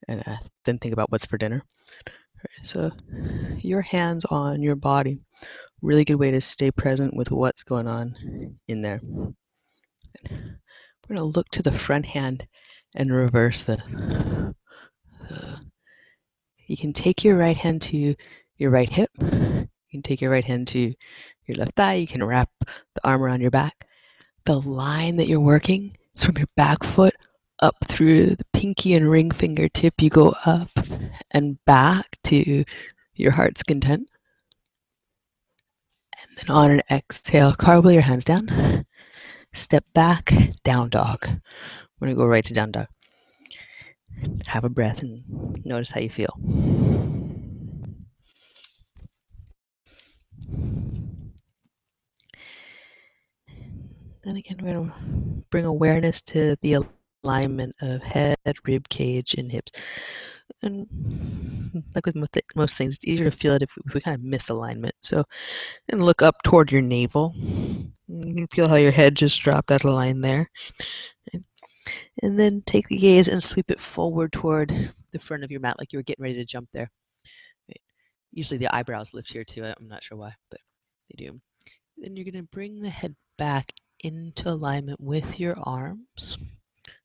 and 0.08 0.24
uh, 0.28 0.38
then 0.66 0.78
think 0.78 0.94
about 0.94 1.12
what's 1.12 1.26
for 1.26 1.38
dinner. 1.38 1.64
Right, 2.38 2.68
so, 2.68 2.92
your 3.60 3.82
hands 3.82 4.26
on 4.26 4.62
your 4.62 4.76
body, 4.76 5.20
really 5.82 6.06
good 6.06 6.16
way 6.16 6.32
to 6.32 6.42
stay 6.42 6.72
present 6.72 7.16
with 7.16 7.32
what's 7.32 7.64
going 7.64 7.88
on 7.88 8.16
in 8.68 8.82
there. 8.82 9.00
We're 9.04 9.34
going 11.08 11.18
to 11.18 11.24
look 11.24 11.50
to 11.50 11.64
the 11.64 11.72
front 11.72 12.08
hand 12.08 12.48
and 12.96 13.14
reverse 13.14 13.64
the. 13.64 14.54
Uh, 15.30 15.58
you 16.68 16.78
can 16.78 16.94
take 16.94 17.24
your 17.24 17.38
right 17.38 17.58
hand 17.58 17.82
to 17.84 18.16
your 18.58 18.72
right 18.72 18.90
hip. 18.90 19.10
You 19.20 19.68
can 19.92 20.04
take 20.04 20.22
your 20.22 20.32
right 20.32 20.44
hand 20.44 20.68
to 20.70 20.94
your 21.46 21.58
left 21.58 21.76
thigh. 21.76 21.96
You 21.96 22.08
can 22.08 22.24
wrap 22.24 22.50
the 22.62 23.02
arm 23.04 23.22
around 23.22 23.42
your 23.42 23.52
back. 23.52 23.88
The 24.46 24.60
line 24.60 25.18
that 25.18 25.28
you're 25.28 25.40
working 25.40 25.96
it's 26.14 26.26
from 26.26 26.38
your 26.38 26.48
back 26.56 26.84
foot 26.84 27.16
up 27.62 27.76
through 27.86 28.36
the 28.36 28.46
pinky 28.54 28.94
and 28.94 29.10
ring 29.10 29.32
fingertip. 29.32 30.02
You 30.02 30.10
go 30.10 30.36
up 30.46 30.72
and 31.32 31.64
back 31.66 32.18
to 32.26 32.66
your 33.14 33.32
heart's 33.32 33.64
content. 33.64 34.10
And 36.22 36.38
then 36.38 36.56
on 36.56 36.72
an 36.72 36.82
exhale, 36.90 37.54
cartwheel 37.54 37.94
your 37.94 38.02
hands 38.02 38.26
down. 38.26 38.86
Step 39.54 39.86
back, 39.94 40.34
down 40.64 40.90
dog. 40.90 41.20
We're 42.00 42.08
going 42.08 42.16
to 42.16 42.22
go 42.22 42.26
right 42.26 42.46
to 42.46 42.54
down 42.54 42.72
dog. 42.72 42.88
Have 44.48 44.64
a 44.64 44.70
breath 44.70 45.02
and 45.02 45.24
notice 45.66 45.92
how 45.92 46.02
you 46.02 46.10
feel. 46.10 46.38
Then 54.24 54.36
again, 54.36 54.58
we're 54.62 54.74
going 54.74 54.90
to 54.90 55.46
bring 55.50 55.66
awareness 55.66 56.22
to 56.24 56.56
the 56.62 56.84
alignment 57.24 57.76
of 57.82 58.02
head, 58.04 58.38
rib 58.66 58.88
cage, 58.90 59.34
and 59.36 59.52
hips. 59.52 59.72
And 60.62 60.88
like 61.96 62.06
with 62.06 62.16
most 62.56 62.76
things, 62.76 62.96
it's 62.96 63.06
easier 63.06 63.30
to 63.30 63.36
feel 63.36 63.54
it 63.54 63.64
if 63.64 63.76
we, 63.76 63.82
if 63.88 63.94
we 63.96 64.02
kind 64.02 64.16
of 64.16 64.24
miss 64.24 64.50
alignment. 64.50 64.94
So, 65.02 65.24
and 65.90 66.06
look 66.06 66.22
up 66.22 66.36
toward 66.44 66.72
your 66.72 66.82
navel. 66.82 67.34
You 68.08 68.36
can 68.36 68.48
feel 68.48 68.68
how 68.68 68.76
your 68.76 68.92
head 68.92 69.16
just 69.16 69.42
dropped 69.42 69.72
out 69.72 69.86
of 69.86 69.92
line 69.92 70.22
there. 70.22 70.50
And 72.22 72.38
then 72.38 72.62
take 72.68 72.88
the 72.90 72.98
gaze 72.98 73.28
and 73.28 73.44
sweep 73.44 73.72
it 73.72 73.80
forward 73.80 74.34
toward 74.34 74.94
the 75.12 75.20
front 75.20 75.44
of 75.44 75.50
your 75.50 75.62
mat, 75.62 75.80
like 75.80 75.92
you 75.92 75.98
were 75.98 76.04
getting 76.04 76.24
ready 76.24 76.36
to 76.36 76.46
jump 76.46 76.70
there. 76.74 76.92
Usually 78.32 78.60
the 78.60 78.74
eyebrows 78.74 79.14
lift 79.14 79.34
here 79.34 79.44
too. 79.44 79.64
I'm 79.66 79.88
not 79.88 80.04
sure 80.04 80.18
why, 80.18 80.34
but 80.52 80.60
they 81.10 81.26
do. 81.26 81.42
Then 81.98 82.16
you're 82.16 82.26
going 82.26 82.36
to 82.36 82.50
bring 82.52 82.82
the 82.82 82.90
head 82.90 83.16
back 83.38 83.74
into 84.04 84.50
alignment 84.50 85.00
with 85.00 85.40
your 85.40 85.56
arms 85.64 86.38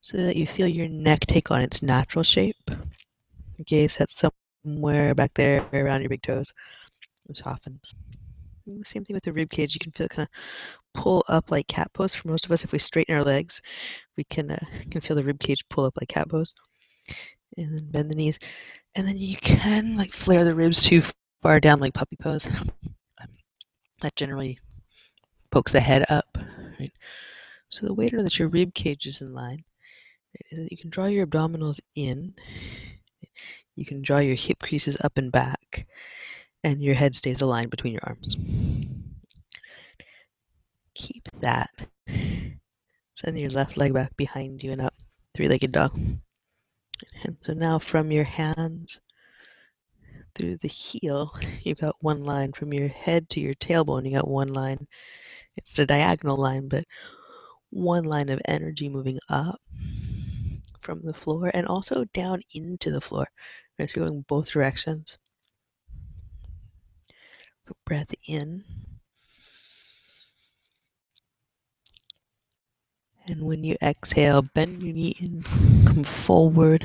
so 0.01 0.19
that 0.19 0.37
you 0.37 0.47
feel 0.47 0.69
your 0.69 0.89
neck 0.89 1.21
take 1.27 1.51
on 1.51 1.61
its 1.61 1.83
natural 1.83 2.23
shape. 2.23 2.71
Gaze 3.65 3.95
sets 3.95 4.23
somewhere 4.65 5.15
back 5.15 5.33
there 5.35 5.65
around 5.73 6.01
your 6.03 6.11
big 6.11 6.23
toes. 6.23 6.53
It 7.29 7.37
softens. 7.37 7.95
And 8.67 8.81
the 8.81 8.85
same 8.85 9.05
thing 9.05 9.15
with 9.15 9.25
the 9.25 9.33
rib 9.33 9.51
cage. 9.51 9.75
You 9.75 9.81
can 9.81 9.93
feel 9.93 10.07
it 10.07 10.11
kind 10.11 10.29
of 10.29 11.03
pull 11.03 11.25
up 11.29 11.51
like 11.51 11.69
cat 11.69 11.93
pose. 11.93 12.15
For 12.15 12.29
most 12.29 12.47
of 12.47 12.53
us, 12.53 12.65
if 12.65 12.73
we 12.73 12.79
straighten 12.79 13.15
our 13.15 13.25
legs, 13.25 13.63
we 14.17 14.25
can 14.25 14.51
uh, 14.51 14.65
can 14.91 15.01
feel 15.01 15.17
the 15.17 15.25
rib 15.25 15.39
cage 15.41 15.65
pull 15.71 15.85
up 15.85 15.95
like 15.99 16.09
cat 16.09 16.29
pose. 16.29 16.53
And 17.57 17.73
then 17.73 17.91
bend 17.91 18.11
the 18.11 18.17
knees, 18.17 18.39
and 18.95 19.07
then 19.07 19.17
you 19.17 19.37
can 19.37 19.97
like 19.97 20.13
flare 20.13 20.45
the 20.45 20.55
ribs 20.55 20.83
too 20.83 21.03
far 21.43 21.61
down 21.61 21.81
like 21.81 21.95
puppy 21.95 22.17
pose. 22.17 22.49
that 24.03 24.17
generally 24.17 24.59
pokes 25.51 25.73
the 25.73 25.81
head 25.81 26.05
up 26.09 26.37
right? 26.79 26.93
So 27.69 27.87
the 27.87 27.95
way 27.95 28.09
to 28.09 28.17
know 28.17 28.23
that 28.23 28.39
your 28.39 28.49
rib 28.49 28.75
cage 28.75 29.07
is 29.07 29.21
in 29.21 29.35
line 29.35 29.65
right, 30.35 30.47
is 30.51 30.59
that 30.59 30.71
you 30.71 30.79
can 30.79 30.91
draw 30.91 31.07
your 31.07 31.27
abdominals 31.27 31.81
in, 31.95 32.35
you 33.75 33.85
can 33.85 34.03
draw 34.03 34.19
your 34.19 34.37
hip 34.37 34.59
creases 34.61 34.97
up 35.03 35.19
and 35.19 35.33
back, 35.33 35.87
and 36.65 36.83
your 36.83 36.95
head 36.95 37.15
stays 37.15 37.43
aligned 37.43 37.71
between 37.71 37.93
your 37.93 38.03
arms. 38.05 38.37
Keep 40.95 41.29
that. 41.41 41.71
Send 43.15 43.39
your 43.39 43.51
left 43.51 43.77
leg 43.77 43.93
back 43.93 44.17
behind 44.17 44.63
you 44.63 44.73
and 44.73 44.81
up, 44.81 44.95
three-legged 45.35 45.73
dog. 45.73 45.99
And 47.25 47.37
so 47.43 47.53
now 47.53 47.79
from 47.79 48.11
your 48.11 48.25
hands, 48.25 49.01
through 50.35 50.59
the 50.59 50.69
heel, 50.69 51.33
you've 51.63 51.81
got 51.81 51.97
one 52.01 52.25
line 52.25 52.53
from 52.53 52.73
your 52.73 52.89
head 52.89 53.29
to 53.31 53.41
your 53.41 53.55
tailbone. 53.55 54.05
You 54.05 54.17
got 54.17 54.29
one 54.29 54.53
line. 54.53 54.87
It's 55.57 55.79
a 55.79 55.87
diagonal 55.87 56.37
line, 56.37 56.69
but 56.69 56.85
one 57.71 58.05
line 58.05 58.29
of 58.29 58.41
energy 58.47 58.89
moving 58.89 59.19
up 59.29 59.61
from 60.81 61.03
the 61.03 61.15
floor 61.15 61.51
and 61.53 61.67
also 61.67 62.05
down 62.15 62.41
into 62.53 62.91
the 62.91 63.01
floor. 63.01 63.27
Right, 63.79 63.91
so 63.91 64.01
going 64.01 64.25
both 64.29 64.51
directions. 64.51 65.19
Breath 67.85 68.15
in. 68.27 68.65
And 73.29 73.43
when 73.43 73.65
you 73.65 73.77
exhale, 73.83 74.43
bend 74.43 74.83
your 74.83 74.95
knee 74.95 75.17
and 75.21 75.45
come 75.85 76.05
forward. 76.05 76.83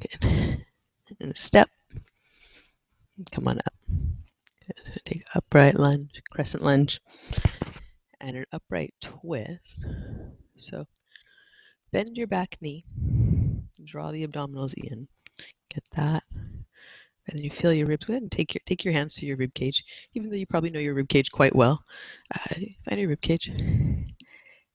Good. 0.00 0.64
And 1.18 1.36
step. 1.36 1.68
Come 3.32 3.48
on. 3.48 3.60
Take 5.04 5.24
upright 5.34 5.78
lunge, 5.78 6.22
crescent 6.30 6.62
lunge, 6.62 7.00
and 8.20 8.36
an 8.36 8.46
upright 8.52 8.94
twist. 9.00 9.84
So 10.56 10.86
bend 11.92 12.16
your 12.16 12.26
back 12.26 12.56
knee. 12.60 12.84
Draw 13.84 14.12
the 14.12 14.26
abdominals 14.26 14.74
in. 14.74 15.08
Get 15.72 15.84
that. 15.96 16.22
And 16.34 17.38
then 17.38 17.44
you 17.44 17.50
feel 17.50 17.72
your 17.72 17.86
ribs. 17.86 18.04
Go 18.04 18.12
ahead 18.14 18.22
and 18.22 18.32
take 18.32 18.54
your 18.54 18.62
take 18.66 18.84
your 18.84 18.92
hands 18.92 19.14
to 19.14 19.26
your 19.26 19.36
rib 19.36 19.54
cage, 19.54 19.84
even 20.14 20.30
though 20.30 20.36
you 20.36 20.46
probably 20.46 20.70
know 20.70 20.80
your 20.80 20.94
rib 20.94 21.08
cage 21.08 21.30
quite 21.30 21.54
well. 21.54 21.82
Uh, 22.34 22.54
find 22.84 23.00
your 23.00 23.08
rib 23.08 23.20
cage. 23.20 23.50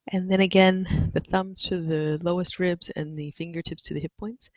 And 0.10 0.32
then 0.32 0.40
again, 0.40 1.12
the 1.14 1.20
thumbs 1.20 1.64
to 1.64 1.82
the 1.82 2.20
lowest 2.22 2.60
ribs 2.60 2.90
and 2.92 3.18
the 3.18 3.32
fingertips 3.32 3.84
to 3.84 3.94
the 3.94 4.00
hip 4.00 4.12
points. 4.20 4.50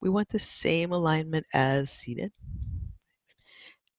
We 0.00 0.08
want 0.08 0.30
the 0.30 0.38
same 0.38 0.92
alignment 0.92 1.46
as 1.52 1.90
seated. 1.90 2.32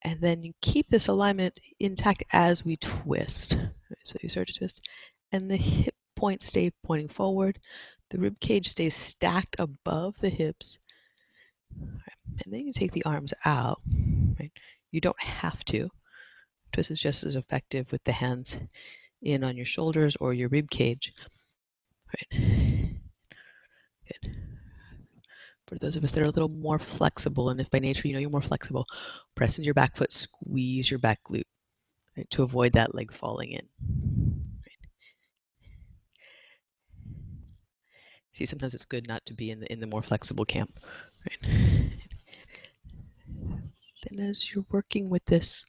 And 0.04 0.22
then 0.22 0.44
you 0.44 0.54
keep 0.62 0.90
this 0.90 1.08
alignment 1.08 1.60
intact 1.80 2.24
as 2.32 2.64
we 2.66 2.78
twist. 2.78 3.58
So 4.04 4.18
you 4.22 4.30
start 4.30 4.48
to 4.48 4.54
twist, 4.54 4.88
and 5.32 5.52
the 5.52 5.58
hip 5.58 5.96
points 6.16 6.46
stay 6.46 6.72
pointing 6.84 7.10
forward. 7.10 7.60
The 8.10 8.18
rib 8.18 8.40
cage 8.40 8.70
stays 8.70 8.96
stacked 8.96 9.56
above 9.60 10.16
the 10.20 10.30
hips. 10.30 10.80
And 11.72 12.54
then 12.54 12.66
you 12.66 12.74
take 12.74 12.94
the 12.94 13.06
arms 13.06 13.34
out. 13.46 13.82
Right? 14.40 14.52
You 14.92 15.02
don't 15.02 15.22
have 15.22 15.64
to. 15.66 15.90
Twist 16.72 16.92
is 16.92 17.02
just 17.02 17.24
as 17.24 17.36
effective 17.36 17.92
with 17.92 18.04
the 18.06 18.14
hands 18.14 18.60
in 19.22 19.44
on 19.44 19.58
your 19.58 19.66
shoulders 19.66 20.16
or 20.20 20.34
your 20.34 20.50
rib 20.50 20.70
cage. 20.70 21.14
Right. 22.32 22.79
For 25.70 25.76
those 25.76 25.96
of 25.96 26.04
us 26.04 26.12
that 26.12 26.22
are 26.22 26.26
a 26.26 26.32
little 26.32 26.50
more 26.50 26.80
flexible, 26.80 27.50
and 27.50 27.62
if 27.62 27.70
by 27.70 27.80
nature 27.80 28.08
you 28.08 28.14
know 28.14 28.20
you're 28.20 28.30
more 28.30 28.42
flexible, 28.42 28.88
press 29.36 29.58
into 29.58 29.66
your 29.66 29.76
back 29.76 29.96
foot, 29.96 30.12
squeeze 30.12 30.90
your 30.90 31.00
back 31.00 31.20
glute 31.24 31.44
right, 32.18 32.30
to 32.32 32.44
avoid 32.44 32.74
that 32.74 32.96
leg 32.96 33.14
falling 33.14 33.52
in. 33.52 33.68
Right. 34.66 34.90
See, 38.34 38.48
sometimes 38.48 38.74
it's 38.74 38.86
good 38.86 39.08
not 39.08 39.26
to 39.28 39.34
be 39.36 39.52
in 39.52 39.60
the 39.60 39.72
in 39.72 39.80
the 39.80 39.88
more 39.88 40.02
flexible 40.02 40.46
camp. 40.46 40.80
Right. 41.30 41.92
Then, 44.10 44.20
as 44.28 44.52
you're 44.52 44.66
working 44.72 45.10
with 45.10 45.26
this 45.26 45.66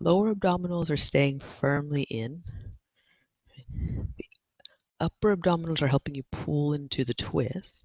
Lower 0.00 0.34
abdominals 0.34 0.90
are 0.90 0.96
staying 0.96 1.40
firmly 1.40 2.02
in. 2.02 2.42
The 4.16 4.24
upper 5.00 5.36
abdominals 5.36 5.82
are 5.82 5.88
helping 5.88 6.14
you 6.14 6.22
pull 6.30 6.72
into 6.72 7.04
the 7.04 7.14
twist. 7.14 7.84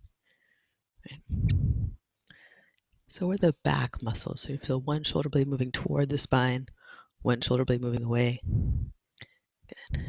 So 3.08 3.28
we're 3.28 3.38
the 3.38 3.56
back 3.64 4.02
muscles. 4.04 4.42
So 4.42 4.50
you 4.50 4.58
feel 4.58 4.82
one 4.82 5.04
shoulder 5.04 5.30
blade 5.30 5.48
moving 5.48 5.72
toward 5.72 6.10
the 6.10 6.18
spine, 6.18 6.68
one 7.22 7.42
shoulder 7.42 7.66
blade 7.66 7.82
moving 7.82 8.04
away. 8.04 8.42
Good. 9.68 10.00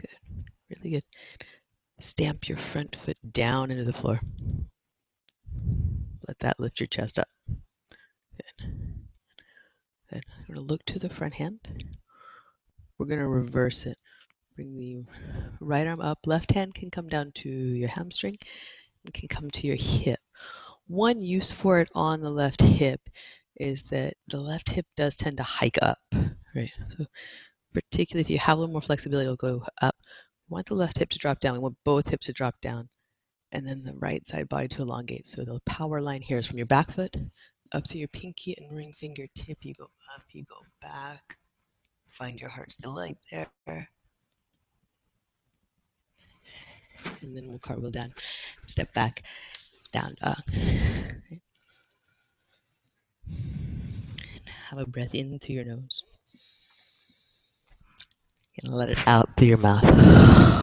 Good. 0.00 0.16
Really 0.68 0.90
good. 0.90 1.04
Stamp 2.00 2.48
your 2.48 2.58
front 2.58 2.96
foot 2.96 3.18
down 3.30 3.70
into 3.70 3.84
the 3.84 3.92
floor. 3.92 4.20
Let 6.26 6.38
that 6.40 6.58
lift 6.58 6.80
your 6.80 6.86
chest 6.86 7.18
up. 7.18 7.28
Good. 7.46 8.72
Good. 10.10 10.24
I'm 10.38 10.44
going 10.46 10.54
to 10.54 10.60
look 10.60 10.84
to 10.86 10.98
the 10.98 11.10
front 11.10 11.34
hand. 11.34 11.60
We're 12.98 13.06
going 13.06 13.20
to 13.20 13.28
reverse 13.28 13.86
it. 13.86 13.98
Bring 14.60 14.76
the 14.76 15.04
right 15.60 15.86
arm 15.86 16.02
up. 16.02 16.18
Left 16.26 16.52
hand 16.52 16.74
can 16.74 16.90
come 16.90 17.08
down 17.08 17.32
to 17.36 17.48
your 17.48 17.88
hamstring 17.88 18.36
and 19.02 19.14
can 19.14 19.26
come 19.26 19.50
to 19.52 19.66
your 19.66 19.76
hip. 19.76 20.20
One 20.86 21.22
use 21.22 21.50
for 21.50 21.80
it 21.80 21.88
on 21.94 22.20
the 22.20 22.28
left 22.28 22.60
hip 22.60 23.00
is 23.56 23.84
that 23.84 24.12
the 24.28 24.38
left 24.38 24.68
hip 24.68 24.84
does 24.98 25.16
tend 25.16 25.38
to 25.38 25.42
hike 25.44 25.78
up, 25.80 25.96
right? 26.54 26.70
So 26.90 27.06
particularly 27.72 28.20
if 28.20 28.28
you 28.28 28.38
have 28.38 28.58
a 28.58 28.60
little 28.60 28.74
more 28.74 28.82
flexibility, 28.82 29.24
it'll 29.24 29.36
go 29.36 29.64
up. 29.80 29.96
We 30.50 30.56
want 30.56 30.66
the 30.66 30.74
left 30.74 30.98
hip 30.98 31.08
to 31.08 31.18
drop 31.18 31.40
down. 31.40 31.54
We 31.54 31.60
want 31.60 31.78
both 31.82 32.10
hips 32.10 32.26
to 32.26 32.34
drop 32.34 32.60
down. 32.60 32.90
And 33.52 33.66
then 33.66 33.82
the 33.82 33.94
right 33.94 34.28
side 34.28 34.50
body 34.50 34.68
to 34.68 34.82
elongate. 34.82 35.24
So 35.24 35.42
the 35.42 35.58
power 35.64 36.02
line 36.02 36.20
here 36.20 36.36
is 36.36 36.46
from 36.46 36.58
your 36.58 36.66
back 36.66 36.90
foot 36.90 37.16
up 37.72 37.84
to 37.84 37.96
your 37.96 38.08
pinky 38.08 38.54
and 38.58 38.76
ring 38.76 38.92
finger 38.92 39.26
tip. 39.34 39.56
You 39.62 39.72
go 39.72 39.88
up, 40.14 40.24
you 40.32 40.44
go 40.44 40.60
back. 40.82 41.38
Find 42.10 42.38
your 42.38 42.50
heart 42.50 42.72
still 42.72 42.94
like 42.94 43.16
there. 43.30 43.48
And 47.22 47.36
then 47.36 47.46
we'll 47.46 47.58
cartwheel 47.58 47.90
down. 47.90 48.14
Step 48.66 48.92
back, 48.94 49.22
down 49.92 50.14
dog. 50.22 50.42
Have 54.68 54.78
a 54.78 54.86
breath 54.86 55.14
in 55.14 55.38
through 55.38 55.56
your 55.56 55.64
nose. 55.64 56.04
And 58.62 58.74
let 58.74 58.90
it 58.90 58.98
out 59.06 59.36
through 59.36 59.48
your 59.48 59.58
mouth. 59.58 60.62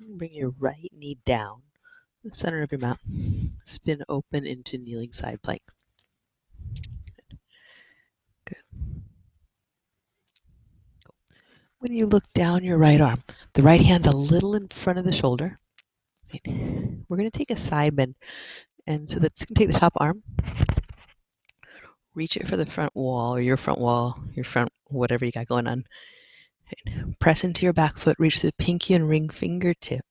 Bring 0.00 0.32
your 0.32 0.54
right 0.58 0.90
knee 0.96 1.18
down 1.24 1.62
the 2.24 2.34
center 2.34 2.62
of 2.62 2.72
your 2.72 2.80
mat. 2.80 2.98
Spin 3.64 4.02
open 4.08 4.46
into 4.46 4.78
kneeling 4.78 5.12
side 5.12 5.42
plank. 5.42 5.62
Good. 7.16 7.38
Good. 8.46 8.56
When 11.80 11.92
you 11.92 12.06
look 12.06 12.24
down 12.34 12.64
your 12.64 12.76
right 12.76 13.00
arm, 13.00 13.22
the 13.54 13.62
right 13.62 13.80
hand's 13.80 14.06
a 14.06 14.16
little 14.16 14.54
in 14.54 14.68
front 14.68 14.98
of 14.98 15.04
the 15.04 15.12
shoulder. 15.12 15.60
We're 16.44 17.16
going 17.16 17.30
to 17.30 17.38
take 17.38 17.52
a 17.52 17.56
side 17.56 17.94
bend. 17.94 18.16
And 18.86 19.08
so 19.08 19.20
that's 19.20 19.44
going 19.44 19.54
to 19.54 19.60
take 19.60 19.72
the 19.72 19.78
top 19.78 19.92
arm, 19.98 20.22
reach 22.14 22.36
it 22.36 22.48
for 22.48 22.56
the 22.56 22.66
front 22.66 22.96
wall 22.96 23.34
or 23.36 23.40
your 23.40 23.56
front 23.56 23.78
wall, 23.78 24.18
your 24.34 24.44
front, 24.44 24.70
whatever 24.86 25.24
you 25.24 25.30
got 25.30 25.46
going 25.46 25.68
on. 25.68 25.84
Press 27.20 27.44
into 27.44 27.64
your 27.64 27.72
back 27.72 27.96
foot, 27.96 28.16
reach 28.18 28.42
the 28.42 28.52
pinky 28.58 28.94
and 28.94 29.08
ring 29.08 29.28
fingertip. 29.28 30.04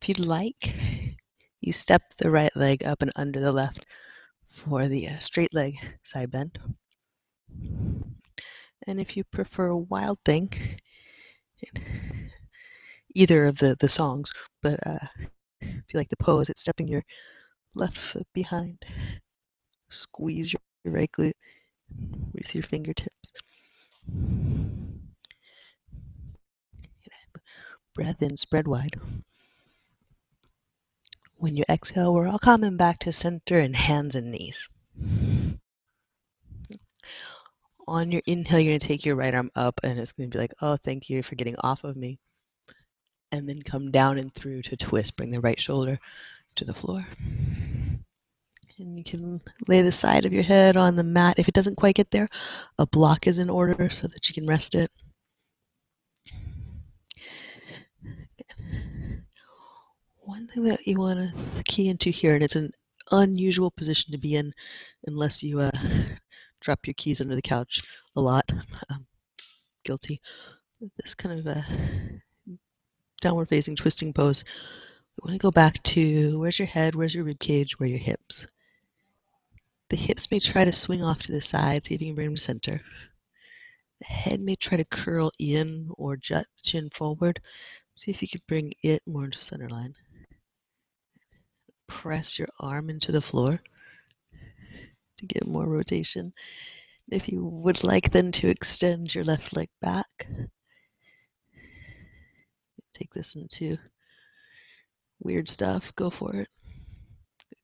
If 0.00 0.08
you'd 0.08 0.18
like, 0.18 0.74
you 1.60 1.72
step 1.72 2.02
the 2.16 2.30
right 2.30 2.54
leg 2.56 2.82
up 2.82 3.02
and 3.02 3.12
under 3.14 3.40
the 3.40 3.52
left 3.52 3.84
for 4.48 4.88
the 4.88 5.06
uh, 5.06 5.18
straight 5.18 5.52
leg 5.52 5.74
side 6.02 6.30
bend. 6.30 6.58
And 8.86 9.00
if 9.00 9.16
you 9.16 9.24
prefer 9.24 9.66
a 9.68 9.76
wild 9.76 10.18
thing, 10.24 10.52
either 13.14 13.46
of 13.46 13.58
the, 13.58 13.76
the 13.78 13.88
songs, 13.88 14.32
but 14.62 14.84
uh, 14.86 15.06
if 15.60 15.84
you 15.92 15.98
like 15.98 16.10
the 16.10 16.16
pose, 16.16 16.48
it's 16.48 16.60
stepping 16.60 16.88
your 16.88 17.04
left 17.74 17.96
foot 17.96 18.26
behind. 18.34 18.84
Squeeze 19.88 20.52
your 20.52 20.60
right 20.92 21.10
glute 21.12 21.32
with 22.32 22.54
your 22.54 22.64
fingertips. 22.64 23.32
Breath 27.94 28.22
in, 28.22 28.36
spread 28.36 28.66
wide. 28.66 28.98
When 31.36 31.56
you 31.56 31.64
exhale, 31.68 32.14
we're 32.14 32.28
all 32.28 32.38
coming 32.38 32.76
back 32.76 33.00
to 33.00 33.12
center 33.12 33.58
and 33.58 33.76
hands 33.76 34.14
and 34.14 34.30
knees. 34.30 34.68
On 37.88 38.12
your 38.12 38.22
inhale, 38.26 38.60
you're 38.60 38.70
going 38.70 38.80
to 38.80 38.86
take 38.86 39.04
your 39.04 39.16
right 39.16 39.34
arm 39.34 39.50
up 39.56 39.80
and 39.82 39.98
it's 39.98 40.12
going 40.12 40.30
to 40.30 40.36
be 40.36 40.40
like, 40.40 40.54
oh, 40.60 40.76
thank 40.76 41.10
you 41.10 41.22
for 41.22 41.34
getting 41.34 41.56
off 41.60 41.84
of 41.84 41.96
me. 41.96 42.18
And 43.32 43.48
then 43.48 43.62
come 43.62 43.90
down 43.90 44.18
and 44.18 44.32
through 44.34 44.62
to 44.62 44.76
twist. 44.76 45.16
Bring 45.16 45.30
the 45.30 45.40
right 45.40 45.58
shoulder 45.58 45.98
to 46.56 46.64
the 46.64 46.74
floor. 46.74 47.06
And 48.78 48.98
you 48.98 49.04
can 49.04 49.40
lay 49.68 49.82
the 49.82 49.92
side 49.92 50.24
of 50.24 50.32
your 50.32 50.42
head 50.42 50.76
on 50.76 50.96
the 50.96 51.04
mat. 51.04 51.38
If 51.38 51.48
it 51.48 51.54
doesn't 51.54 51.76
quite 51.76 51.96
get 51.96 52.10
there, 52.10 52.28
a 52.78 52.86
block 52.86 53.26
is 53.26 53.38
in 53.38 53.50
order 53.50 53.88
so 53.90 54.06
that 54.06 54.28
you 54.28 54.34
can 54.34 54.46
rest 54.46 54.74
it. 54.74 54.90
one 60.32 60.46
thing 60.46 60.64
that 60.64 60.86
you 60.86 60.98
want 60.98 61.18
to 61.18 61.62
key 61.64 61.88
into 61.88 62.10
here, 62.10 62.34
and 62.34 62.42
it's 62.42 62.56
an 62.56 62.72
unusual 63.10 63.70
position 63.70 64.12
to 64.12 64.18
be 64.18 64.34
in 64.34 64.54
unless 65.06 65.42
you 65.42 65.60
uh, 65.60 65.70
drop 66.62 66.86
your 66.86 66.94
keys 66.94 67.20
under 67.20 67.34
the 67.34 67.42
couch 67.42 67.82
a 68.16 68.20
lot. 68.20 68.50
Um, 68.90 69.06
guilty. 69.84 70.20
This 70.96 71.14
kind 71.14 71.38
of 71.38 71.46
uh, 71.46 71.62
downward 73.20 73.48
facing 73.48 73.76
twisting 73.76 74.12
pose. 74.12 74.44
We 75.16 75.30
want 75.30 75.40
to 75.40 75.42
go 75.42 75.50
back 75.50 75.82
to 75.84 76.38
where's 76.38 76.58
your 76.58 76.66
head, 76.66 76.94
where's 76.94 77.14
your 77.14 77.24
rib 77.24 77.38
cage, 77.38 77.78
where 77.78 77.88
your 77.88 77.98
hips. 77.98 78.46
The 79.90 79.96
hips 79.96 80.30
may 80.30 80.40
try 80.40 80.64
to 80.64 80.72
swing 80.72 81.02
off 81.02 81.22
to 81.22 81.32
the 81.32 81.40
side, 81.40 81.84
see 81.84 81.94
if 81.94 82.00
you 82.00 82.08
can 82.08 82.14
bring 82.14 82.28
them 82.28 82.36
to 82.36 82.42
center. 82.42 82.80
The 84.00 84.06
head 84.06 84.40
may 84.40 84.56
try 84.56 84.76
to 84.76 84.84
curl 84.84 85.30
in 85.38 85.90
or 85.96 86.16
jut 86.16 86.46
chin 86.62 86.90
forward. 86.90 87.40
See 87.94 88.10
if 88.10 88.20
you 88.20 88.28
can 88.28 88.40
bring 88.48 88.72
it 88.82 89.02
more 89.06 89.24
into 89.24 89.40
center 89.40 89.68
line. 89.68 89.94
Press 91.86 92.38
your 92.38 92.48
arm 92.58 92.90
into 92.90 93.12
the 93.12 93.22
floor 93.22 93.60
to 95.22 95.34
get 95.34 95.46
more 95.46 95.66
rotation. 95.66 96.32
If 97.10 97.28
you 97.28 97.44
would 97.44 97.82
like 97.84 98.10
then 98.10 98.32
to 98.32 98.48
extend 98.48 99.14
your 99.14 99.24
left 99.24 99.54
leg 99.54 99.68
back, 99.80 100.26
take 102.92 103.12
this 103.14 103.34
into 103.34 103.78
weird 105.20 105.48
stuff, 105.48 105.94
go 105.96 106.10
for 106.10 106.34
it. 106.34 106.48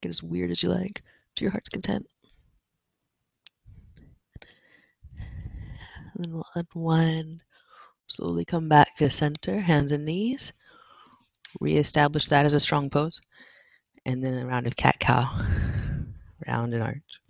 Get 0.02 0.10
as 0.10 0.22
weird 0.22 0.50
as 0.50 0.62
you 0.62 0.68
like, 0.68 1.02
to 1.36 1.44
your 1.44 1.50
heart's 1.50 1.68
content. 1.68 2.06
And 6.14 6.24
then 6.24 6.32
we'll 6.32 6.46
unwind, 6.54 7.40
slowly 8.06 8.44
come 8.44 8.68
back 8.68 8.96
to 8.96 9.10
center, 9.10 9.60
hands 9.60 9.92
and 9.92 10.04
knees. 10.04 10.52
Reestablish 11.60 12.26
that 12.26 12.44
as 12.44 12.54
a 12.54 12.60
strong 12.60 12.90
pose. 12.90 13.20
And 14.06 14.22
then 14.22 14.38
a 14.38 14.46
round 14.46 14.66
of 14.66 14.76
cat 14.76 14.98
cow, 15.00 15.28
round 16.46 16.74
and 16.74 16.82
arch. 16.82 17.20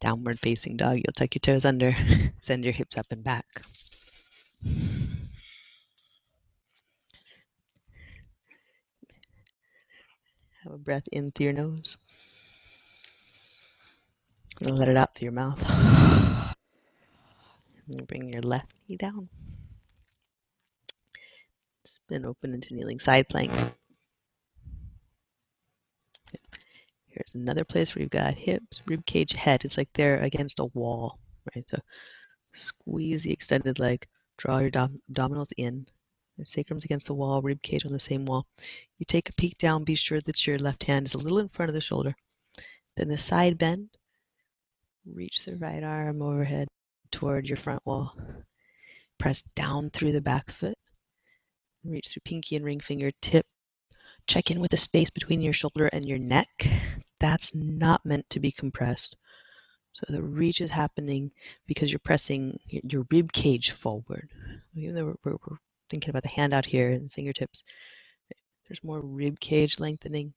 Downward 0.00 0.38
facing 0.38 0.76
dog. 0.76 0.96
You'll 0.96 1.12
tuck 1.14 1.34
your 1.34 1.40
toes 1.40 1.64
under, 1.64 1.96
send 2.40 2.64
your 2.64 2.74
hips 2.74 2.96
up 2.96 3.06
and 3.10 3.22
back. 3.24 3.62
Have 10.64 10.72
a 10.72 10.78
breath 10.78 11.08
in 11.10 11.32
through 11.32 11.44
your 11.44 11.52
nose. 11.52 11.96
And 14.60 14.78
let 14.78 14.88
it 14.88 14.96
out 14.96 15.14
through 15.14 15.26
your 15.26 15.32
mouth. 15.32 15.58
And 17.88 18.06
bring 18.06 18.32
your 18.32 18.42
left 18.42 18.72
knee 18.88 18.96
down. 18.96 19.28
Spin 21.84 22.24
open 22.24 22.54
into 22.54 22.74
kneeling 22.74 23.00
side 23.00 23.28
plank. 23.28 23.50
Here's 27.12 27.34
another 27.34 27.64
place 27.64 27.94
where 27.94 28.00
you've 28.00 28.10
got 28.10 28.34
hips, 28.34 28.82
rib 28.86 29.04
cage, 29.04 29.34
head. 29.34 29.64
It's 29.64 29.76
like 29.76 29.90
they're 29.92 30.22
against 30.22 30.58
a 30.60 30.64
wall, 30.66 31.18
right? 31.54 31.68
So 31.68 31.78
squeeze 32.54 33.22
the 33.22 33.32
extended 33.32 33.78
leg, 33.78 34.06
draw 34.38 34.58
your 34.58 34.70
dom- 34.70 35.02
abdominals 35.12 35.52
in. 35.58 35.86
Your 36.38 36.46
sacrum's 36.46 36.86
against 36.86 37.08
the 37.08 37.14
wall, 37.14 37.42
rib 37.42 37.60
cage 37.60 37.84
on 37.84 37.92
the 37.92 38.00
same 38.00 38.24
wall. 38.24 38.46
You 38.98 39.04
take 39.06 39.28
a 39.28 39.34
peek 39.34 39.58
down, 39.58 39.84
be 39.84 39.94
sure 39.94 40.22
that 40.22 40.46
your 40.46 40.58
left 40.58 40.84
hand 40.84 41.06
is 41.06 41.12
a 41.12 41.18
little 41.18 41.38
in 41.38 41.50
front 41.50 41.68
of 41.68 41.74
the 41.74 41.82
shoulder. 41.82 42.14
Then 42.96 43.08
the 43.08 43.18
side 43.18 43.58
bend. 43.58 43.90
Reach 45.04 45.44
the 45.44 45.56
right 45.56 45.82
arm 45.82 46.22
overhead 46.22 46.68
toward 47.10 47.46
your 47.46 47.58
front 47.58 47.84
wall. 47.84 48.16
Press 49.18 49.42
down 49.54 49.90
through 49.90 50.12
the 50.12 50.22
back 50.22 50.50
foot. 50.50 50.78
Reach 51.84 52.08
through 52.08 52.22
pinky 52.24 52.56
and 52.56 52.64
ring 52.64 52.80
finger 52.80 53.10
tip. 53.20 53.44
Check 54.26 54.50
in 54.50 54.60
with 54.60 54.70
the 54.70 54.76
space 54.76 55.10
between 55.10 55.40
your 55.40 55.52
shoulder 55.52 55.88
and 55.88 56.06
your 56.08 56.18
neck. 56.18 56.48
That's 57.22 57.54
not 57.54 58.04
meant 58.04 58.28
to 58.30 58.40
be 58.40 58.50
compressed. 58.50 59.16
So 59.92 60.04
the 60.08 60.22
reach 60.22 60.60
is 60.60 60.72
happening 60.72 61.30
because 61.68 61.92
you're 61.92 62.00
pressing 62.00 62.58
your 62.66 63.06
rib 63.12 63.32
cage 63.32 63.70
forward. 63.70 64.28
Even 64.74 64.96
though 64.96 65.16
we're, 65.24 65.36
we're 65.48 65.58
thinking 65.88 66.10
about 66.10 66.24
the 66.24 66.30
hand 66.30 66.52
out 66.52 66.66
here 66.66 66.90
and 66.90 67.12
fingertips, 67.12 67.62
there's 68.66 68.82
more 68.82 69.00
rib 69.00 69.38
cage 69.38 69.78
lengthening 69.78 70.34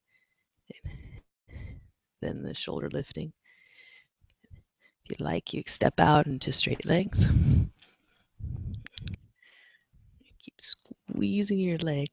than 2.21 2.43
the 2.43 2.53
shoulder 2.53 2.89
lifting. 2.91 3.33
If 5.05 5.19
you 5.19 5.25
like, 5.25 5.53
you 5.53 5.63
step 5.65 5.99
out 5.99 6.27
into 6.27 6.53
straight 6.53 6.85
legs. 6.85 7.27
Keep 10.39 10.61
squeezing 10.61 11.57
your 11.57 11.79
leg 11.79 12.09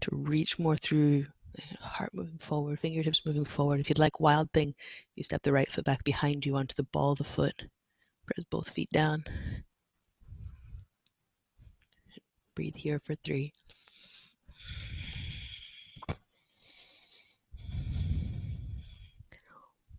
to 0.00 0.10
reach 0.12 0.58
more 0.58 0.76
through 0.76 1.26
heart 1.80 2.14
moving 2.14 2.38
forward, 2.38 2.80
fingertips 2.80 3.24
moving 3.24 3.44
forward. 3.44 3.80
If 3.80 3.88
you'd 3.88 3.98
like 3.98 4.20
wild 4.20 4.50
thing, 4.52 4.74
you 5.14 5.22
step 5.22 5.42
the 5.42 5.52
right 5.52 5.70
foot 5.70 5.84
back 5.84 6.04
behind 6.04 6.44
you 6.44 6.56
onto 6.56 6.74
the 6.74 6.82
ball 6.84 7.12
of 7.12 7.18
the 7.18 7.24
foot. 7.24 7.64
Press 8.26 8.44
both 8.50 8.70
feet 8.70 8.90
down. 8.92 9.24
Breathe 12.54 12.76
here 12.76 12.98
for 12.98 13.14
three. 13.16 13.52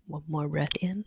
One 0.07 0.23
more 0.27 0.47
breath 0.47 0.69
in. 0.81 1.03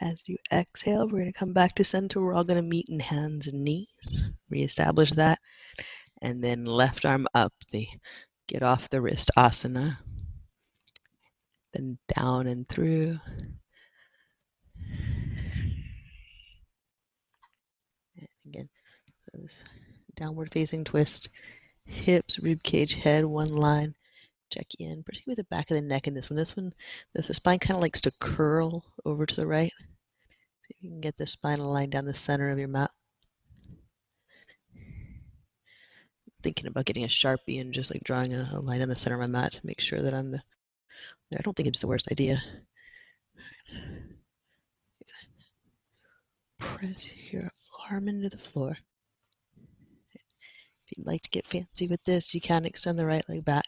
As 0.00 0.28
you 0.28 0.36
exhale, 0.52 1.06
we're 1.06 1.20
going 1.20 1.32
to 1.32 1.38
come 1.38 1.52
back 1.52 1.74
to 1.76 1.84
center. 1.84 2.20
We're 2.20 2.34
all 2.34 2.44
going 2.44 2.62
to 2.62 2.68
meet 2.68 2.88
in 2.88 3.00
hands 3.00 3.46
and 3.46 3.64
knees. 3.64 4.30
Reestablish 4.50 5.12
that. 5.12 5.38
And 6.22 6.42
then 6.42 6.64
left 6.64 7.04
arm 7.04 7.26
up, 7.34 7.52
the 7.70 7.88
get 8.46 8.62
off 8.62 8.88
the 8.88 9.00
wrist 9.00 9.30
asana. 9.36 9.98
Then 11.72 11.98
down 12.14 12.46
and 12.46 12.66
through. 12.66 13.18
And 18.16 18.28
again, 18.46 18.68
this 19.34 19.64
downward 20.16 20.52
facing 20.52 20.84
twist. 20.84 21.28
Hips, 21.84 22.38
rib 22.38 22.62
cage, 22.62 22.94
head, 22.94 23.24
one 23.24 23.48
line. 23.48 23.94
Check 24.50 24.66
in, 24.78 25.02
particularly 25.02 25.36
the 25.36 25.44
back 25.44 25.70
of 25.70 25.74
the 25.74 25.82
neck 25.82 26.06
in 26.06 26.14
this 26.14 26.30
one. 26.30 26.36
This 26.36 26.56
one, 26.56 26.72
the, 27.14 27.34
spine 27.34 27.58
kind 27.58 27.76
of 27.76 27.82
likes 27.82 28.00
to 28.02 28.12
curl 28.20 28.84
over 29.04 29.26
to 29.26 29.36
the 29.36 29.46
right. 29.46 29.72
If 30.70 30.76
you 30.80 30.90
can 30.90 31.00
get 31.00 31.16
the 31.18 31.26
spinal 31.26 31.72
line 31.72 31.90
down 31.90 32.04
the 32.04 32.14
center 32.14 32.50
of 32.50 32.58
your 32.58 32.68
mat. 32.68 32.90
Thinking 36.44 36.66
about 36.66 36.84
getting 36.84 37.04
a 37.04 37.08
sharpie 37.08 37.58
and 37.58 37.72
just 37.72 37.90
like 37.90 38.04
drawing 38.04 38.34
a, 38.34 38.50
a 38.52 38.60
line 38.60 38.82
in 38.82 38.90
the 38.90 38.96
center 38.96 39.14
of 39.14 39.20
my 39.22 39.26
mat 39.26 39.52
to 39.52 39.66
make 39.66 39.80
sure 39.80 40.02
that 40.02 40.12
I'm 40.12 40.30
the. 40.30 40.42
I 41.34 41.40
don't 41.40 41.56
think 41.56 41.68
it's 41.68 41.80
the 41.80 41.86
worst 41.86 42.06
idea. 42.12 42.42
Press 46.58 47.08
your 47.32 47.50
arm 47.90 48.08
into 48.08 48.28
the 48.28 48.36
floor. 48.36 48.76
If 50.12 50.98
you'd 50.98 51.06
like 51.06 51.22
to 51.22 51.30
get 51.30 51.46
fancy 51.46 51.86
with 51.86 52.04
this, 52.04 52.34
you 52.34 52.42
can 52.42 52.66
extend 52.66 52.98
the 52.98 53.06
right 53.06 53.26
leg 53.26 53.42
back. 53.42 53.64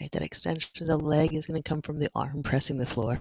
That 0.00 0.20
extension 0.20 0.82
of 0.82 0.88
the 0.88 0.96
leg 0.98 1.32
is 1.32 1.46
going 1.46 1.62
to 1.62 1.68
come 1.68 1.80
from 1.80 2.00
the 2.00 2.10
arm 2.12 2.42
pressing 2.42 2.78
the 2.78 2.86
floor. 2.86 3.20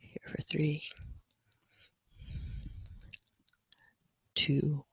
Here 0.00 0.26
for 0.26 0.42
three, 0.42 0.82
two, 4.38 4.84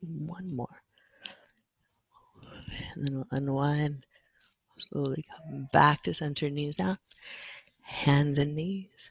one 0.00 0.56
more. 0.56 0.80
And 2.94 3.06
then 3.06 3.14
we'll 3.16 3.26
unwind. 3.30 4.06
Slowly 4.78 5.26
come 5.28 5.68
back 5.72 6.02
to 6.04 6.14
center, 6.14 6.48
knees 6.48 6.76
down, 6.76 6.96
hands 7.82 8.38
and 8.38 8.56
knees. 8.56 9.10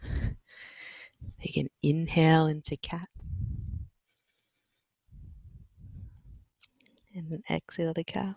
Take 1.39 1.57
an 1.57 1.69
inhale 1.83 2.47
into 2.47 2.75
cat. 2.75 3.07
And 7.15 7.29
then 7.29 7.43
exhale 7.49 7.93
to 7.93 8.03
cow. 8.03 8.35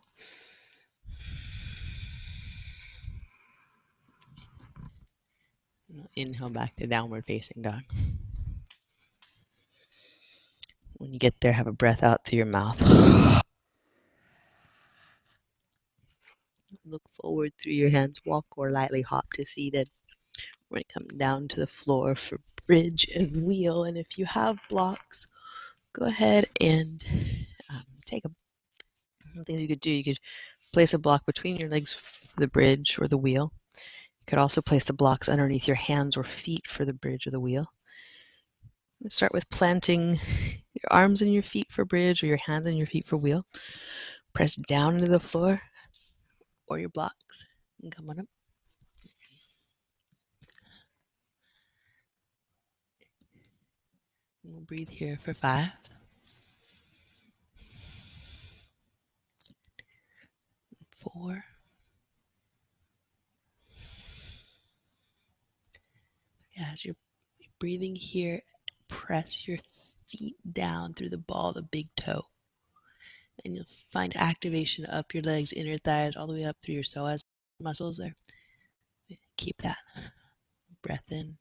Inhale 6.17 6.51
back 6.51 6.77
to 6.77 6.87
downward 6.87 7.25
facing 7.25 7.63
dog. 7.63 7.83
When 10.95 11.13
you 11.13 11.19
get 11.19 11.41
there, 11.41 11.53
have 11.53 11.67
a 11.67 11.73
breath 11.73 12.03
out 12.03 12.25
through 12.25 12.39
your 12.39 12.47
mouth. 12.47 12.81
Look 16.87 17.03
forward 17.21 17.53
through 17.63 17.73
your 17.73 17.91
hands, 17.91 18.21
walk 18.25 18.47
or 18.57 18.71
lightly 18.71 19.03
hop 19.03 19.33
to 19.35 19.45
seated. 19.47 19.91
We're 20.69 20.77
going 20.77 20.85
to 20.89 20.95
come 20.95 21.19
down 21.19 21.49
to 21.49 21.61
the 21.61 21.67
floor 21.67 22.15
for 22.15 22.41
bridge 22.67 23.09
and 23.15 23.45
wheel. 23.45 23.85
And 23.85 23.97
if 23.97 24.19
you 24.19 24.27
have 24.27 24.59
blocks, 24.69 25.27
go 25.93 26.07
ahead 26.07 26.47
and 26.61 27.05
um, 27.71 27.85
take 28.07 28.25
a 28.25 28.31
things 29.45 29.61
you 29.61 29.69
could 29.69 29.81
do. 29.81 29.91
You 29.91 30.05
could 30.05 30.21
place 30.73 30.95
a 30.95 30.99
block 30.99 31.27
between 31.27 31.57
your 31.57 31.69
legs 31.69 31.95
for 31.95 32.41
the 32.41 32.49
bridge 32.49 32.99
or 33.01 33.09
the 33.09 33.19
wheel. 33.19 33.53
You 34.25 34.31
could 34.31 34.39
also 34.39 34.63
place 34.63 34.85
the 34.85 34.95
blocks 34.95 35.29
underneath 35.29 35.69
your 35.69 35.77
hands 35.77 36.17
or 36.17 36.25
feet 36.25 36.67
for 36.67 36.87
the 36.87 36.95
bridge 36.95 37.27
or 37.27 37.31
the 37.31 37.41
wheel. 37.41 37.67
Start 39.07 39.35
with 39.35 39.51
planting 39.51 40.19
your 40.73 40.91
arms 40.91 41.21
and 41.21 41.31
your 41.31 41.43
feet 41.43 41.71
for 41.71 41.85
bridge 41.85 42.23
or 42.23 42.27
your 42.27 42.39
hands 42.39 42.67
and 42.67 42.79
your 42.79 42.87
feet 42.87 43.05
for 43.07 43.19
wheel. 43.19 43.45
Press 44.33 44.57
down 44.57 44.95
into 44.95 45.09
the 45.09 45.21
floor 45.21 45.61
or 46.69 46.79
your 46.79 46.89
blocks 46.89 47.45
and 47.83 47.95
come 47.95 48.09
on 48.09 48.21
up. 48.21 48.27
We'll 54.43 54.63
breathe 54.63 54.89
here 54.89 55.19
for 55.19 55.35
five. 55.35 55.71
Four. 60.99 61.45
As 66.59 66.85
you're 66.85 66.97
breathing 67.59 67.97
here, 67.97 68.41
press 68.89 69.49
your 69.49 69.59
feet 70.09 70.37
down 70.53 70.95
through 70.95 71.09
the 71.11 71.19
ball 71.19 71.49
of 71.51 71.57
the 71.57 71.63
big 71.63 71.89
toe. 71.97 72.27
And 73.45 73.57
you'll 73.57 73.67
find 73.91 74.17
activation 74.17 74.87
up 74.87 75.13
your 75.13 75.23
legs, 75.23 75.53
inner 75.53 75.79
thighs, 75.79 76.17
all 76.17 76.27
the 76.27 76.35
way 76.35 76.45
up 76.45 76.57
through 76.63 76.75
your 76.75 76.85
psoas 76.85 77.25
muscles 77.61 77.97
there. 77.97 78.15
Keep 79.37 79.63
that 79.63 79.79
breath 80.83 81.05
in. 81.11 81.37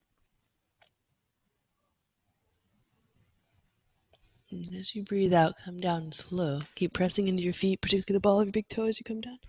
And 4.49 4.75
as 4.75 4.95
you 4.95 5.03
breathe 5.03 5.33
out, 5.33 5.55
come 5.63 5.79
down 5.79 6.11
slow. 6.11 6.59
Keep 6.75 6.93
pressing 6.93 7.27
into 7.27 7.43
your 7.43 7.53
feet, 7.53 7.81
particularly 7.81 8.17
the 8.17 8.21
ball 8.21 8.39
of 8.39 8.47
your 8.47 8.51
big 8.51 8.69
toe 8.69 8.87
as 8.87 8.99
you 8.99 9.03
come 9.03 9.21
down. 9.21 9.39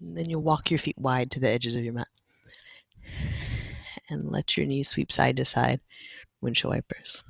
And 0.00 0.16
then 0.16 0.28
you'll 0.28 0.42
walk 0.42 0.70
your 0.70 0.78
feet 0.78 0.98
wide 0.98 1.30
to 1.32 1.40
the 1.40 1.48
edges 1.48 1.74
of 1.76 1.84
your 1.84 1.92
mat. 1.92 2.08
And 4.08 4.30
let 4.30 4.56
your 4.56 4.66
knees 4.66 4.88
sweep 4.88 5.10
side 5.10 5.36
to 5.38 5.44
side, 5.44 5.80
windshield 6.40 6.74
wipers. 6.74 7.24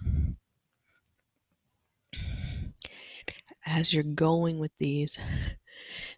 As 3.65 3.93
you're 3.93 4.05
going 4.05 4.59
with 4.59 4.73
these, 4.79 5.19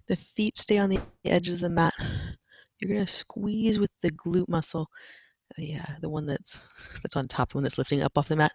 the 0.09 0.17
feet 0.17 0.59
stay 0.59 0.79
on 0.79 0.91
the 0.91 1.01
edge 1.25 1.49
of 1.49 1.61
the 1.61 1.69
mat. 1.69 1.95
You're 2.79 2.93
gonna 2.93 3.07
squeeze 3.07 3.79
with 3.79 3.91
the 4.03 4.11
glute 4.11 4.49
muscle, 4.49 4.89
yeah, 5.57 5.97
the 6.01 6.09
one 6.09 6.27
that's 6.27 6.59
that's 7.03 7.17
on 7.17 7.29
top, 7.29 7.51
the 7.51 7.57
one 7.57 7.65
that's 7.65 7.79
lifting 7.79 8.03
up 8.03 8.19
off 8.19 8.29
the 8.29 8.37
mat. 8.37 8.53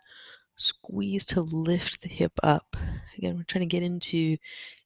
Squeeze 0.56 1.26
to 1.26 1.42
lift 1.42 2.02
the 2.02 2.10
hip 2.10 2.34
up. 2.44 2.76
Again, 3.18 3.36
we're 3.36 3.44
trying 3.44 3.68
to 3.68 3.76
get 3.76 3.84
into 3.84 4.38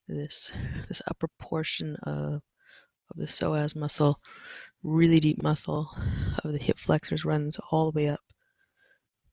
this 0.08 0.52
this 0.88 1.02
upper 1.08 1.28
portion 1.38 1.96
of 2.04 2.42
of 3.10 3.16
the 3.16 3.26
psoas 3.26 3.76
muscle, 3.76 4.20
really 4.82 5.20
deep 5.20 5.42
muscle 5.42 5.90
of 6.44 6.52
the 6.52 6.58
hip 6.58 6.78
flexors 6.78 7.24
runs 7.24 7.58
all 7.70 7.90
the 7.90 7.96
way 7.96 8.08
up 8.08 8.20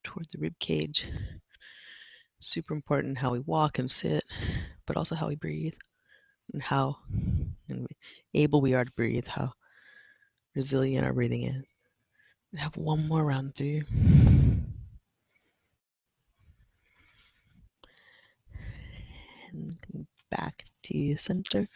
toward 0.04 0.28
the 0.32 0.40
rib 0.40 0.58
cage. 0.60 1.10
Super 2.40 2.74
important 2.74 3.18
how 3.18 3.32
we 3.32 3.40
walk 3.40 3.80
and 3.80 3.90
sit, 3.90 4.24
but 4.86 4.98
also 4.98 5.16
how 5.16 5.28
we 5.28 5.36
breathe 5.36 5.74
and 6.54 6.62
how 6.62 6.98
able 8.34 8.62
we 8.62 8.74
are 8.74 8.86
to 8.86 8.92
breathe, 8.92 9.28
how 9.28 9.54
resilient 10.56 11.06
our 11.06 11.14
breathing 11.14 11.44
is. 11.44 11.64
We 12.54 12.60
have 12.60 12.78
one 12.78 13.08
more 13.08 13.26
round 13.26 13.56
through. 13.56 13.84
And 19.52 20.08
back 20.30 20.66
to 20.84 21.18
center. 21.18 21.68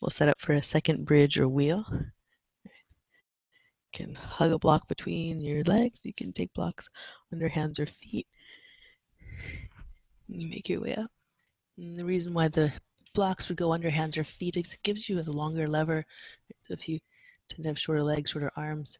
We'll 0.00 0.10
set 0.10 0.28
up 0.28 0.40
for 0.40 0.52
a 0.52 0.62
second 0.62 1.06
bridge 1.06 1.38
or 1.38 1.48
wheel. 1.48 1.84
Can 3.92 4.14
hug 4.14 4.52
a 4.52 4.58
block 4.58 4.88
between 4.88 5.40
your 5.40 5.62
legs. 5.64 6.00
You 6.04 6.14
can 6.14 6.32
take 6.32 6.54
blocks 6.54 6.88
under 7.32 7.48
hands 7.48 7.78
or 7.78 7.86
feet. 7.86 8.26
You 10.28 10.48
make 10.48 10.68
your 10.68 10.80
way 10.80 10.94
up. 10.94 11.10
And 11.76 11.96
the 11.96 12.04
reason 12.04 12.32
why 12.32 12.48
the 12.48 12.72
blocks 13.14 13.48
would 13.48 13.58
go 13.58 13.72
under 13.72 13.90
hands 13.90 14.16
or 14.16 14.24
feet 14.24 14.56
is 14.56 14.72
it 14.72 14.82
gives 14.82 15.08
you 15.08 15.20
a 15.20 15.22
longer 15.22 15.68
lever. 15.68 16.06
So 16.62 16.72
if 16.72 16.88
you 16.88 17.00
tend 17.48 17.64
to 17.64 17.68
have 17.70 17.78
shorter 17.78 18.02
legs, 18.02 18.30
shorter 18.30 18.50
arms, 18.56 18.98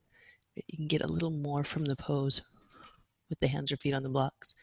you 0.54 0.76
can 0.76 0.88
get 0.88 1.02
a 1.02 1.06
little 1.06 1.30
more 1.30 1.64
from 1.64 1.86
the 1.86 1.96
pose 1.96 2.42
with 3.30 3.40
the 3.40 3.48
hands 3.48 3.72
or 3.72 3.78
feet 3.78 3.94
on 3.94 4.02
the 4.02 4.10
blocks. 4.10 4.54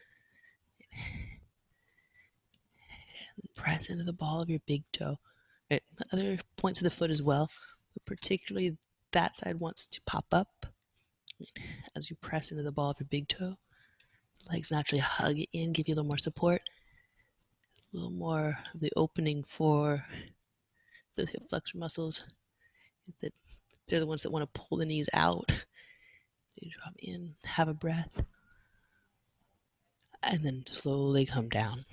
And 3.42 3.54
press 3.56 3.90
into 3.90 4.04
the 4.04 4.14
ball 4.14 4.42
of 4.42 4.50
your 4.50 4.60
big 4.68 4.84
toe. 4.92 5.18
Right. 5.72 5.82
Other 6.12 6.38
points 6.58 6.80
of 6.80 6.84
the 6.84 6.92
foot 6.92 7.10
as 7.10 7.22
well, 7.22 7.50
but 7.94 8.06
particularly 8.06 8.78
that 9.12 9.38
side 9.38 9.60
wants 9.60 9.86
to 9.88 10.01
pop 10.05 10.26
up 10.32 10.66
as 11.95 12.10
you 12.10 12.16
press 12.18 12.51
into 12.51 12.64
the 12.64 12.72
ball 12.72 12.91
of 12.91 12.99
your 12.99 13.07
big 13.10 13.28
toe. 13.28 13.57
Legs 14.51 14.72
naturally 14.72 15.01
hug 15.01 15.38
in, 15.53 15.74
give 15.74 15.88
you 15.88 15.93
a 15.93 15.95
little 15.95 16.07
more 16.07 16.18
support, 16.18 16.62
a 17.93 17.97
little 17.97 18.12
more 18.12 18.57
of 18.74 18.80
the 18.80 18.91
opening 18.95 19.43
for 19.43 20.05
the 21.16 21.26
hip 21.26 21.43
flexor 21.49 21.78
muscles. 21.78 22.24
That 23.22 23.34
they're 23.88 23.99
the 23.99 24.07
ones 24.07 24.22
that 24.22 24.32
want 24.32 24.51
to 24.51 24.60
pull 24.60 24.78
the 24.78 24.86
knees 24.86 25.10
out. 25.14 25.51
You 26.55 26.72
drop 26.72 26.93
in, 26.99 27.36
have 27.45 27.68
a 27.68 27.74
breath, 27.74 28.10
and 30.22 30.45
then 30.45 30.64
slowly 30.66 31.26
come 31.26 31.49
down. 31.49 31.86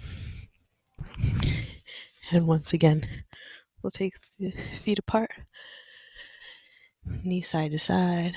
And 2.33 2.47
once 2.47 2.73
again, 2.73 3.07
we'll 3.83 3.93
take 3.93 4.15
the 4.39 4.53
feet 4.83 4.99
apart, 4.99 5.31
knee 7.25 7.41
side 7.41 7.73
to 7.73 7.79
side, 7.79 8.35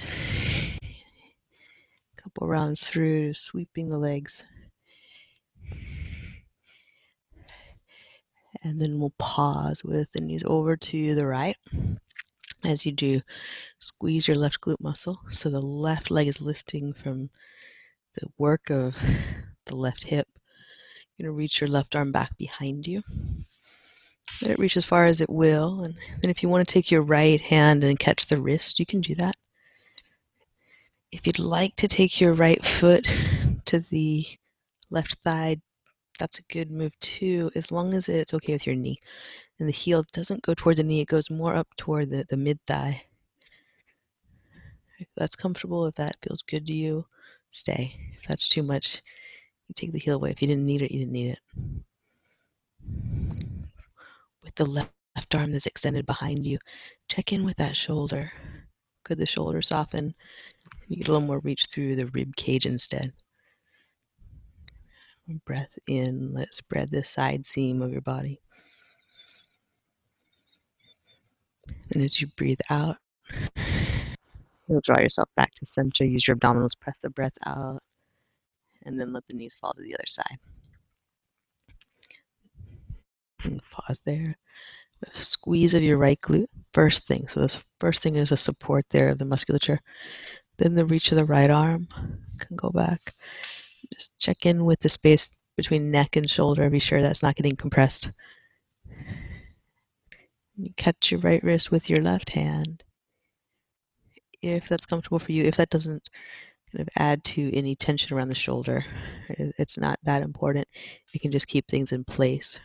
A 0.82 2.22
couple 2.22 2.48
rounds 2.48 2.88
through, 2.88 3.34
sweeping 3.34 3.88
the 3.88 3.98
legs. 3.98 4.44
And 8.64 8.82
then 8.82 9.00
we'll 9.00 9.14
pause 9.18 9.84
with 9.84 10.12
the 10.12 10.22
knees 10.22 10.44
over 10.46 10.76
to 10.76 11.16
the 11.16 11.26
right. 11.26 11.56
As 12.64 12.86
you 12.86 12.92
do, 12.92 13.22
squeeze 13.80 14.28
your 14.28 14.36
left 14.36 14.60
glute 14.60 14.82
muscle 14.82 15.22
so 15.30 15.50
the 15.50 15.62
left 15.62 16.12
leg 16.12 16.28
is 16.28 16.42
lifting 16.42 16.92
from 16.92 17.30
the 18.16 18.28
work 18.38 18.70
of 18.70 18.98
the 19.66 19.76
left 19.76 20.04
hip. 20.04 20.28
You're 21.18 21.28
going 21.28 21.36
to 21.36 21.38
reach 21.38 21.62
your 21.62 21.70
left 21.70 21.96
arm 21.96 22.12
back 22.12 22.38
behind 22.38 22.86
you. 22.86 23.04
Let 24.42 24.52
it 24.52 24.60
reach 24.60 24.78
as 24.78 24.86
far 24.86 25.06
as 25.06 25.22
it 25.22 25.30
will. 25.30 25.84
And 25.84 25.96
then 26.22 26.32
if 26.32 26.42
you 26.42 26.50
want 26.50 26.68
to 26.68 26.74
take 26.74 26.92
your 26.92 27.02
right 27.02 27.42
hand 27.42 27.84
and 27.84 28.00
catch 28.00 28.26
the 28.26 28.42
wrist, 28.42 28.80
you 28.80 28.86
can 28.86 29.02
do 29.02 29.16
that. 29.16 29.36
If 31.12 31.26
you'd 31.26 31.40
like 31.40 31.76
to 31.78 31.88
take 31.88 32.22
your 32.22 32.34
right 32.34 32.64
foot 32.64 33.08
to 33.66 33.80
the 33.80 34.26
left 34.90 35.16
thigh, 35.26 35.58
that's 36.20 36.40
a 36.40 36.54
good 36.54 36.70
move 36.70 36.98
too, 37.00 37.50
as 37.56 37.72
long 37.72 37.94
as 37.94 38.10
it's 38.10 38.34
okay 38.34 38.54
with 38.54 38.68
your 38.68 38.76
knee. 38.76 39.00
And 39.58 39.68
the 39.68 39.74
heel 39.74 40.06
doesn't 40.14 40.44
go 40.44 40.54
toward 40.54 40.78
the 40.78 40.84
knee, 40.84 41.02
it 41.02 41.08
goes 41.08 41.30
more 41.30 41.56
up 41.56 41.68
toward 41.78 42.10
the, 42.10 42.26
the 42.30 42.38
mid 42.38 42.60
thigh. 42.68 43.04
If 45.00 45.08
that's 45.16 45.36
comfortable, 45.36 45.86
if 45.86 45.96
that 45.96 46.18
feels 46.22 46.42
good 46.42 46.68
to 46.68 46.74
you, 46.74 47.06
stay. 47.52 47.96
If 48.22 48.28
that's 48.28 48.48
too 48.48 48.64
much, 48.64 49.02
you 49.68 49.74
take 49.74 49.94
the 49.94 50.00
heel 50.00 50.16
away. 50.16 50.32
If 50.32 50.42
you 50.42 50.48
didn't 50.48 50.66
need 50.66 50.82
it, 50.82 50.92
you 50.92 51.00
didn't 51.00 51.14
need 51.14 51.32
it. 51.32 51.40
With 54.44 54.56
the 54.56 54.66
left, 54.66 54.94
left 55.16 55.36
arm 55.36 55.52
that's 55.52 55.66
extended 55.66 56.06
behind 56.06 56.46
you, 56.46 56.60
check 57.08 57.34
in 57.34 57.44
with 57.44 57.58
that 57.58 57.76
shoulder. 57.76 58.32
Could 59.04 59.18
the 59.18 59.26
shoulder 59.26 59.62
soften? 59.62 60.16
You 60.88 60.98
get 60.98 61.08
a 61.08 61.12
little 61.12 61.28
more 61.28 61.40
reach 61.40 61.66
through 61.66 61.96
the 61.96 62.08
rib 62.08 62.36
cage 62.36 62.66
instead. 62.66 63.14
Breath 65.46 65.78
in, 65.88 66.34
Let's 66.34 66.58
spread 66.58 66.90
the 66.90 67.04
side 67.04 67.46
seam 67.46 67.82
of 67.82 67.92
your 67.92 68.02
body. 68.02 68.40
And 71.94 72.04
as 72.04 72.22
you 72.22 72.28
breathe 72.36 72.62
out, 72.70 72.98
you'll 74.68 74.82
draw 74.82 75.00
yourself 75.00 75.30
back 75.36 75.54
to 75.56 75.66
center. 75.66 76.06
Use 76.06 76.28
your 76.28 76.38
abdominals, 76.38 76.80
press 76.80 76.98
the 77.00 77.10
breath 77.10 77.38
out, 77.46 77.84
and 78.84 79.00
then 79.00 79.14
let 79.14 79.28
the 79.28 79.34
knees 79.34 79.56
fall 79.56 79.74
to 79.74 79.82
the 79.84 79.94
other 79.94 80.08
side. 80.08 80.38
Pause 83.72 84.02
there. 84.06 84.38
Squeeze 85.14 85.74
of 85.74 85.84
your 85.84 85.98
right 85.98 86.20
glute, 86.20 86.50
first 86.74 87.08
thing. 87.08 87.28
So, 87.28 87.40
this 87.40 87.64
first 87.80 88.02
thing 88.02 88.16
is 88.16 88.32
a 88.32 88.38
support 88.38 88.86
there 88.90 89.10
of 89.10 89.18
the 89.18 89.26
musculature. 89.26 89.80
Then 90.58 90.76
the 90.76 90.86
reach 90.86 91.12
of 91.12 91.18
the 91.18 91.26
right 91.26 91.50
arm 91.50 91.88
can 92.38 92.58
go 92.58 92.70
back. 92.70 93.14
Just 93.94 94.18
check 94.20 94.46
in 94.46 94.66
with 94.66 94.82
the 94.82 94.90
space 94.90 95.28
between 95.56 95.92
neck 95.92 96.16
and 96.16 96.30
shoulder. 96.30 96.70
Be 96.70 96.80
sure 96.80 97.02
that's 97.02 97.24
not 97.24 97.36
getting 97.36 97.56
compressed. 97.56 98.12
You 100.58 100.72
catch 100.76 101.12
your 101.12 101.22
right 101.22 101.42
wrist 101.44 101.72
with 101.72 101.90
your 101.90 102.02
left 102.02 102.32
hand. 102.32 102.84
If 104.42 104.68
that's 104.68 104.86
comfortable 104.86 105.20
for 105.20 105.32
you, 105.32 105.46
if 105.46 105.56
that 105.56 105.70
doesn't 105.70 106.10
kind 106.72 106.82
of 106.82 106.90
add 106.98 107.24
to 107.26 107.56
any 107.56 107.76
tension 107.76 108.16
around 108.16 108.28
the 108.28 108.36
shoulder, 108.36 108.86
it's 109.30 109.78
not 109.78 110.00
that 110.04 110.22
important. 110.22 110.68
It 111.14 111.22
can 111.22 111.32
just 111.32 111.48
keep 111.48 111.68
things 111.68 111.94
in 111.94 112.04
place. 112.04 112.60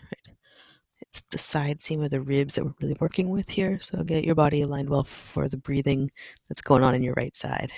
It's 1.01 1.23
the 1.31 1.39
side 1.39 1.81
seam 1.83 2.03
of 2.03 2.11
the 2.11 2.21
ribs 2.21 2.55
that 2.55 2.65
we're 2.65 2.75
really 2.81 2.97
working 3.01 3.31
with 3.31 3.51
here. 3.51 3.79
So 3.81 4.03
get 4.03 4.25
your 4.25 4.35
body 4.35 4.63
aligned 4.63 4.91
well 4.91 5.05
for 5.05 5.49
the 5.49 5.57
breathing 5.57 6.11
that's 6.49 6.63
going 6.63 6.83
on 6.83 6.95
in 6.95 7.03
your 7.03 7.15
right 7.15 7.37
side. 7.37 7.71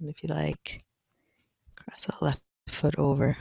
And 0.00 0.08
if 0.08 0.22
you 0.22 0.28
like, 0.28 0.82
cross 1.76 2.04
the 2.04 2.24
left 2.24 2.40
foot 2.68 2.94
over. 2.98 3.36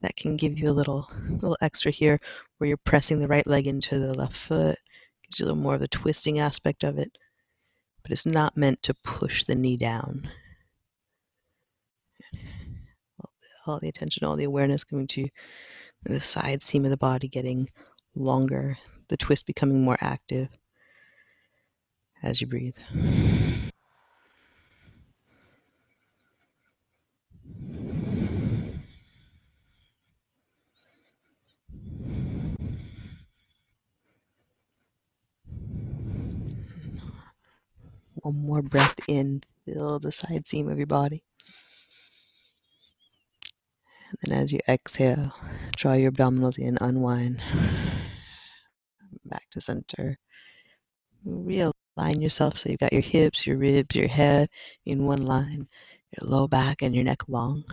That 0.00 0.16
can 0.16 0.36
give 0.36 0.58
you 0.58 0.68
a 0.68 0.72
little, 0.72 1.08
little 1.28 1.56
extra 1.60 1.92
here 1.92 2.18
where 2.58 2.66
you're 2.66 2.76
pressing 2.76 3.20
the 3.20 3.28
right 3.28 3.46
leg 3.46 3.68
into 3.68 4.00
the 4.00 4.14
left 4.14 4.34
foot. 4.34 4.76
Gives 5.22 5.38
you 5.38 5.44
a 5.44 5.46
little 5.46 5.62
more 5.62 5.74
of 5.74 5.80
the 5.80 5.86
twisting 5.86 6.40
aspect 6.40 6.82
of 6.82 6.98
it, 6.98 7.16
but 8.02 8.10
it's 8.10 8.26
not 8.26 8.56
meant 8.56 8.82
to 8.82 8.94
push 8.94 9.44
the 9.44 9.54
knee 9.54 9.76
down. 9.76 10.28
All 13.64 13.78
the 13.78 13.88
attention, 13.88 14.26
all 14.26 14.34
the 14.34 14.42
awareness 14.42 14.82
coming 14.82 15.06
to 15.08 15.28
the 16.04 16.20
side 16.20 16.62
seam 16.62 16.84
of 16.84 16.90
the 16.90 16.96
body 16.96 17.28
getting 17.28 17.70
longer, 18.14 18.78
the 19.08 19.16
twist 19.16 19.46
becoming 19.46 19.82
more 19.84 19.98
active 20.00 20.48
as 22.22 22.40
you 22.40 22.46
breathe. 22.46 22.76
One 38.14 38.36
more 38.36 38.62
breath 38.62 38.94
in, 39.08 39.42
fill 39.64 39.98
the 39.98 40.12
side 40.12 40.46
seam 40.46 40.68
of 40.68 40.78
your 40.78 40.86
body. 40.86 41.24
And 44.20 44.32
then 44.32 44.42
as 44.42 44.52
you 44.52 44.60
exhale, 44.68 45.34
draw 45.76 45.94
your 45.94 46.12
abdominals 46.12 46.58
in, 46.58 46.78
unwind. 46.80 47.40
Back 49.24 49.48
to 49.50 49.60
center. 49.60 50.18
Realign 51.26 52.20
yourself 52.20 52.58
so 52.58 52.68
you've 52.68 52.80
got 52.80 52.92
your 52.92 53.02
hips, 53.02 53.46
your 53.46 53.56
ribs, 53.56 53.96
your 53.96 54.08
head 54.08 54.48
in 54.84 55.06
one 55.06 55.24
line, 55.24 55.68
your 56.18 56.28
low 56.28 56.46
back 56.46 56.82
and 56.82 56.94
your 56.94 57.04
neck 57.04 57.28
long. 57.28 57.64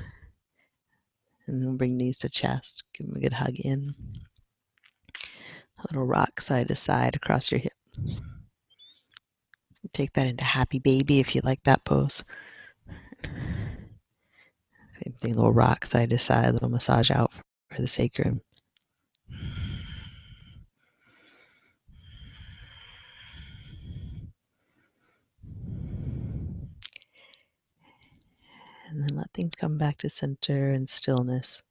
And 1.48 1.62
then 1.62 1.78
bring 1.78 1.98
knees 1.98 2.20
to 2.20 2.30
chest. 2.30 2.84
Give 2.94 3.08
them 3.08 3.18
a 3.18 3.20
good 3.20 3.34
hug 3.34 3.56
in. 3.56 3.96
A 5.80 5.84
little 5.90 6.06
rock 6.06 6.42
side 6.42 6.68
to 6.68 6.76
side 6.76 7.16
across 7.16 7.52
your 7.52 7.60
hips. 7.60 8.22
Take 9.94 10.14
that 10.14 10.28
into 10.28 10.44
happy 10.44 10.80
baby 10.80 11.20
if 11.20 11.34
you 11.34 11.42
like 11.44 11.64
that 11.64 11.84
pose. 11.86 12.24
Same 15.04 15.14
thing, 15.14 15.36
little 15.36 15.54
rock 15.54 15.86
side 15.86 16.10
to 16.10 16.20
side, 16.20 16.52
little 16.54 16.70
massage 16.70 17.10
out 17.10 17.32
for 17.32 17.82
the 17.82 17.88
sacrum. 17.88 18.42
And 28.90 29.04
then 29.04 29.16
let 29.16 29.32
things 29.34 29.56
come 29.56 29.78
back 29.78 30.00
to 30.00 30.10
center 30.10 30.72
and 30.72 30.90
stillness. 30.90 31.64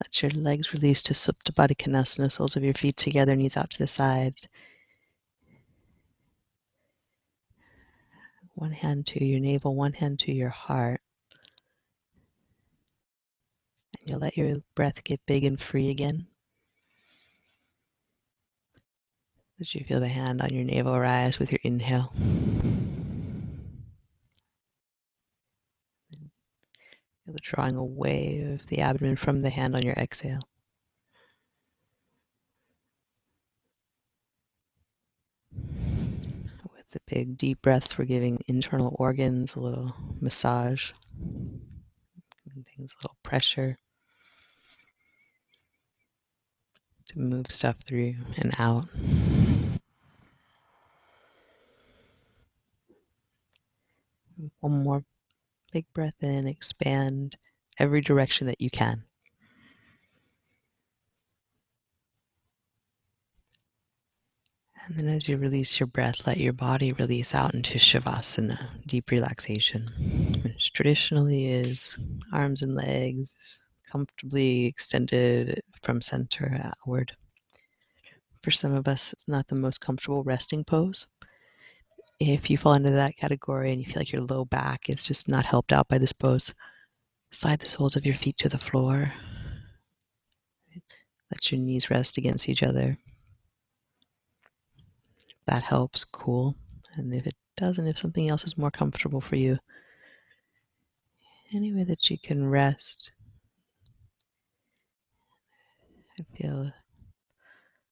Let 0.00 0.22
your 0.22 0.30
legs 0.32 0.74
release 0.74 1.02
to 1.04 1.14
Supta 1.14 1.52
Konasana, 1.52 2.30
soles 2.30 2.54
of 2.54 2.62
your 2.62 2.74
feet 2.74 2.98
together, 2.98 3.34
knees 3.34 3.56
out 3.56 3.70
to 3.70 3.78
the 3.78 3.86
sides. 3.86 4.46
One 8.56 8.72
hand 8.72 9.06
to 9.08 9.22
your 9.22 9.38
navel, 9.38 9.74
one 9.74 9.92
hand 9.92 10.18
to 10.20 10.32
your 10.32 10.48
heart. 10.48 11.02
And 14.00 14.08
you'll 14.10 14.18
let 14.18 14.38
your 14.38 14.56
breath 14.74 15.04
get 15.04 15.20
big 15.26 15.44
and 15.44 15.60
free 15.60 15.90
again. 15.90 16.26
As 19.60 19.74
you 19.74 19.84
feel 19.84 20.00
the 20.00 20.08
hand 20.08 20.40
on 20.40 20.54
your 20.54 20.64
navel 20.64 20.98
rise 20.98 21.38
with 21.38 21.52
your 21.52 21.60
inhale. 21.64 22.14
Feel 26.10 27.34
the 27.34 27.38
drawing 27.42 27.76
away 27.76 28.40
of 28.54 28.66
the 28.68 28.78
abdomen 28.78 29.16
from 29.16 29.42
the 29.42 29.50
hand 29.50 29.76
on 29.76 29.82
your 29.82 29.94
exhale. 29.94 30.40
The 36.96 37.14
big 37.14 37.36
deep 37.36 37.60
breaths, 37.60 37.98
we're 37.98 38.06
giving 38.06 38.38
internal 38.46 38.96
organs 38.98 39.54
a 39.54 39.60
little 39.60 39.94
massage, 40.18 40.92
giving 42.44 42.64
things 42.64 42.94
a 42.94 43.04
little 43.04 43.16
pressure 43.22 43.76
to 47.08 47.18
move 47.18 47.46
stuff 47.50 47.76
through 47.84 48.14
and 48.38 48.54
out. 48.58 48.88
One 54.60 54.82
more 54.82 55.04
big 55.72 55.84
breath 55.92 56.22
in, 56.22 56.46
expand 56.46 57.36
every 57.78 58.00
direction 58.00 58.46
that 58.46 58.60
you 58.60 58.70
can. 58.70 59.04
And 64.86 64.96
then 64.96 65.08
as 65.08 65.28
you 65.28 65.36
release 65.36 65.80
your 65.80 65.88
breath, 65.88 66.28
let 66.28 66.38
your 66.38 66.52
body 66.52 66.92
release 66.92 67.34
out 67.34 67.54
into 67.54 67.76
Shavasana, 67.76 68.68
deep 68.86 69.10
relaxation, 69.10 69.90
which 70.44 70.72
traditionally 70.72 71.48
is 71.48 71.98
arms 72.32 72.62
and 72.62 72.76
legs 72.76 73.64
comfortably 73.90 74.66
extended 74.66 75.60
from 75.82 76.00
center 76.00 76.60
outward. 76.62 77.16
For 78.44 78.52
some 78.52 78.74
of 78.74 78.86
us, 78.86 79.12
it's 79.12 79.26
not 79.26 79.48
the 79.48 79.56
most 79.56 79.80
comfortable 79.80 80.22
resting 80.22 80.62
pose. 80.62 81.08
If 82.20 82.48
you 82.48 82.56
fall 82.56 82.74
into 82.74 82.92
that 82.92 83.16
category 83.16 83.72
and 83.72 83.80
you 83.80 83.86
feel 83.86 84.00
like 84.00 84.12
your 84.12 84.22
low 84.22 84.44
back 84.44 84.88
is 84.88 85.04
just 85.04 85.28
not 85.28 85.44
helped 85.44 85.72
out 85.72 85.88
by 85.88 85.98
this 85.98 86.12
pose, 86.12 86.54
slide 87.32 87.58
the 87.58 87.68
soles 87.68 87.96
of 87.96 88.06
your 88.06 88.14
feet 88.14 88.36
to 88.38 88.48
the 88.48 88.56
floor. 88.56 89.12
Let 91.32 91.50
your 91.50 91.60
knees 91.60 91.90
rest 91.90 92.18
against 92.18 92.48
each 92.48 92.62
other. 92.62 92.98
That 95.46 95.62
helps, 95.62 96.04
cool. 96.04 96.56
And 96.94 97.14
if 97.14 97.26
it 97.26 97.36
doesn't, 97.56 97.86
if 97.86 97.98
something 97.98 98.28
else 98.28 98.44
is 98.44 98.58
more 98.58 98.70
comfortable 98.70 99.20
for 99.20 99.36
you, 99.36 99.58
any 101.54 101.72
way 101.72 101.84
that 101.84 102.10
you 102.10 102.18
can 102.18 102.48
rest 102.48 103.12
and 106.18 106.26
feel 106.36 106.72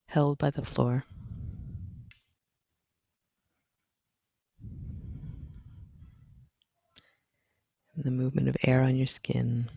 held 0.06 0.38
by 0.38 0.50
the 0.50 0.64
floor. 0.64 1.04
And 7.94 8.04
the 8.04 8.10
movement 8.10 8.48
of 8.48 8.56
air 8.64 8.82
on 8.82 8.96
your 8.96 9.06
skin. 9.06 9.70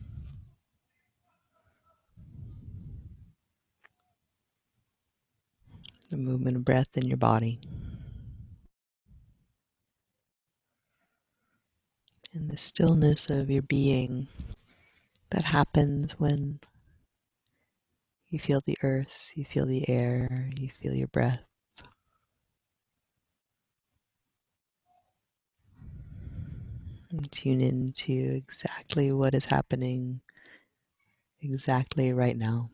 The 6.17 6.23
movement 6.23 6.57
of 6.57 6.65
breath 6.65 6.97
in 6.97 7.05
your 7.05 7.17
body. 7.17 7.59
And 12.33 12.49
the 12.49 12.57
stillness 12.57 13.29
of 13.29 13.51
your 13.51 13.61
being 13.61 14.27
that 15.29 15.43
happens 15.43 16.13
when 16.13 16.59
you 18.29 18.39
feel 18.39 18.63
the 18.65 18.79
earth, 18.81 19.29
you 19.35 19.45
feel 19.45 19.67
the 19.67 19.87
air, 19.87 20.49
you 20.57 20.69
feel 20.69 20.95
your 20.95 21.07
breath. 21.07 21.43
And 27.11 27.31
tune 27.31 27.61
into 27.61 28.11
exactly 28.33 29.11
what 29.11 29.35
is 29.35 29.45
happening 29.45 30.21
exactly 31.41 32.11
right 32.11 32.35
now. 32.35 32.71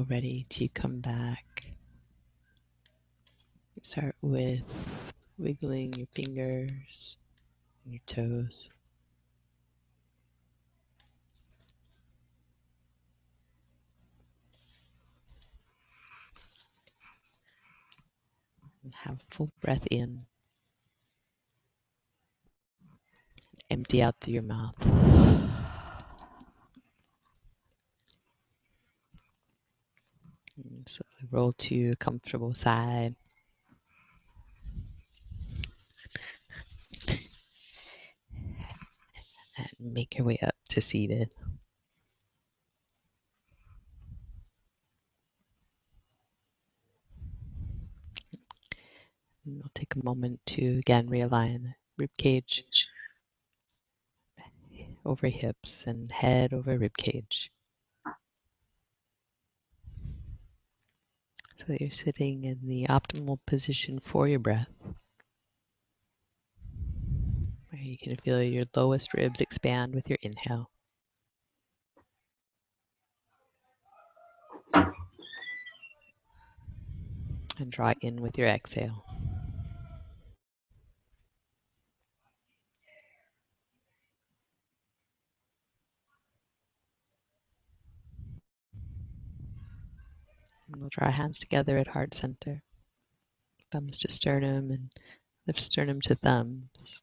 Feel 0.00 0.06
ready 0.08 0.46
to 0.48 0.68
come 0.68 1.00
back, 1.00 1.44
start 3.82 4.14
with 4.22 4.62
wiggling 5.38 5.92
your 5.94 6.06
fingers 6.14 7.18
and 7.84 7.94
your 7.94 8.00
toes. 8.06 8.70
Have 19.04 19.20
full 19.30 19.50
breath 19.60 19.86
in. 19.90 20.26
Empty 23.70 24.02
out 24.02 24.16
through 24.20 24.34
your 24.34 24.42
mouth. 24.42 25.09
Slowly 30.86 31.28
roll 31.30 31.52
to 31.54 31.94
comfortable 31.96 32.54
side. 32.54 33.14
And 39.56 39.92
make 39.92 40.16
your 40.16 40.26
way 40.26 40.38
up 40.42 40.54
to 40.70 40.80
seated. 40.80 41.30
And 49.44 49.56
we'll 49.58 49.70
take 49.74 49.94
a 49.94 50.04
moment 50.04 50.40
to 50.46 50.78
again 50.78 51.08
realign 51.08 51.74
rib 51.96 52.10
cage 52.16 52.64
over 55.04 55.28
hips 55.28 55.84
and 55.86 56.12
head 56.12 56.52
over 56.52 56.78
rib 56.78 56.96
cage. 56.96 57.50
So 61.56 61.59
that 61.70 61.80
you're 61.80 61.88
sitting 61.88 62.42
in 62.42 62.58
the 62.64 62.84
optimal 62.88 63.38
position 63.46 64.00
for 64.00 64.26
your 64.26 64.40
breath. 64.40 64.66
Where 67.70 67.80
you 67.80 67.96
can 67.96 68.16
feel 68.16 68.42
your 68.42 68.64
lowest 68.74 69.14
ribs 69.14 69.40
expand 69.40 69.94
with 69.94 70.08
your 70.08 70.18
inhale. 70.20 70.68
And 77.56 77.70
draw 77.70 77.94
in 78.00 78.20
with 78.20 78.36
your 78.36 78.48
exhale. 78.48 79.04
And 90.80 90.84
we'll 90.84 91.04
draw 91.04 91.12
hands 91.12 91.38
together 91.38 91.76
at 91.76 91.88
heart 91.88 92.14
center. 92.14 92.62
Thumbs 93.70 93.98
to 93.98 94.10
sternum 94.10 94.70
and 94.70 94.90
lift 95.46 95.60
sternum 95.60 96.00
to 96.00 96.14
thumbs. 96.14 97.02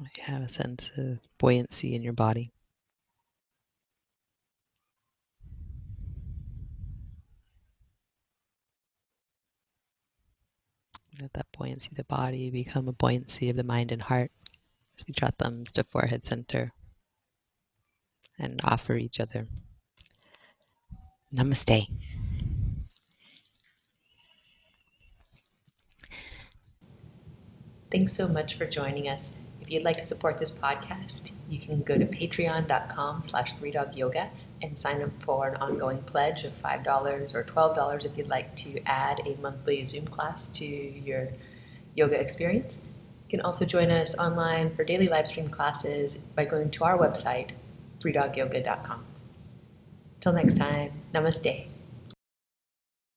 You 0.00 0.24
have 0.24 0.42
a 0.42 0.48
sense 0.48 0.90
of 0.96 1.20
buoyancy 1.38 1.94
in 1.94 2.02
your 2.02 2.12
body. 2.12 2.50
Let 11.20 11.32
that 11.34 11.46
buoyancy 11.56 11.90
of 11.92 11.98
the 11.98 12.04
body 12.04 12.50
become 12.50 12.88
a 12.88 12.92
buoyancy 12.92 13.48
of 13.48 13.54
the 13.54 13.62
mind 13.62 13.92
and 13.92 14.02
heart 14.02 14.32
as 14.98 15.06
we 15.06 15.14
draw 15.14 15.28
thumbs 15.38 15.70
to 15.72 15.84
forehead 15.84 16.24
center 16.24 16.72
and 18.40 18.60
offer 18.64 18.96
each 18.96 19.20
other 19.20 19.46
Namaste. 21.34 21.88
Thanks 27.92 28.12
so 28.12 28.28
much 28.28 28.56
for 28.56 28.66
joining 28.66 29.08
us. 29.08 29.30
If 29.60 29.70
you'd 29.70 29.82
like 29.82 29.98
to 29.98 30.04
support 30.04 30.38
this 30.38 30.50
podcast, 30.50 31.32
you 31.48 31.58
can 31.58 31.82
go 31.82 31.98
to 31.98 32.06
patreon.com 32.06 33.24
slash 33.24 33.54
three 33.54 33.72
dog 33.72 33.96
yoga 33.96 34.30
and 34.62 34.78
sign 34.78 35.02
up 35.02 35.10
for 35.20 35.48
an 35.48 35.56
ongoing 35.56 36.02
pledge 36.02 36.44
of 36.44 36.52
$5 36.62 37.34
or 37.34 37.44
$12 37.44 38.04
if 38.04 38.16
you'd 38.16 38.28
like 38.28 38.54
to 38.56 38.80
add 38.86 39.20
a 39.26 39.36
monthly 39.40 39.82
Zoom 39.84 40.06
class 40.06 40.46
to 40.48 40.64
your 40.64 41.28
yoga 41.94 42.20
experience. 42.20 42.78
You 43.28 43.38
can 43.38 43.40
also 43.40 43.64
join 43.64 43.90
us 43.90 44.14
online 44.16 44.74
for 44.74 44.84
daily 44.84 45.08
live 45.08 45.28
stream 45.28 45.48
classes 45.48 46.16
by 46.34 46.44
going 46.44 46.70
to 46.72 46.84
our 46.84 46.98
website, 46.98 47.50
threedogyoga.com. 48.00 49.09
Till 50.20 50.32
next 50.32 50.56
time, 50.56 50.92
namaste. 51.12 51.69